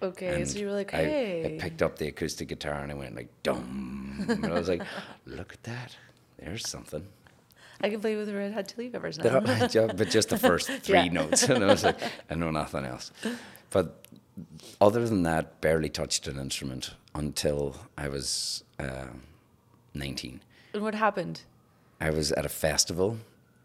[0.02, 1.54] Okay, And so you were like, I- hey.
[1.56, 4.82] I, picked up the acoustic guitar and I went like dum, and I was like,
[5.26, 5.96] look at that,
[6.38, 7.06] there's something.
[7.80, 9.38] I can play with the Red Hot Chili Peppers now.
[9.40, 11.12] But just the first three Yeah.
[11.12, 13.12] notes, and I was like, I know nothing else.
[13.70, 14.04] But
[14.80, 19.06] other than that, barely touched an instrument until I was uh,
[19.94, 20.40] 19.
[20.74, 21.42] and what happened?
[22.00, 23.18] I was at a festival,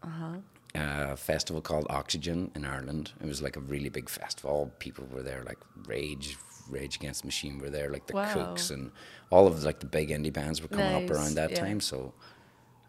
[0.03, 0.37] Uh-huh.
[0.73, 3.13] a festival called Oxegen in Ireland.
[3.21, 4.71] It was like a really big festival.
[4.79, 6.37] People were there, like Rage,
[6.69, 8.33] Rage Against the Machine were there, like the Wow.
[8.33, 8.91] Kooks, and
[9.29, 11.59] all of like the big indie bands were coming up around that yeah.
[11.61, 11.79] time.
[11.79, 12.13] So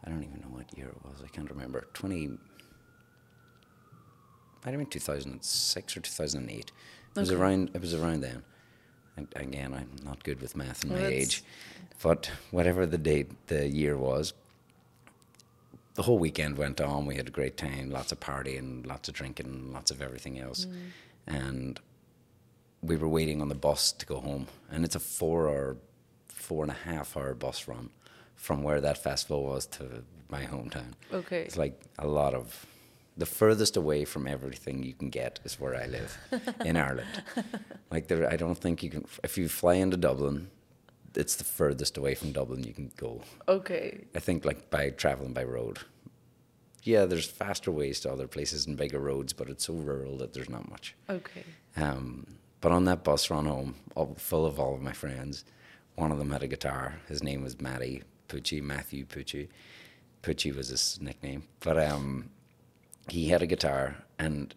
[0.04, 1.22] I don't even know what year it was.
[1.22, 1.86] I can't remember.
[1.92, 2.28] Twenty.
[4.64, 6.72] Might have been two thousand and six or two thousand and eight.
[7.16, 7.40] It was Okay.
[7.40, 7.70] around.
[7.74, 8.42] It was around then.
[9.16, 11.42] And again, I'm not good with math and Well, my age,
[12.02, 14.34] but whatever the date, the year was,
[15.94, 17.06] the whole weekend went on.
[17.06, 20.66] We had a great time, lots of partying, lots of drinking, lots of everything else.
[20.66, 20.76] Mm.
[21.26, 21.80] And
[22.82, 24.46] we were waiting on the bus to go home.
[24.70, 25.78] And it's a four or
[26.28, 27.88] four and a half hour bus run
[28.34, 30.92] from where that festival was to my hometown.
[31.12, 31.40] Okay.
[31.42, 32.66] It's like a lot of
[33.16, 36.18] the furthest away from everything you can get is where I live
[36.64, 37.22] in Ireland.
[37.90, 39.06] Like there, I don't think you can.
[39.24, 40.50] If you fly into Dublin,
[41.14, 43.22] it's the furthest away from Dublin you can go.
[43.48, 44.04] Okay.
[44.14, 45.78] I think like by traveling by road.
[46.82, 50.34] Yeah, there's faster ways to other places and bigger roads, but it's so rural that
[50.34, 50.94] there's not much.
[51.10, 51.42] Okay.
[51.76, 52.26] Um,
[52.60, 55.44] but on that bus run home, all, full of all of my friends,
[55.96, 57.00] one of them had a guitar.
[57.08, 59.48] His name was Matty Pucci, Matthew Pucci.
[60.22, 61.42] Pucci was his nickname.
[61.58, 62.30] But um,
[63.08, 64.54] he had a guitar and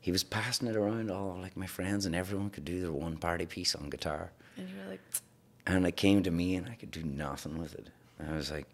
[0.00, 3.16] he was passing it around all like my friends and everyone could do their one
[3.16, 4.32] party piece on guitar.
[4.56, 5.00] And you were like,
[5.66, 7.88] And it came to me and I could do nothing with it.
[8.18, 8.66] And I was like,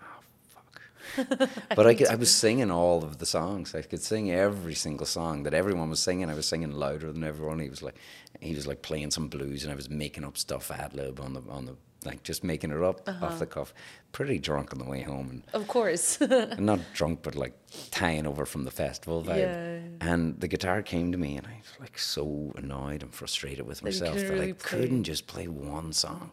[0.00, 1.48] oh, fuck.
[1.74, 3.74] but I, could, I was singing all of the songs.
[3.74, 6.30] I could sing every single song that everyone was singing.
[6.30, 7.58] I was singing louder than everyone.
[7.58, 7.96] He was like,
[8.40, 11.32] he was like playing some blues and I was making up stuff ad lib on
[11.32, 13.74] the, on the, like just making it up off the cuff.
[14.12, 16.20] Pretty drunk on the way home and of course.
[16.20, 17.54] and not drunk, but like
[17.90, 19.38] tying over from the festival vibe.
[19.38, 20.08] Yeah.
[20.08, 23.82] And the guitar came to me, and I was like so annoyed and frustrated with
[23.82, 24.52] myself that I play.
[24.54, 26.30] couldn't just play one song.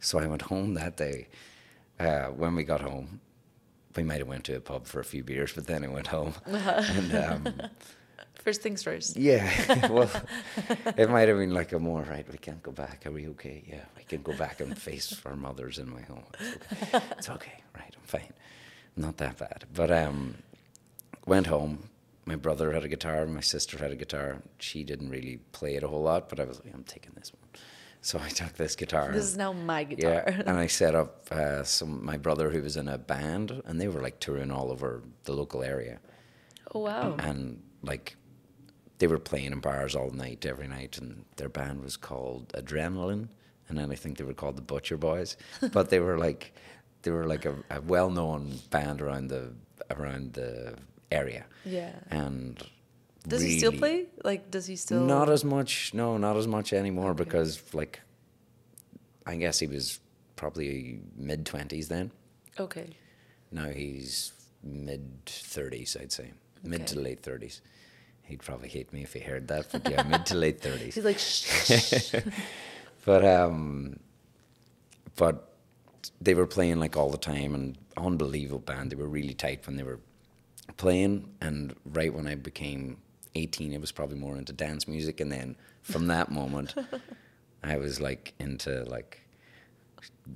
[0.00, 1.28] So I went home that day.
[1.98, 3.20] Uh, when we got home,
[3.94, 6.06] we might have went to a pub for a few beers, but then I went
[6.06, 6.34] home.
[6.46, 7.62] and um,
[8.42, 9.16] First things first.
[9.16, 10.10] yeah, well,
[10.96, 12.26] it might have been like a more right.
[12.30, 13.06] We can't go back.
[13.06, 13.62] Are we okay?
[13.66, 16.24] Yeah, we can go back and face our mothers in my home.
[16.38, 17.04] It's okay.
[17.18, 17.62] It's okay.
[17.76, 18.32] Right, I'm fine.
[18.96, 19.64] Not that bad.
[19.74, 20.36] But um,
[21.26, 21.90] went home.
[22.24, 23.26] My brother had a guitar.
[23.26, 24.42] My sister had a guitar.
[24.58, 27.32] She didn't really play it a whole lot, but I was like, I'm taking this
[27.32, 27.62] one.
[28.02, 29.12] So I took this guitar.
[29.12, 30.24] This is now my guitar.
[30.26, 33.78] Yeah, and I set up uh, some my brother who was in a band, and
[33.80, 36.00] they were like touring all over the local area
[36.74, 37.16] oh wow.
[37.18, 38.16] and like
[39.00, 43.28] they were playing in bars all night every night and their band was called adrenaline
[43.68, 45.36] and then i think they were called the butcher boys
[45.72, 46.52] but they were like
[47.02, 49.44] they were like a, a well-known band around the
[49.96, 50.74] around the
[51.10, 51.92] area Yeah.
[52.10, 52.62] and
[53.26, 54.06] Does he still play?
[54.30, 55.04] Like, does he still?
[55.16, 58.00] not as much no not as much anymore because like
[59.26, 59.98] i guess he was
[60.36, 62.10] probably mid-20s then
[62.58, 62.88] Okay.
[63.50, 64.32] now he's
[64.62, 66.32] mid 30s, I'd say.
[66.62, 67.60] Mid to late 30s.
[68.30, 70.94] He'd probably hate me if he heard that, but yeah, mid to late 30s.
[70.94, 72.14] He's like, shh.
[73.04, 73.98] But um,
[75.16, 75.54] but
[76.20, 78.92] they were playing like all the time and unbelievable band.
[78.92, 80.00] They were really tight when they were
[80.76, 81.28] playing.
[81.40, 82.98] And right when I became
[83.34, 85.20] 18, it was probably more into dance music.
[85.20, 86.74] And then from that moment,
[87.62, 89.20] I was like into like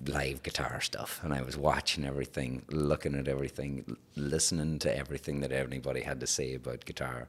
[0.07, 5.53] live guitar stuff and I was watching everything, looking at everything, listening to everything that
[5.53, 7.29] anybody had to say about guitar,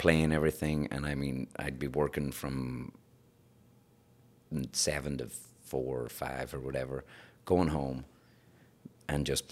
[0.00, 0.88] playing everything.
[0.90, 2.92] And I mean, I'd be working from
[4.72, 5.28] seven to
[5.62, 7.04] four or five or whatever,
[7.44, 8.06] going home
[9.10, 9.44] and just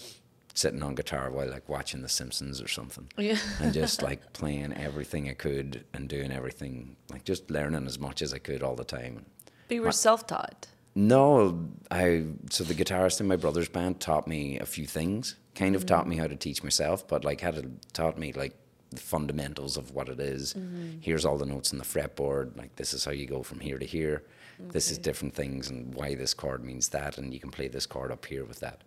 [0.55, 3.07] sitting on guitar while like watching The Simpsons or something.
[3.15, 3.37] yeah.
[3.61, 8.23] and just like playing everything I could and doing everything, like just learning as much
[8.23, 9.27] as I could all the time.
[9.67, 10.65] But you were self-taught.
[10.95, 15.35] No, I so the guitarist in my brother's band taught me a few things.
[15.53, 16.09] Kind of taught mm.
[16.09, 18.55] me how to teach myself, but like had taught me like
[18.91, 20.53] the fundamentals of what it is.
[20.53, 20.99] Mm-hmm.
[21.01, 22.57] Here's all the notes on the fretboard.
[22.57, 24.23] Like this is how you go from here to here.
[24.59, 27.85] This is different things and why this chord means that, and you can play this
[27.85, 28.81] chord up here with that,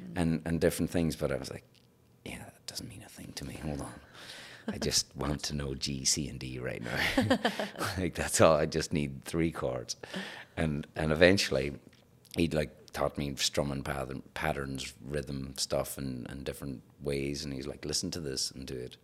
[0.00, 0.12] mm.
[0.16, 1.14] and and different things.
[1.14, 1.64] But I was like,
[2.24, 3.58] yeah, that doesn't mean a thing to me.
[3.62, 3.92] Hold on.
[4.68, 7.38] I just want to know G, C, and D right now.
[7.98, 8.56] like that's all.
[8.56, 9.96] I just need three chords,
[10.56, 11.74] and and eventually,
[12.36, 17.44] he'd like taught me strumming pattern, patterns, rhythm stuff, and and different ways.
[17.44, 18.96] And he's like, listen to this and do it.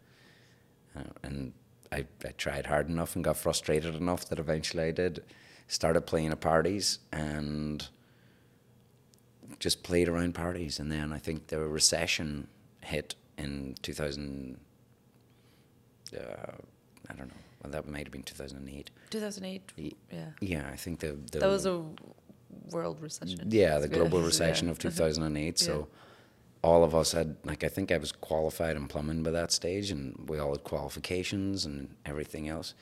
[0.97, 1.53] Uh, and
[1.92, 5.22] I I tried hard enough and got frustrated enough that eventually I did.
[5.68, 7.88] Started playing at parties and
[9.59, 10.78] just played around parties.
[10.80, 12.47] And then I think the recession
[12.82, 14.59] hit in 2000.
[16.16, 16.20] Uh,
[17.11, 17.34] I don't know.
[17.62, 18.90] Well, that might have been 2008.
[19.11, 19.94] 2008.
[20.12, 20.20] Yeah.
[20.40, 21.82] Yeah, I think the, the That was a
[22.70, 23.40] world recession.
[23.51, 24.26] yeah the global Yeah.
[24.26, 24.90] recession of Uh-huh.
[24.90, 25.61] 2008.
[25.61, 25.66] Yeah.
[25.66, 25.88] So
[26.67, 29.93] all of us had like I think I was qualified in plumbing by that stage,
[29.93, 32.75] and we all had qualifications and everything else.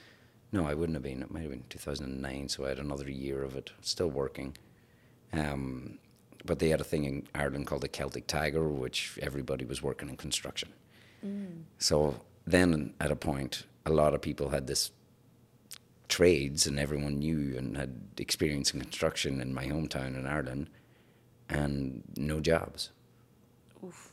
[0.53, 1.23] No, I wouldn't have been.
[1.23, 4.57] It might have been 2009, so I had another year of it, still working.
[5.33, 5.99] Um,
[6.47, 10.09] but they had a thing in Ireland called the Celtic Tiger, which everybody was working
[10.09, 10.71] in construction.
[11.79, 14.93] So then, at a point, a lot of people had this
[16.09, 20.71] trades, and everyone knew and had experience in construction in my hometown in Ireland,
[21.51, 22.91] and no jobs.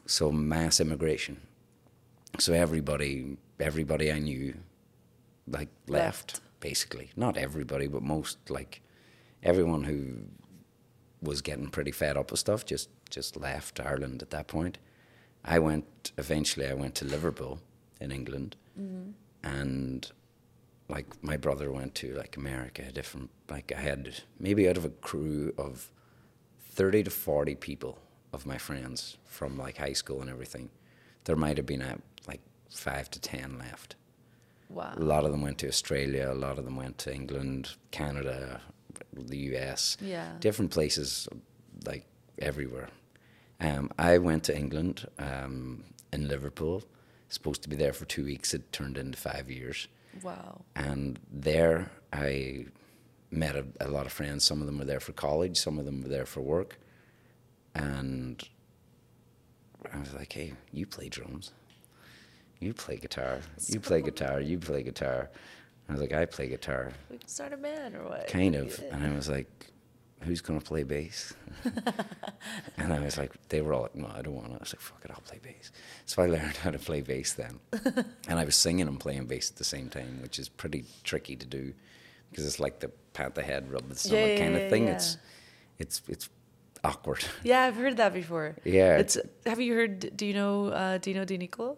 [0.06, 1.42] So mass immigration.
[2.40, 4.56] So everybody, everybody I knew,
[5.48, 6.42] like left, Left.
[6.60, 7.12] basically.
[7.16, 8.82] Not everybody, but most, like
[9.44, 10.24] everyone who
[11.22, 14.78] was getting pretty fed up with stuff just just left Ireland at that point.
[15.44, 16.68] I went eventually.
[16.68, 17.60] I went to Liverpool
[18.00, 19.12] in England, mm-hmm.
[19.44, 20.12] and
[20.88, 22.84] like my brother went to like America.
[22.88, 25.92] A different like I had maybe out of a crew of
[26.72, 28.00] thirty to forty people
[28.34, 30.70] of my friends from like high school and everything.
[31.26, 33.96] There might have been a, like five to ten left.
[34.70, 34.94] Wow.
[34.96, 36.30] A lot of them went to Australia.
[36.32, 38.62] A lot of them went to England, Canada,
[39.14, 40.32] the US Yeah.
[40.40, 41.28] different places,
[41.86, 42.06] like
[42.40, 42.88] everywhere.
[43.60, 46.84] Um, I went to England um, in Liverpool.
[47.30, 48.54] Supposed to be there for two weeks.
[48.54, 49.88] It turned into five years,
[50.22, 50.62] Wow.
[50.76, 52.66] and there I
[53.30, 54.44] met a, a lot of friends.
[54.44, 55.56] Some of them were there for college.
[55.58, 56.78] Some of them were there for work,
[57.76, 58.42] and
[59.94, 61.52] I was like, "Hey, you play drums.
[62.60, 63.40] You play guitar.
[63.68, 64.40] You play guitar.
[64.40, 65.30] You play guitar."
[65.90, 68.28] I was like, "I play guitar." We can start a band or what?
[68.28, 68.80] kind of.
[68.80, 68.96] Yeah.
[68.96, 69.72] And I was like,
[70.24, 71.34] who's going to play bass?
[72.78, 74.54] and I was like, they were all like, no, I don't want to.
[74.54, 75.72] I was like, fuck it, I'll play bass.
[76.06, 77.60] So I learned how to play bass then.
[78.28, 81.36] and I was singing and playing bass at the same time, which is pretty tricky
[81.36, 81.74] to do
[82.30, 84.88] because it's like the pat the head, rub the stomach yeah, kind yeah, of thing.
[84.88, 85.18] It's,
[85.80, 86.30] it's, it's
[86.84, 87.24] awkward.
[87.44, 88.56] Yeah, I've heard that before.
[88.64, 88.98] Yeah.
[88.98, 89.18] It's.
[89.46, 90.16] Have you heard?
[90.16, 91.78] Do you know uh, Dino Di Nicolo?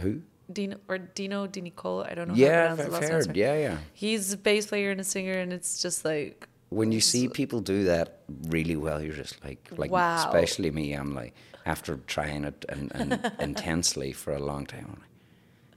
[0.00, 0.22] Who?
[0.52, 2.04] Dino or Dino Di Nicolo?
[2.04, 2.34] I don't know.
[2.34, 3.36] Yeah, how to pronounce I've heard.
[3.36, 3.78] Yeah, yeah.
[3.92, 7.60] He's a bass player and a singer, and it's just like when you see people
[7.60, 10.16] do that really well, you're just like, like Wow.
[10.18, 10.92] especially me.
[10.92, 11.34] I'm like,
[11.64, 15.10] after trying it and, and intensely for a long time, I'm like,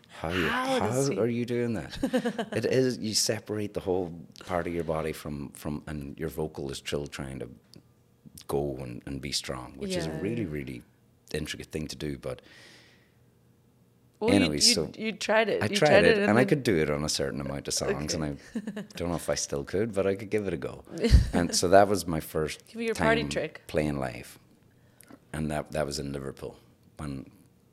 [0.10, 1.98] how, How how are you doing that?
[2.52, 4.14] it is you separate the whole
[4.46, 7.48] part of your body from from, and your vocal is still trying to
[8.48, 10.82] go and, and be strong, which is a really really
[11.34, 12.18] intricate thing to do.
[12.18, 12.42] But
[14.20, 15.64] well, Anyways, you, you, so you tried it.
[15.64, 18.14] I you tried it, and I could do it on a certain amount of songs,
[18.14, 18.36] and I
[18.98, 20.84] don't know if I still could, but I could give it a go.
[21.34, 23.62] and so that was my first Give me your party time trick.
[23.68, 24.38] playing live,
[25.32, 26.58] and that that was in Liverpool
[26.98, 27.30] when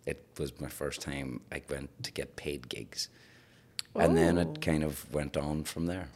[0.07, 3.09] it was my first time I went to get paid gigs,
[3.97, 4.43] and then Oh.
[4.43, 6.11] it kind of went on from there.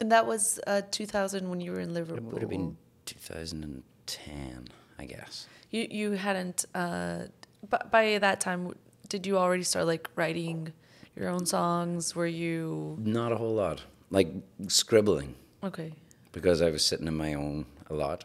[0.00, 2.32] And that was uh, 2000 when you were in It Liverpool.
[2.32, 2.76] would have been
[3.06, 5.46] 2010, I guess.
[5.70, 6.64] You you hadn't.
[6.74, 7.24] Uh,
[7.68, 8.72] but by that time,
[9.08, 10.72] did you already start like writing
[11.16, 12.14] your own songs?
[12.14, 14.28] Were you Not a whole lot, like
[14.68, 15.34] scribbling.
[15.62, 15.92] okay?
[16.32, 18.24] because I was sitting in my own a lot,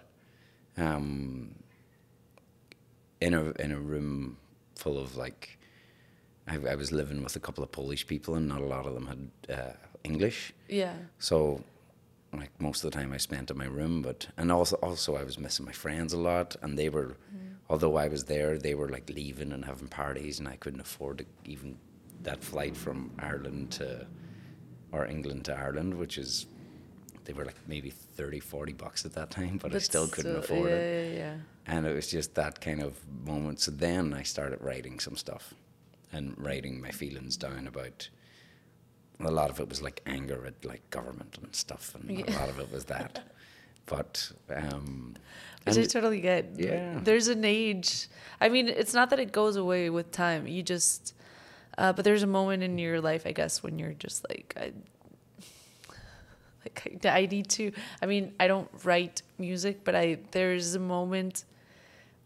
[0.78, 1.56] um,
[3.22, 4.38] in a in a room
[4.76, 5.58] full of like,
[6.48, 8.94] I, I was living with a couple of Polish people, and not a lot of
[8.94, 9.74] them had uh,
[10.04, 10.54] English.
[10.68, 10.96] Yeah.
[11.20, 11.64] So,
[12.34, 15.24] like most of the time I spent in my room, but and also also I
[15.24, 17.18] was missing my friends a lot, and they were,
[17.70, 21.20] although I was there, they were like leaving and having parties, and I couldn't afford
[21.20, 21.78] to even
[22.24, 24.08] that flight from Ireland to,
[24.92, 26.46] or England to Ireland, which is,
[27.26, 30.70] they were like maybe 30, 40 bucks at that time, but I still couldn't afford
[30.70, 31.36] yeah, it, Yeah, yeah.
[31.66, 33.60] and it was just that kind of moment.
[33.60, 35.54] So then I started writing some stuff,
[36.14, 38.10] and writing my feelings down about
[39.26, 42.50] a lot of it was like anger at like government and stuff, and a lot
[42.50, 43.22] of it was that.
[43.86, 45.16] But um,
[45.66, 46.52] Which I totally get.
[46.58, 47.00] Yeah.
[47.04, 48.08] There's an age.
[48.40, 50.48] I mean, it's not that it goes away with time.
[50.48, 51.14] You just,
[51.78, 54.72] uh, but there's a moment in your life, I guess, when you're just like, I,
[56.64, 57.72] like I, I need to.
[58.02, 61.46] I mean, I don't write music, but I there's a moment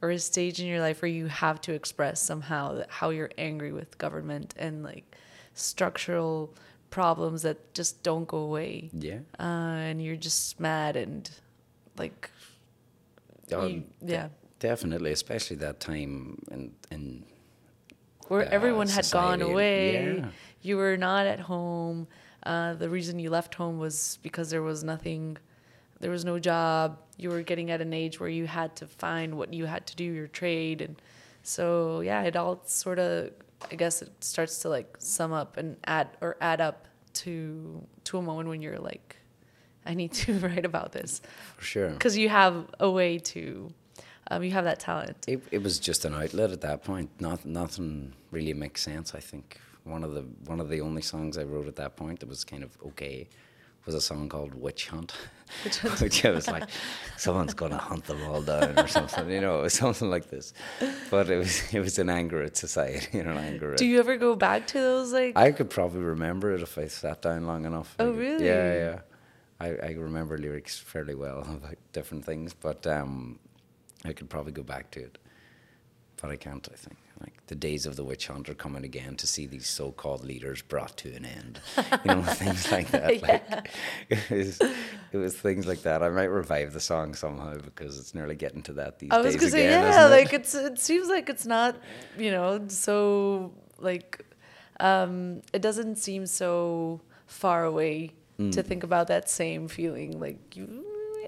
[0.01, 3.31] or a stage in your life where you have to express somehow that how you're
[3.37, 5.15] angry with government and like
[5.55, 6.53] structural
[6.89, 9.43] problems that just don't go away, yeah, uh,
[9.89, 11.29] and you're just mad and
[11.97, 12.29] like
[13.51, 14.29] Oh, you- yeah.
[14.59, 17.23] definitely, especially that time and in
[18.27, 20.17] where uh, everyone had gone society and- away.
[20.17, 20.29] yeah.
[20.61, 22.07] You were not at home.
[22.41, 25.37] Uh, the reason you left home was because there was nothing,
[25.99, 26.97] there was no job.
[27.17, 29.95] You were getting at an age where you had to find what you had to
[29.95, 30.99] do, your trade, and
[31.43, 33.29] So yeah, it all sort of
[33.71, 38.17] I guess it starts to like sum up and add or add up to to
[38.17, 39.15] a moment when you're like,
[39.85, 41.21] I need to write about this
[41.57, 41.89] For sure.
[41.89, 43.71] because you have a way to,
[44.29, 45.25] um, you have that talent.
[45.27, 47.09] It, it was just an outlet at that point.
[47.19, 49.15] Not, nothing really makes sense.
[49.15, 52.19] I think one of the one of the only songs I wrote at that point
[52.21, 53.29] that was kind of okay
[53.85, 55.13] was a song called Witch Hunt,
[55.99, 56.69] which I was like,
[57.17, 60.53] someone's gonna hunt them all down or something, you know, it was something like this.
[61.09, 63.73] But it was it was an anger at society and an anger.
[63.73, 65.37] At, Do you ever go back to those like?
[65.37, 67.95] I could probably remember it if I sat down long enough.
[67.99, 68.45] Oh, could- really?
[68.45, 68.99] Yeah, yeah.
[69.59, 73.39] I, I remember lyrics fairly well about different things, but um,
[74.03, 75.17] I could probably go back to it.
[76.21, 76.97] But I can't, I think.
[77.21, 80.23] Like the days of the witch hunt are coming again to see these so called
[80.25, 81.59] leaders brought to an end.
[81.77, 83.21] You know, things like that.
[83.21, 83.69] Like
[84.09, 84.59] it was,
[85.11, 86.03] it was things like that.
[86.03, 89.33] I might revive the song somehow because it's nearly getting to that these I was
[89.33, 89.83] days gonna say again.
[89.83, 90.09] yeah, it?
[90.11, 91.77] like it's it seems like it's not
[92.17, 94.23] you know so like
[94.79, 98.51] um it doesn't seem so far away Mm.
[98.51, 100.65] to think about that same feeling like you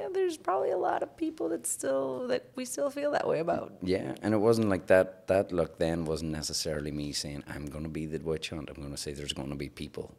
[0.08, 3.40] yeah there's probably a lot of people that still that we still feel that way
[3.40, 5.28] about Yeah, and it wasn't like that.
[5.28, 8.70] That look then wasn't necessarily me saying I'm going to be the witch hunt.
[8.70, 10.16] I'm going to say there's going to be people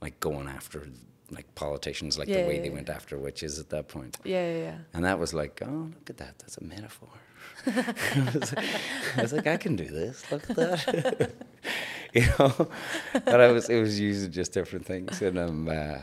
[0.00, 0.88] like going after
[1.30, 2.74] like politicians, like Yeah, the way yeah, they yeah.
[2.74, 4.16] went after witches at that point.
[4.24, 6.38] yeah yeah yeah And that was like, oh, look at that.
[6.38, 7.08] That's a metaphor.
[7.66, 8.68] I, was like,
[9.16, 10.24] I was like, I can do this.
[10.32, 11.32] Look at that.
[12.14, 12.68] you know,
[13.12, 15.98] but I was it was using just different things, and um, uh,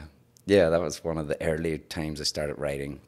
[0.45, 2.99] yeah, that was one of the early times I started writing.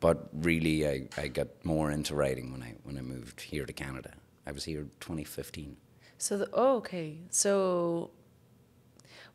[0.00, 3.72] But really, I, I got more into writing when I when I moved here to
[3.72, 4.12] Canada.
[4.46, 5.76] I was here 2015.
[6.16, 8.10] so the, oh okay so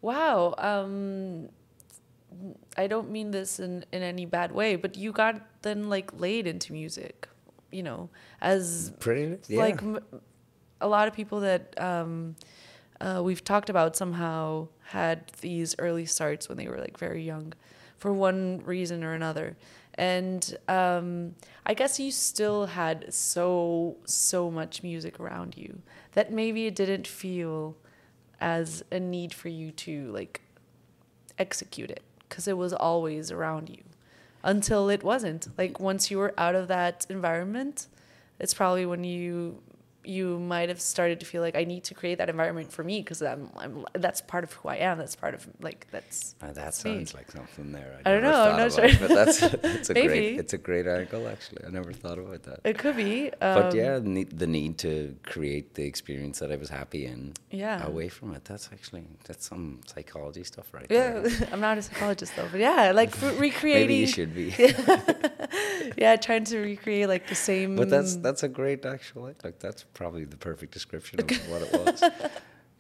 [0.01, 1.49] wow um
[2.78, 6.47] I don't mean this in, in any bad way, but you got then like laid
[6.47, 7.30] into music,
[7.72, 8.09] you know,
[8.41, 9.59] as Pretty, yeah.
[9.59, 9.99] like m-
[10.82, 12.36] a lot of people that um,
[12.99, 17.53] uh, we've talked about somehow had these early starts when they were like very young
[17.97, 19.55] for one reason or another
[19.95, 21.35] and um,
[21.65, 25.81] i guess you still had so so much music around you
[26.13, 27.75] that maybe it didn't feel
[28.39, 30.41] as a need for you to like
[31.39, 33.83] execute it because it was always around you
[34.43, 35.47] until it wasn't.
[35.57, 37.87] Like once you were out of that environment
[38.39, 39.61] it's probably when you
[40.05, 42.99] you might have started to feel like I need to create that environment for me
[43.01, 44.97] because I'm, I'm that's part of who I am.
[44.97, 46.71] That's part of like that's Uh, that me.
[46.71, 47.99] sounds like something there.
[48.05, 48.89] I don't never know, I'm not sure.
[48.99, 49.41] but that's
[49.77, 50.07] it's a Maybe.
[50.07, 51.63] great it's a great angle actually.
[51.65, 52.59] I never thought about that.
[52.63, 53.27] it could be.
[53.41, 57.05] Um, but yeah, the need, the need to create the experience that I was happy
[57.05, 58.43] in yeah, away from it.
[58.45, 61.19] That's actually that's some psychology stuff right yeah.
[61.19, 61.49] there.
[61.51, 63.81] I'm not a psychologist though, but yeah, like for recreating.
[63.87, 64.53] Maybe you should be.
[65.97, 67.75] yeah, trying to recreate like the same.
[67.75, 71.71] But that's that's a great actual like that's probably the perfect description of what it
[71.73, 72.03] was.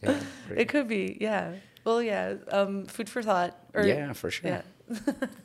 [0.03, 0.19] Yeah,
[0.57, 1.17] it could be.
[1.21, 1.53] Yeah.
[1.85, 2.35] Well, yeah.
[2.51, 3.57] Um, food for thought.
[3.73, 4.49] Or, yeah, for sure.
[4.51, 4.61] Yeah.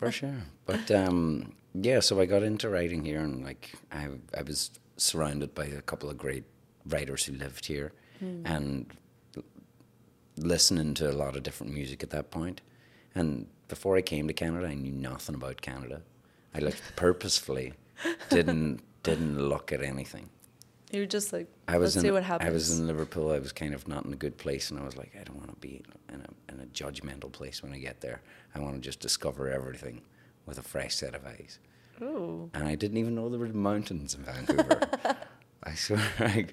[0.00, 0.34] for sure.
[0.66, 5.54] But um, yeah, so I got into writing here, and like I, I was surrounded
[5.54, 6.42] by a couple of great
[6.86, 8.42] writers who lived here, Hmm.
[8.44, 8.92] and
[10.36, 12.60] listening to a lot of different music at that point.
[13.14, 16.02] And before I came to Canada, I knew nothing about Canada.
[16.54, 17.74] I like purposefully
[18.30, 20.30] didn't didn't look at anything.
[20.91, 21.49] You're just like.
[21.66, 22.49] I was Let's in see what happens.
[22.49, 23.30] I was in Liverpool.
[23.30, 25.36] I was kind of not in a good place, and I was like, I don't
[25.36, 28.22] want to be in a in a judgmental place when I get there.
[28.55, 30.02] I want to just discover everything
[30.47, 31.59] with a fresh set of eyes.
[32.01, 32.51] Ooh.
[32.55, 34.81] And I didn't even know there were mountains in Vancouver.
[35.62, 36.47] I swear, I,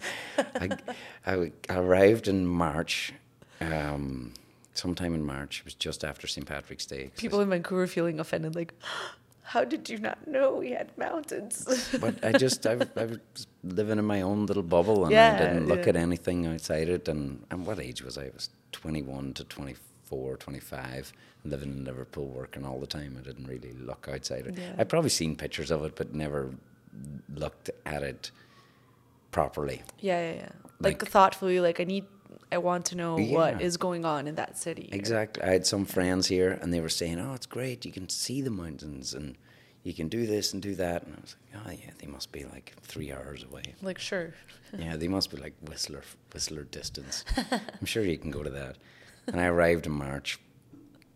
[0.56, 0.78] I,
[1.26, 3.14] I, arrived in March,
[3.62, 4.34] um,
[4.74, 5.60] sometime in March.
[5.60, 6.46] It was just after St.
[6.46, 7.12] Patrick's Day.
[7.16, 8.74] People in Vancouver feeling offended, like,
[9.46, 11.66] how did you not know we had mountains?
[12.02, 15.38] but I just I, I was living in my own little bubble and Yeah, I
[15.44, 15.90] didn't look yeah.
[15.90, 18.26] at anything outside it and, and what age was I?
[18.26, 21.14] I was 21 to 24, 25
[21.46, 23.16] living in Liverpool working all the time.
[23.20, 24.58] I didn't really look outside it.
[24.58, 24.74] Yeah.
[24.80, 26.50] I'd probably seen pictures of it but never
[27.34, 28.32] looked at it
[29.32, 29.84] properly.
[30.00, 30.50] yeah, yeah, yeah.
[30.80, 32.06] Like, Like- thoughtfully, like I need,
[32.52, 33.66] I want to know what Yeah.
[33.66, 34.90] is going on in that city.
[34.92, 35.44] Exactly.
[35.44, 37.86] I had some friends here and they were saying, "Oh, it's great.
[37.86, 39.38] You can see the mountains and
[39.84, 42.32] you can do this and do that." And I was like, "Oh, yeah, they must
[42.32, 44.34] be like 3 hours away." Like, sure.
[44.78, 46.04] Yeah, they must be like Whistler,
[46.34, 47.24] Whistler distance.
[47.52, 48.78] I'm sure you can go to that.
[49.28, 50.38] And I arrived in March,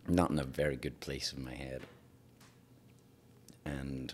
[0.08, 1.82] not in a very good place in my head.
[3.66, 4.14] And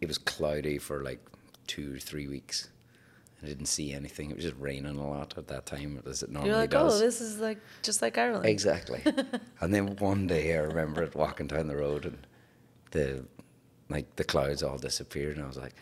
[0.00, 1.20] it was cloudy for like
[1.66, 2.68] two or three weeks.
[3.42, 4.30] I didn't see anything.
[4.30, 6.94] It was just raining a lot at that time, as it normally You're like, does.
[6.94, 8.46] oh, this is like just like Ireland.
[8.46, 9.02] Exactly.
[9.60, 12.26] and then one day I remember it walking down the road and
[12.92, 13.24] the
[13.88, 15.74] like the clouds all disappeared and I was like,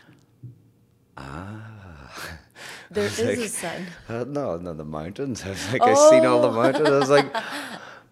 [1.17, 2.11] ah
[2.91, 3.85] There is like, a sun.
[4.09, 5.43] Uh, no, no, the mountains.
[5.45, 6.61] I was like, I've seen all the Oh.
[6.61, 6.89] mountains.
[6.89, 7.33] I was like,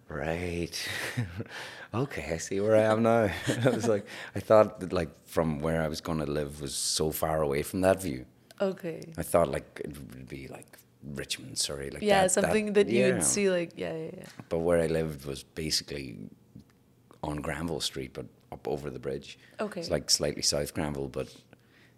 [0.08, 0.88] right,
[1.94, 3.30] okay, I see where I am now.
[3.64, 6.74] I was like, I thought that like from where I was going to live was
[6.74, 8.24] so far away from that view.
[8.60, 9.02] Okay.
[9.18, 10.78] I thought like it would be like
[11.14, 13.12] Richmond, Surrey, like Yeah, that, something that, you yeah.
[13.14, 14.26] would see like yeah, yeah, yeah.
[14.48, 16.16] But where I lived was basically
[17.22, 19.38] on Granville Street, but up over the bridge.
[19.60, 19.80] Okay.
[19.80, 21.34] It's like slightly south Granville, but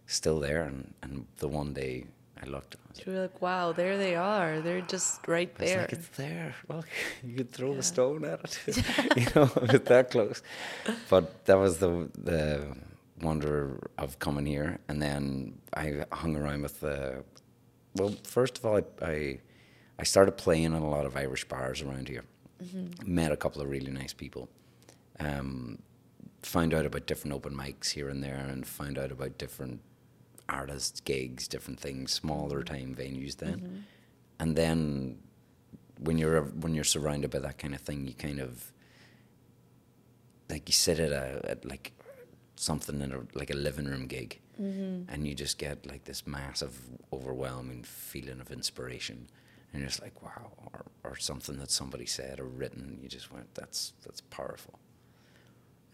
[0.07, 0.63] still there.
[0.65, 2.05] And, and the one day
[2.43, 4.61] I looked, I You were like, wow, there they are.
[4.61, 5.83] They're just right there.
[5.83, 6.55] like, it's there.
[6.69, 6.85] Well,
[7.25, 7.79] you could throw Yeah.
[7.79, 8.77] a stone at it.
[9.17, 10.43] you know, it's that close.
[11.09, 12.77] But that was the the
[13.23, 17.25] wonder of coming here, and then I hung around with the.
[17.95, 19.39] Well, first of all, I I,
[19.99, 22.25] I started playing in a lot of Irish bars around here.
[22.63, 23.15] Mm-hmm.
[23.15, 24.49] Met a couple of really nice people.
[25.19, 25.79] Um,
[26.43, 29.81] found out about different open mics here and there, and found out about different
[30.49, 32.75] artists, gigs, different things, smaller mm-hmm.
[32.75, 33.61] time venues then.
[33.61, 33.77] Mm-hmm.
[34.41, 35.19] And then
[35.99, 38.73] when you're when you're surrounded by that kind of thing, you kind of
[40.51, 41.93] like you sit at a at like
[42.57, 44.39] something in a like a living room gig,
[45.09, 46.79] and you just get like this massive,
[47.13, 49.29] overwhelming feeling of inspiration,
[49.73, 53.33] and you're just like wow, or or something that somebody said or written, you just
[53.33, 54.79] went that's that's powerful,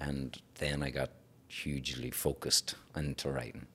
[0.00, 1.10] and then I got
[1.48, 3.66] hugely focused into writing.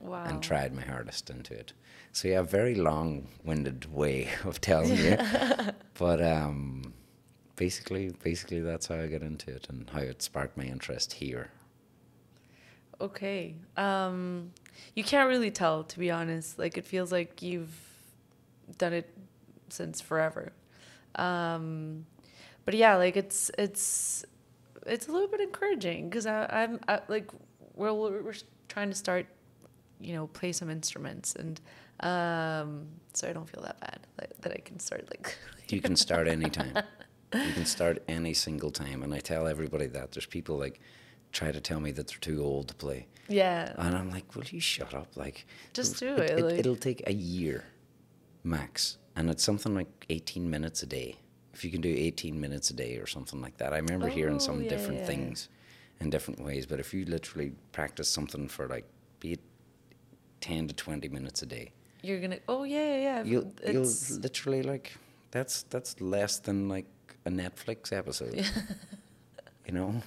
[0.00, 0.24] Wow.
[0.24, 1.72] and tried my hardest into it.
[2.12, 5.16] So yeah, very long-winded way of telling you,
[5.94, 6.92] but um,
[7.56, 11.50] basically, basically that's how I got into it and how it sparked my interest here.
[13.00, 13.56] Okay.
[13.76, 14.52] Um,
[14.94, 16.58] you can't really tell, to be honest.
[16.58, 17.76] Like it feels like you've
[18.78, 19.10] done it
[19.68, 20.52] since forever.
[21.16, 22.06] Um,
[22.64, 24.24] but yeah, like it's it's
[24.86, 27.30] it's a little bit encouraging because I'm I, like
[27.74, 28.34] we're we're
[28.68, 29.26] trying to start,
[30.00, 31.60] you know, play some instruments and
[32.00, 35.36] um, so I don't feel that bad that, that I can start like.
[35.70, 36.76] You can start anytime.
[37.32, 40.12] you can start any single time, and I tell everybody that.
[40.12, 40.78] There's people like
[41.34, 43.74] try to tell me that they're too old to play, Yeah.
[43.76, 45.08] and I'm like, will you shut up?
[45.16, 47.64] Like, Just do it, like- it'll take a year,
[48.42, 51.16] max, and it's something like 18 minutes a day.
[51.52, 54.36] If you can do 18 minutes a day or something like that, I remember hearing
[54.36, 55.06] Oh, some yeah, different yeah.
[55.06, 55.48] things
[56.00, 56.66] in different ways.
[56.66, 58.86] But if you literally practice something for like,
[59.20, 59.40] be it
[60.40, 62.40] 10 to 20 minutes a day, You're gonna.
[62.48, 62.98] Oh yeah, yeah.
[63.18, 63.22] yeah.
[63.24, 64.92] you'll you'll literally like
[65.30, 66.86] that's that's less than like
[67.24, 68.44] a Netflix episode.
[69.66, 70.02] you know,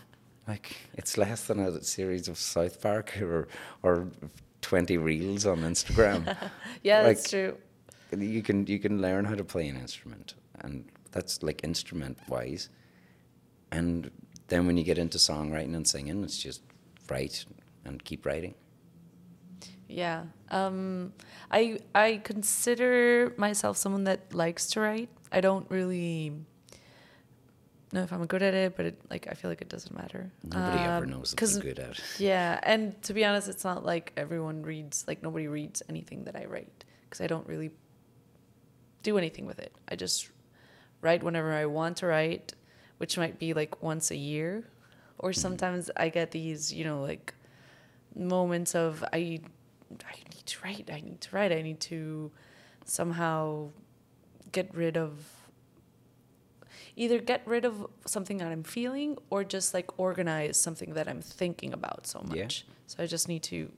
[0.48, 3.48] like it's less than a series of South Park or
[3.84, 4.08] or
[4.62, 6.26] twenty reels on Instagram.
[6.84, 7.58] yeah, like- that's true.
[8.18, 12.70] you can you can learn how to play an instrument, and that's like instrument wise.
[13.72, 14.10] And
[14.48, 16.62] then when you get into songwriting and singing, it's just
[17.10, 17.46] write
[17.84, 18.56] and keep writing.
[19.90, 20.24] Yeah.
[20.50, 21.14] Um,
[21.52, 25.10] I I consider myself someone that likes to write.
[25.32, 26.34] I don't really
[27.94, 30.30] know if I'm good at it, but it, like I feel like it doesn't matter.
[30.44, 31.92] Nobody ever Um, knows that 'cause- they're good at.
[31.98, 32.04] it.
[32.20, 35.06] Yeah, and to be honest, it's not like everyone reads.
[35.08, 37.72] Like nobody reads anything that I write because I don't really
[39.04, 39.74] do anything with it.
[39.88, 40.30] I just
[41.02, 42.54] write whenever I want to write,
[42.98, 44.66] which might be like once a year,
[45.20, 47.34] or sometimes I get these, you know, like
[48.16, 49.40] moments of I
[50.06, 50.90] I need to write.
[50.92, 51.52] I need to write.
[51.54, 52.32] I need to
[52.84, 53.70] somehow
[54.52, 55.26] get rid of
[57.04, 61.22] either get rid of something that I'm feeling or just like organize something that I'm
[61.22, 62.44] thinking about so Yeah.
[62.44, 62.66] much.
[62.88, 63.72] So I just need to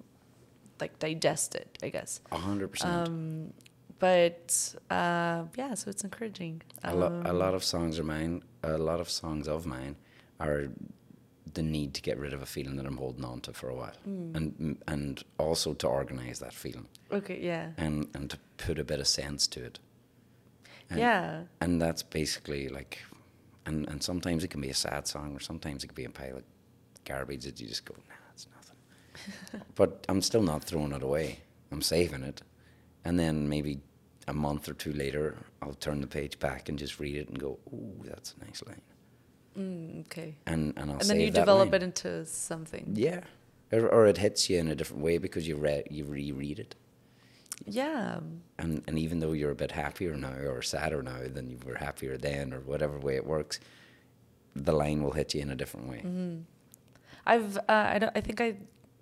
[0.82, 2.22] like digest it, I guess.
[2.32, 3.08] A hundred percent.
[3.08, 3.54] Um,
[4.00, 4.48] but
[4.90, 6.62] uh, yeah, so it's encouraging.
[6.84, 8.44] A, lo- a Um, lot of songs are mine.
[8.64, 9.96] A lot of songs of mine
[10.40, 10.70] are
[11.54, 13.76] the need to get rid of a feeling that I'm holding on to for a
[13.76, 14.36] while, Hmm.
[14.38, 19.00] and and also to organize that feeling Okay, yeah, and and to put a bit
[19.00, 19.80] of sense to it.
[20.92, 23.00] And, yeah, and that's basically like,
[23.66, 26.10] and and sometimes it can be a sad song, or sometimes it can be a
[26.10, 26.44] pile of
[27.06, 29.62] garbage that you just go, nah, it's nothing.
[29.76, 31.40] but I'm still not throwing it away.
[31.72, 32.42] I'm saving it,
[33.06, 33.80] and then maybe
[34.28, 37.40] a month or two later, I'll turn the page back and just read it and
[37.40, 38.82] go, ooh, that's a nice line,
[39.58, 40.36] mm, okay.
[40.48, 41.82] and and I'll And then you develop line.
[41.82, 42.94] it into something.
[42.96, 43.22] Yeah,
[43.72, 46.76] or, or it hits you in a different way because you read you reread it.
[47.66, 48.20] Yeah,
[48.58, 51.76] and and even though you're a bit happier now or sadder now than you were
[51.76, 53.60] happier then or whatever way it works,
[54.56, 55.98] the line will hit you in a different way.
[55.98, 56.40] Mm-hmm.
[57.26, 58.58] I've uh, I don't I think I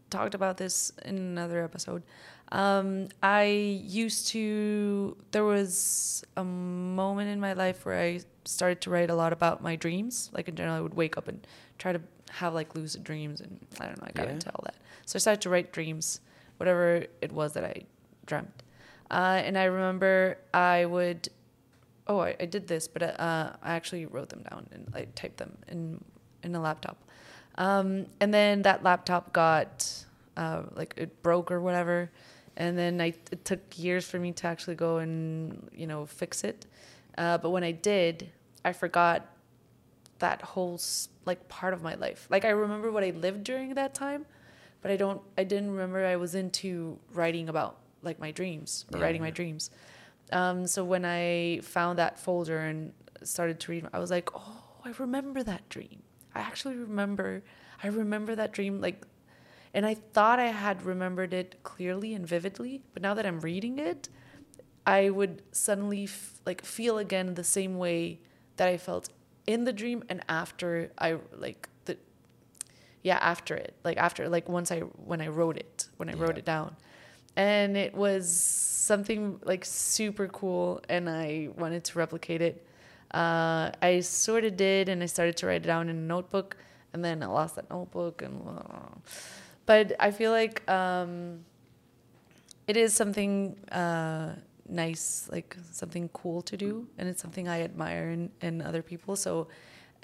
[0.09, 2.03] talked about this in another episode.
[2.51, 3.43] Um, I
[3.83, 9.15] used to there was a moment in my life where I started to write a
[9.15, 10.29] lot about my dreams.
[10.33, 11.45] Like in general, I would wake up and
[11.77, 12.01] try to
[12.31, 14.33] have like lucid dreams, and I don't know, I got Yeah.
[14.33, 14.75] into all that.
[15.05, 16.19] So I started to write dreams,
[16.57, 17.83] whatever it was that I
[18.27, 18.63] dreamt.
[19.09, 21.29] Uh, and I remember I would,
[22.07, 25.37] oh, I, I did this, but uh, I actually wrote them down and I typed
[25.37, 26.03] them in
[26.43, 26.97] in a laptop.
[27.55, 30.05] Um, and then that laptop got
[30.35, 32.11] uh, like it broke or whatever,
[32.55, 36.43] and then I it took years for me to actually go and you know fix
[36.43, 36.67] it.
[37.17, 38.29] Uh, but when I did,
[38.63, 39.25] I forgot
[40.19, 40.79] that whole
[41.25, 42.27] like part of my life.
[42.29, 44.25] Like I remember what I lived during that time,
[44.81, 45.21] but I don't.
[45.37, 49.05] I didn't remember I was into writing about like my dreams or Yeah.
[49.05, 49.69] writing my dreams.
[50.31, 52.93] Um, so when I found that folder and
[53.23, 56.03] started to read, I was like, oh, I remember that dream.
[56.35, 57.43] I actually remember.
[57.83, 59.05] I remember that dream like,
[59.73, 63.79] and I thought I had remembered it clearly and vividly, but now that I'm reading
[63.79, 64.09] it,
[64.85, 68.19] I would suddenly f- like feel again the same way
[68.57, 69.09] that I felt
[69.45, 71.97] in the dream and after I like the
[73.03, 76.37] yeah after it like after like once I when I wrote it when I wrote
[76.37, 76.75] it down
[77.37, 82.65] and it was something like super cool and I wanted to replicate it
[83.11, 86.57] uh, I sort of did and I started to write it down in a notebook
[86.91, 88.41] and then I lost that notebook and
[89.65, 91.45] but I feel like um,
[92.67, 94.33] it is something uh,
[94.67, 99.15] nice, like something cool to do, and it's something I admire in, in other people.
[99.15, 99.47] So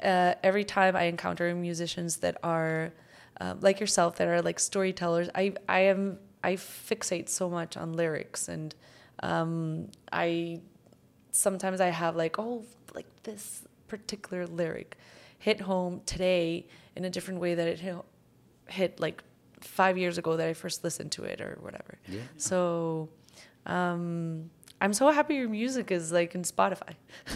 [0.03, 2.93] uh, every time I encounter musicians that are
[3.39, 7.93] uh, like yourself, that are like storytellers, I I am I fixate so much on
[7.93, 8.75] lyrics, and
[9.21, 10.61] um, I
[11.31, 12.63] sometimes I have like oh
[12.93, 14.97] like this particular lyric
[15.39, 17.95] hit home today in a different way that it hit,
[18.67, 19.23] hit like
[19.61, 21.97] five years ago that I first listened to it or whatever.
[22.07, 22.21] Yeah.
[22.37, 23.09] So
[23.65, 24.49] um,
[24.81, 26.95] I'm so happy your music is like in Spotify.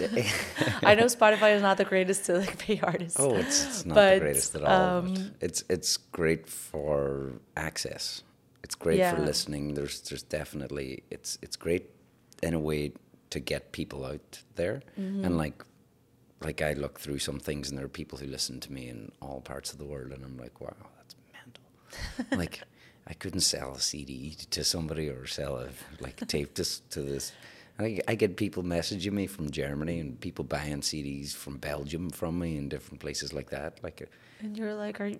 [0.83, 3.19] I know Spotify is not the greatest to like pay artists.
[3.19, 4.97] Oh, it's, it's not But, the greatest at all.
[4.99, 8.23] um, it's it's great for access.
[8.67, 9.63] It's great for listening.
[9.75, 11.85] There's there's definitely it's it's great
[12.43, 12.91] in a way
[13.29, 15.23] to get people out there Mm-hmm.
[15.25, 15.57] and like
[16.47, 18.99] like I look through some things and there are people who listen to me in
[19.25, 21.63] all parts of the world and I'm like wow that's mental.
[22.43, 22.55] like
[23.11, 25.67] I couldn't sell a CD to somebody or sell a
[26.05, 27.31] like tape this to this.
[27.79, 32.33] I, I get people messaging me from Germany and people buying CDs from Belgium from
[32.43, 33.71] me and different places like that.
[33.83, 33.99] Like,
[34.39, 35.19] And you're like, are you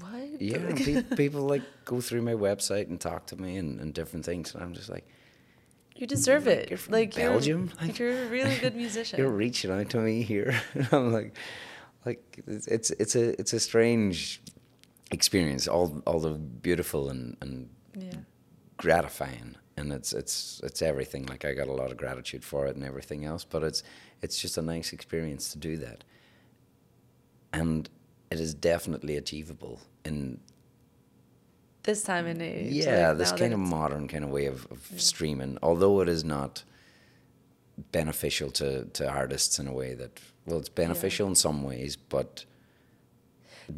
[0.00, 0.40] what?
[0.40, 4.24] yeah, pe- people like go through my website and talk to me and, and different
[4.26, 5.06] things, and I'm just like,
[5.96, 6.68] You deserve Like, it.
[6.70, 7.70] you're from like Belgium?
[7.80, 9.18] You're, Like- you're a really good musician.
[9.18, 10.60] you're reaching out to me here.
[10.92, 11.36] I'm like,
[12.06, 14.40] like it's it's it's a it's a strange
[15.10, 17.68] experience, all all the beautiful and and
[17.98, 18.20] yeah.
[18.76, 22.74] gratifying and it's it's it's everything like i got a lot of gratitude for it
[22.76, 23.82] and everything else but it's
[24.22, 26.02] it's just a nice experience to do that
[27.52, 27.88] and
[28.30, 30.38] it is definitely achievable in
[31.82, 32.72] This time in age.
[32.72, 36.24] yeah like, this kind of modern kind of way of, of streaming although it is
[36.24, 36.64] not
[37.92, 42.44] beneficial to to artists in a way that well it's beneficial in some ways but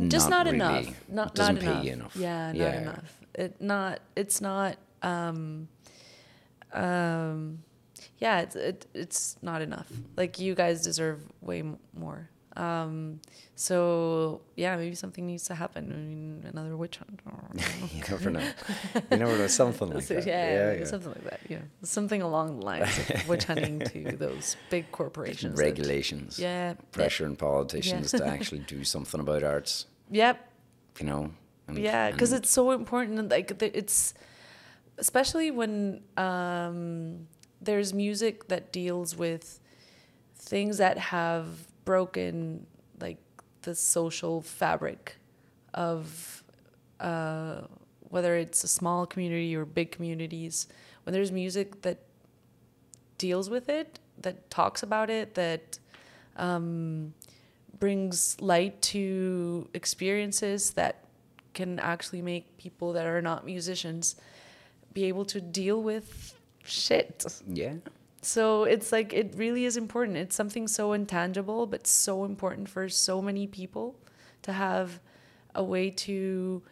[0.09, 0.57] just not, really.
[0.59, 0.87] enough.
[1.09, 1.85] Not it doesn't not pay enough.
[1.85, 2.81] you enough Yeah, not Yeah.
[2.83, 3.21] enough.
[3.35, 3.99] It not.
[4.15, 4.77] It's not.
[5.03, 5.67] Um,
[6.73, 7.59] um,
[8.19, 9.89] yeah, it's it, it's not enough.
[10.17, 11.63] Like you guys deserve way
[11.93, 12.29] more.
[12.61, 13.20] Um,
[13.55, 15.85] so yeah, maybe something needs to happen.
[15.93, 17.20] I mean, another witch hunt.
[17.27, 17.49] or-
[17.95, 18.41] you never know
[19.11, 20.85] you never know something like So, that yeah, yeah, yeah.
[20.85, 21.41] something like that.
[21.49, 25.57] Yeah, something along the lines of witch hunting to those big corporations.
[25.57, 26.74] that- regulations yeah.
[26.74, 30.37] that- pressure on politicians to actually do something about arts Yep.
[30.99, 31.31] you know
[31.69, 34.12] and, yeah because it's so important like the- it's
[34.99, 37.27] especially when um,
[37.62, 39.61] there's music that deals with
[40.37, 41.47] things that have
[41.85, 42.66] broken
[43.01, 43.19] like
[43.62, 45.16] the social fabric
[45.74, 46.43] of
[46.98, 47.62] uh,
[48.09, 50.66] whether it's a small community or big communities
[51.05, 51.98] when there's music that
[53.19, 55.78] deals with it that talks about it that
[56.36, 57.12] um,
[57.78, 61.05] brings light to experiences that
[61.55, 64.16] can actually make people that are not musicians
[64.93, 66.35] be able to deal with
[66.65, 67.24] shit.
[67.47, 67.74] yeah
[68.23, 70.17] So it's like it really is important.
[70.19, 73.97] It's something so intangible but so important for so many people
[74.43, 75.01] to have
[75.55, 76.63] a way to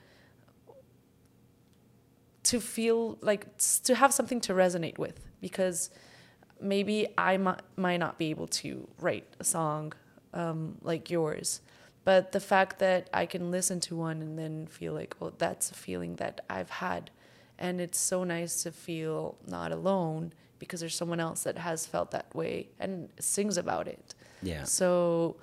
[2.44, 3.46] to feel like
[3.84, 5.90] to have something to resonate with because
[6.60, 9.92] maybe I mi- might not be able to write a song
[10.34, 11.60] um, like yours,
[12.04, 15.70] but the fact that I can listen to one and then feel like, oh, that's
[15.70, 17.10] a feeling that I've had,
[17.58, 22.10] and it's so nice to feel not alone because there's someone else that has felt
[22.10, 24.14] that way and sings about it.
[24.42, 25.36] yeah So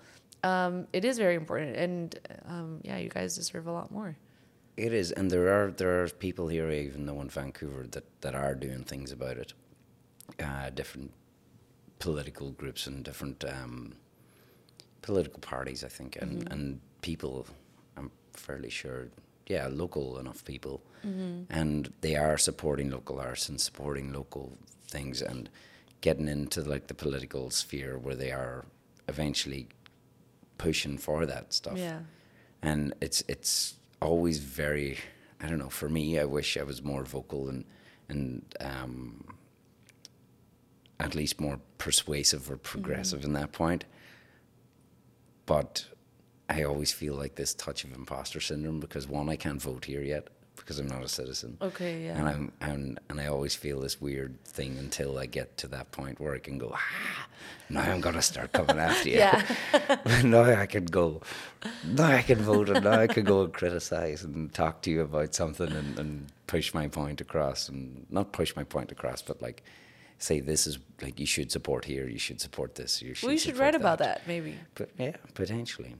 [0.43, 4.15] um, it is very important, and um, yeah, you guys deserve a lot more.
[4.77, 8.35] it is and there are there are people here even though in vancouver that that
[8.35, 9.53] are doing things about it
[10.47, 11.11] uh, different
[11.99, 13.95] political groups and different um,
[15.01, 16.53] political parties, I think, and, Mm-hmm.
[16.53, 16.63] and
[17.01, 17.45] people.
[17.97, 19.07] I'm fairly sure,
[19.47, 21.43] yeah, local enough people, Mm-hmm.
[21.51, 24.57] and they are supporting local arts and supporting local
[24.87, 25.49] things and
[26.01, 28.65] getting into like the political sphere where they are
[29.07, 29.67] eventually
[30.57, 31.99] pushing for that stuff Yeah.
[32.63, 34.97] and it's it's always very
[35.39, 37.65] I don't know for me I wish I was more vocal and
[38.09, 39.25] and um,
[40.99, 43.85] at least more persuasive or progressive in that point
[45.45, 45.85] but
[46.49, 50.01] I always feel like this touch of imposter syndrome because one I can't vote here
[50.01, 52.05] yet because I'm not a citizen Okay.
[52.05, 52.17] Yeah.
[52.17, 55.91] and I'm and and I always feel this weird thing until I get to that
[55.91, 57.27] point where I can go ah
[57.69, 59.41] now I'm gonna start coming after you Yeah.
[60.23, 61.21] now I can go
[61.83, 65.01] now I can vote and now I can go and criticize and talk to you
[65.01, 69.41] about something and, and push my point across and not push my point across but
[69.41, 69.63] like
[70.19, 73.37] say this is like you should support here you should support this you should we
[73.37, 74.55] should support write about that maybe.
[74.75, 75.95] but yeah potentially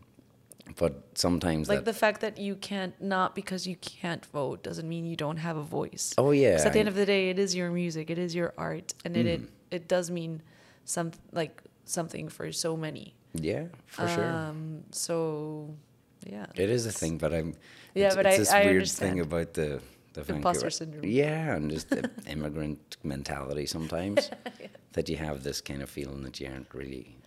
[0.77, 5.05] but sometimes Like the fact that you can't not because you can't vote doesn't mean
[5.05, 6.13] you don't have a voice.
[6.17, 8.53] oh yeah at the end of the day, it is your music, it is your
[8.57, 9.47] art, and it it, Mm.
[9.77, 10.41] it does mean
[10.85, 13.13] some like something for so many.
[13.33, 14.83] yeah for sure Um.
[14.91, 15.15] So,
[16.25, 16.47] yeah.
[16.55, 17.53] It is a thing, but I'm.
[17.93, 19.11] Yeah, it's, but it's I- this I weird understand.
[19.11, 19.69] thing about the
[20.13, 21.03] the Imposter syndrome.
[21.05, 24.31] Yeah, and just the immigrant mentality sometimes
[24.95, 27.17] that you have this kind of feeling that you aren't really.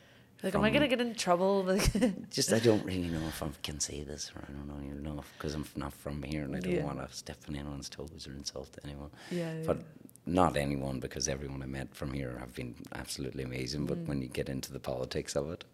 [0.43, 1.65] Like, am I gonna get in trouble?
[2.31, 4.95] Just I don't really know if I can say this or I don't know, you
[5.01, 6.85] know, because I'm not from here and I don't Yeah.
[6.85, 9.11] want to step on anyone's toes or insult anyone.
[9.33, 9.53] yeah.
[9.55, 9.63] yeah.
[9.67, 9.79] But
[10.27, 13.87] not anyone because everyone I met from here have been absolutely amazing.
[13.87, 14.07] But Mm.
[14.09, 15.65] when you get into the politics of it,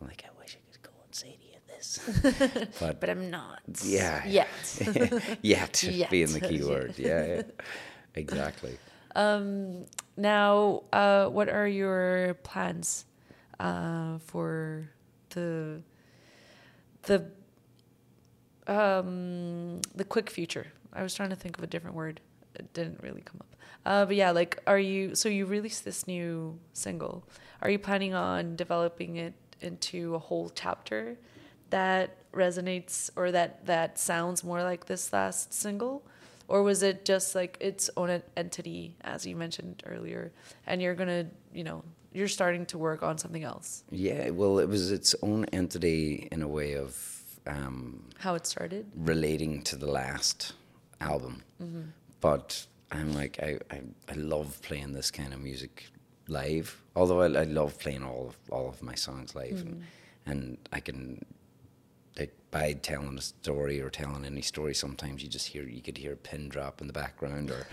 [0.00, 2.00] I'm like, I wish I could go and say to you this.
[2.80, 3.60] but but I'm not.
[3.84, 4.26] Yeah.
[4.26, 4.48] Yet.
[5.42, 6.10] yet, Yet.
[6.10, 6.94] being the key word.
[6.96, 7.42] Yeah, yeah.
[8.14, 8.76] exactly.
[9.14, 13.04] Um, now, uh, what are your plans
[13.60, 14.90] uh, for
[15.30, 15.82] the
[17.02, 17.26] the
[18.66, 20.66] um, the quick future?
[20.92, 22.20] I was trying to think of a different word.
[22.54, 23.56] It didn't really come up.
[23.86, 25.14] Uh, but yeah, like, are you?
[25.14, 27.24] So you released this new single.
[27.62, 31.18] Are you planning on developing it into a whole chapter
[31.68, 36.02] that resonates or that that sounds more like this last single?
[36.48, 40.32] or was it just like its own entity as you mentioned earlier
[40.66, 41.24] and you're gonna
[41.54, 41.82] you know
[42.12, 46.42] you're starting to work on something else Yeah, well, it was its own entity in
[46.42, 46.92] a way of
[47.46, 50.52] um, how it started relating to the last
[51.00, 51.42] album.
[52.20, 55.86] But I'm like, I, I, I love playing this kind of music
[56.28, 56.76] live.
[56.94, 59.82] Although I, I love playing all of, all of my songs live, and,
[60.26, 61.24] and I can
[62.18, 65.96] like by telling a story or telling any story, sometimes you just hear you could
[65.96, 67.66] hear a pin drop in the background, or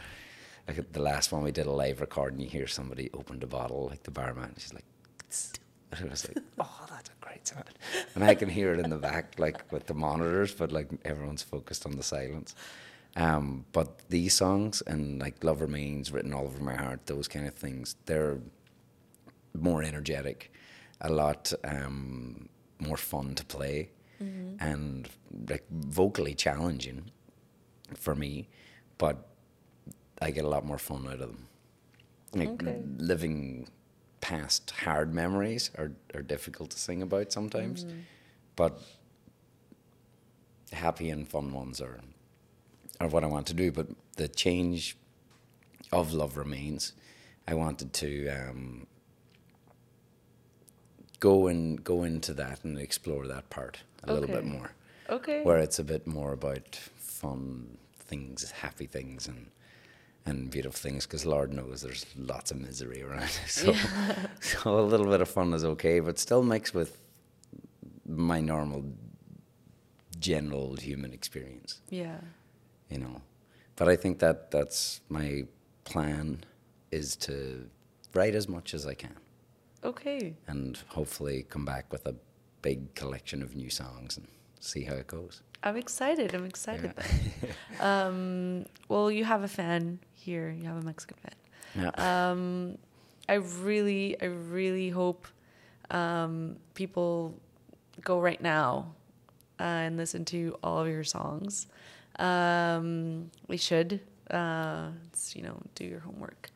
[0.67, 3.87] like the last one we did a live recording, you hear somebody open the bottle,
[3.89, 4.85] like the barman, she's like.
[5.91, 7.63] And I was like, oh, that's a great sound.
[8.15, 11.43] And I can hear it in the back, like with the monitors, but like everyone's
[11.43, 12.55] focused on the silence.
[13.15, 17.47] Um, but these songs and like Love Remains, Written All Over My Heart, those kind
[17.47, 18.39] of things, they're
[19.53, 20.51] more energetic,
[21.01, 22.49] a lot um,
[22.79, 23.89] more fun to play,
[24.59, 25.09] and
[25.49, 27.11] like vocally challenging
[27.95, 28.49] for me,
[28.97, 29.29] but
[30.21, 31.47] I get a lot more fun out of them.
[32.33, 32.81] Like Okay.
[32.97, 33.69] living
[34.21, 37.85] past hard memories are, are difficult to sing about sometimes,
[38.55, 38.81] but
[40.73, 42.01] happy and fun ones are
[42.99, 43.71] are what I want to do.
[43.71, 44.97] But the change
[45.91, 46.93] of Love Remains,
[47.47, 48.87] I wanted to um,
[51.19, 54.71] go and go into that and explore that part a little bit more,
[55.09, 59.47] okay where it's a bit more about fun things, happy things, and
[60.27, 61.05] and beautiful things.
[61.05, 63.29] Because Lord knows there's lots of misery around.
[63.47, 63.73] So,
[64.39, 66.99] so a little bit of fun is okay, but still mixed with
[68.05, 68.85] my normal,
[70.19, 72.17] general human experience yeah
[72.89, 73.21] you know.
[73.75, 75.45] But I think that that's my
[75.83, 76.43] plan
[76.91, 77.69] is to
[78.13, 79.15] write as much as I can
[79.83, 82.15] okay and hopefully come back with a
[82.61, 84.27] big collection of new songs and
[84.59, 85.41] see how it goes.
[85.67, 87.51] I'm excited i'm excited Yeah.
[87.89, 91.35] um well you have a fan here you have a mexican fan
[91.95, 92.31] yeah.
[92.31, 92.77] um,
[93.29, 95.27] I really, I really hope
[95.91, 97.35] um, people
[98.01, 98.93] go right now
[99.59, 101.67] uh, and listen to all of your songs.
[102.19, 103.99] Um, we should,
[104.31, 104.89] uh,
[105.33, 106.49] you know, do your homework.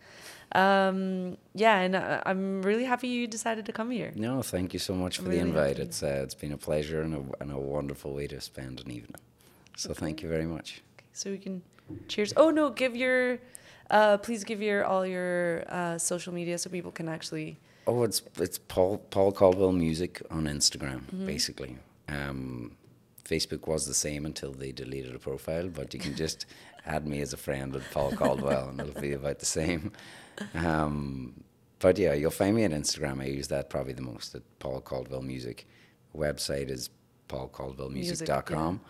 [0.54, 4.12] Um, yeah, and uh, I'm really happy you decided to come here.
[4.16, 5.78] no, thank you so much for I'm the really invite.
[5.78, 5.82] happy.
[5.90, 8.92] It's uh, it's been a pleasure and a, and a wonderful way to spend an
[8.92, 9.22] evening.
[9.78, 10.82] So thank you very much.
[10.98, 11.62] Okay, So we can
[12.08, 12.34] cheers.
[12.36, 13.40] Oh no, give your
[13.90, 17.58] uh, please give your all your uh, social media so people can actually.
[17.88, 21.78] Oh, it's it's Paul Paul Caldwell Music on Instagram, basically.
[22.10, 22.76] Um,
[23.24, 26.46] Facebook was the same until they deleted a profile, but you can just
[26.86, 29.92] add me as a friend with Paul Caldwell, and it'll be about the same.
[30.54, 31.44] Um,
[31.80, 33.22] but yeah, you'll find me on Instagram.
[33.22, 35.68] I use that probably the most at Paul Caldwell Music.
[36.16, 36.90] Website is
[37.30, 38.82] paulcaldwellmusic.com.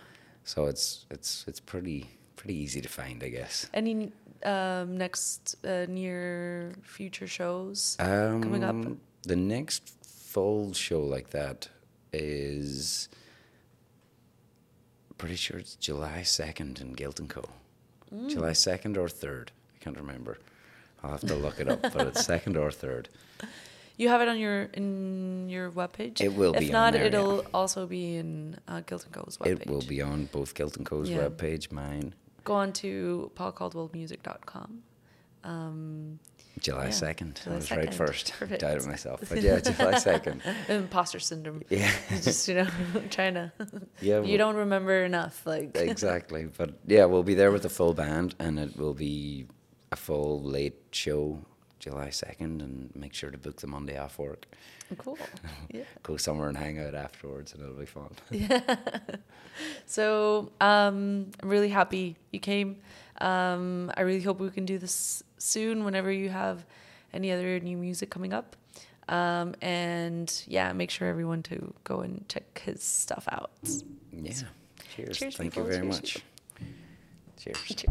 [0.44, 3.70] So it's it's it's pretty pretty easy to find, I guess.
[3.74, 4.12] Any
[4.44, 8.76] um, next uh, near future shows Um, coming up?
[9.24, 11.70] The next full show like that
[12.12, 13.08] is
[15.18, 17.44] pretty sure it's July second in Guilt and Co.
[18.14, 18.30] Mm.
[18.30, 19.52] July second or third.
[19.76, 20.40] I can't remember.
[21.04, 23.10] I'll have to look it up, but it's second or third.
[23.98, 26.22] You have it on your in your webpage.
[26.22, 29.62] It will if be If not, there, it'll also be in uh, and Co's webpage.
[29.62, 31.28] It will be on both Guilt and Co.'s Yeah.
[31.28, 32.14] webpage, mine,
[32.44, 34.82] Go on to paulcaldwellmusic.com.
[35.44, 36.20] Um,
[36.60, 37.40] July Yeah, second.
[37.44, 37.94] July I was right 2nd.
[37.94, 38.34] first.
[38.40, 38.62] Perfect.
[38.62, 40.42] Doubted myself, but yeah, July second.
[40.68, 41.62] imposter syndrome.
[41.70, 41.92] Yeah,
[42.22, 42.68] Just you know,
[43.10, 43.52] trying to.
[44.02, 44.18] yeah.
[44.22, 45.76] You well- don't remember enough, like.
[45.78, 46.46] exactly.
[46.46, 49.48] But yeah, we'll be there with the full band, and it will be
[49.92, 51.40] a full late show,
[51.80, 54.46] July second, and make sure to book the Monday off work.
[54.98, 55.18] Cool.
[55.70, 55.84] Yeah.
[56.04, 58.10] Go somewhere and hang out afterwards, and it'll be fun.
[58.32, 58.76] Yeah.
[59.86, 62.78] so um, I'm really happy you came.
[63.20, 66.66] Um, I really hope we can do this soon whenever you have
[67.14, 68.56] any other new music coming up.
[69.08, 73.52] Um, and yeah, make sure everyone to go and check his stuff out.
[74.12, 74.32] Yeah.
[74.96, 75.18] Cheers.
[75.18, 75.64] Cheers, Thank people.
[75.68, 76.18] you very Cheers, much.
[77.38, 77.58] Cheers.
[77.68, 77.86] Cheers.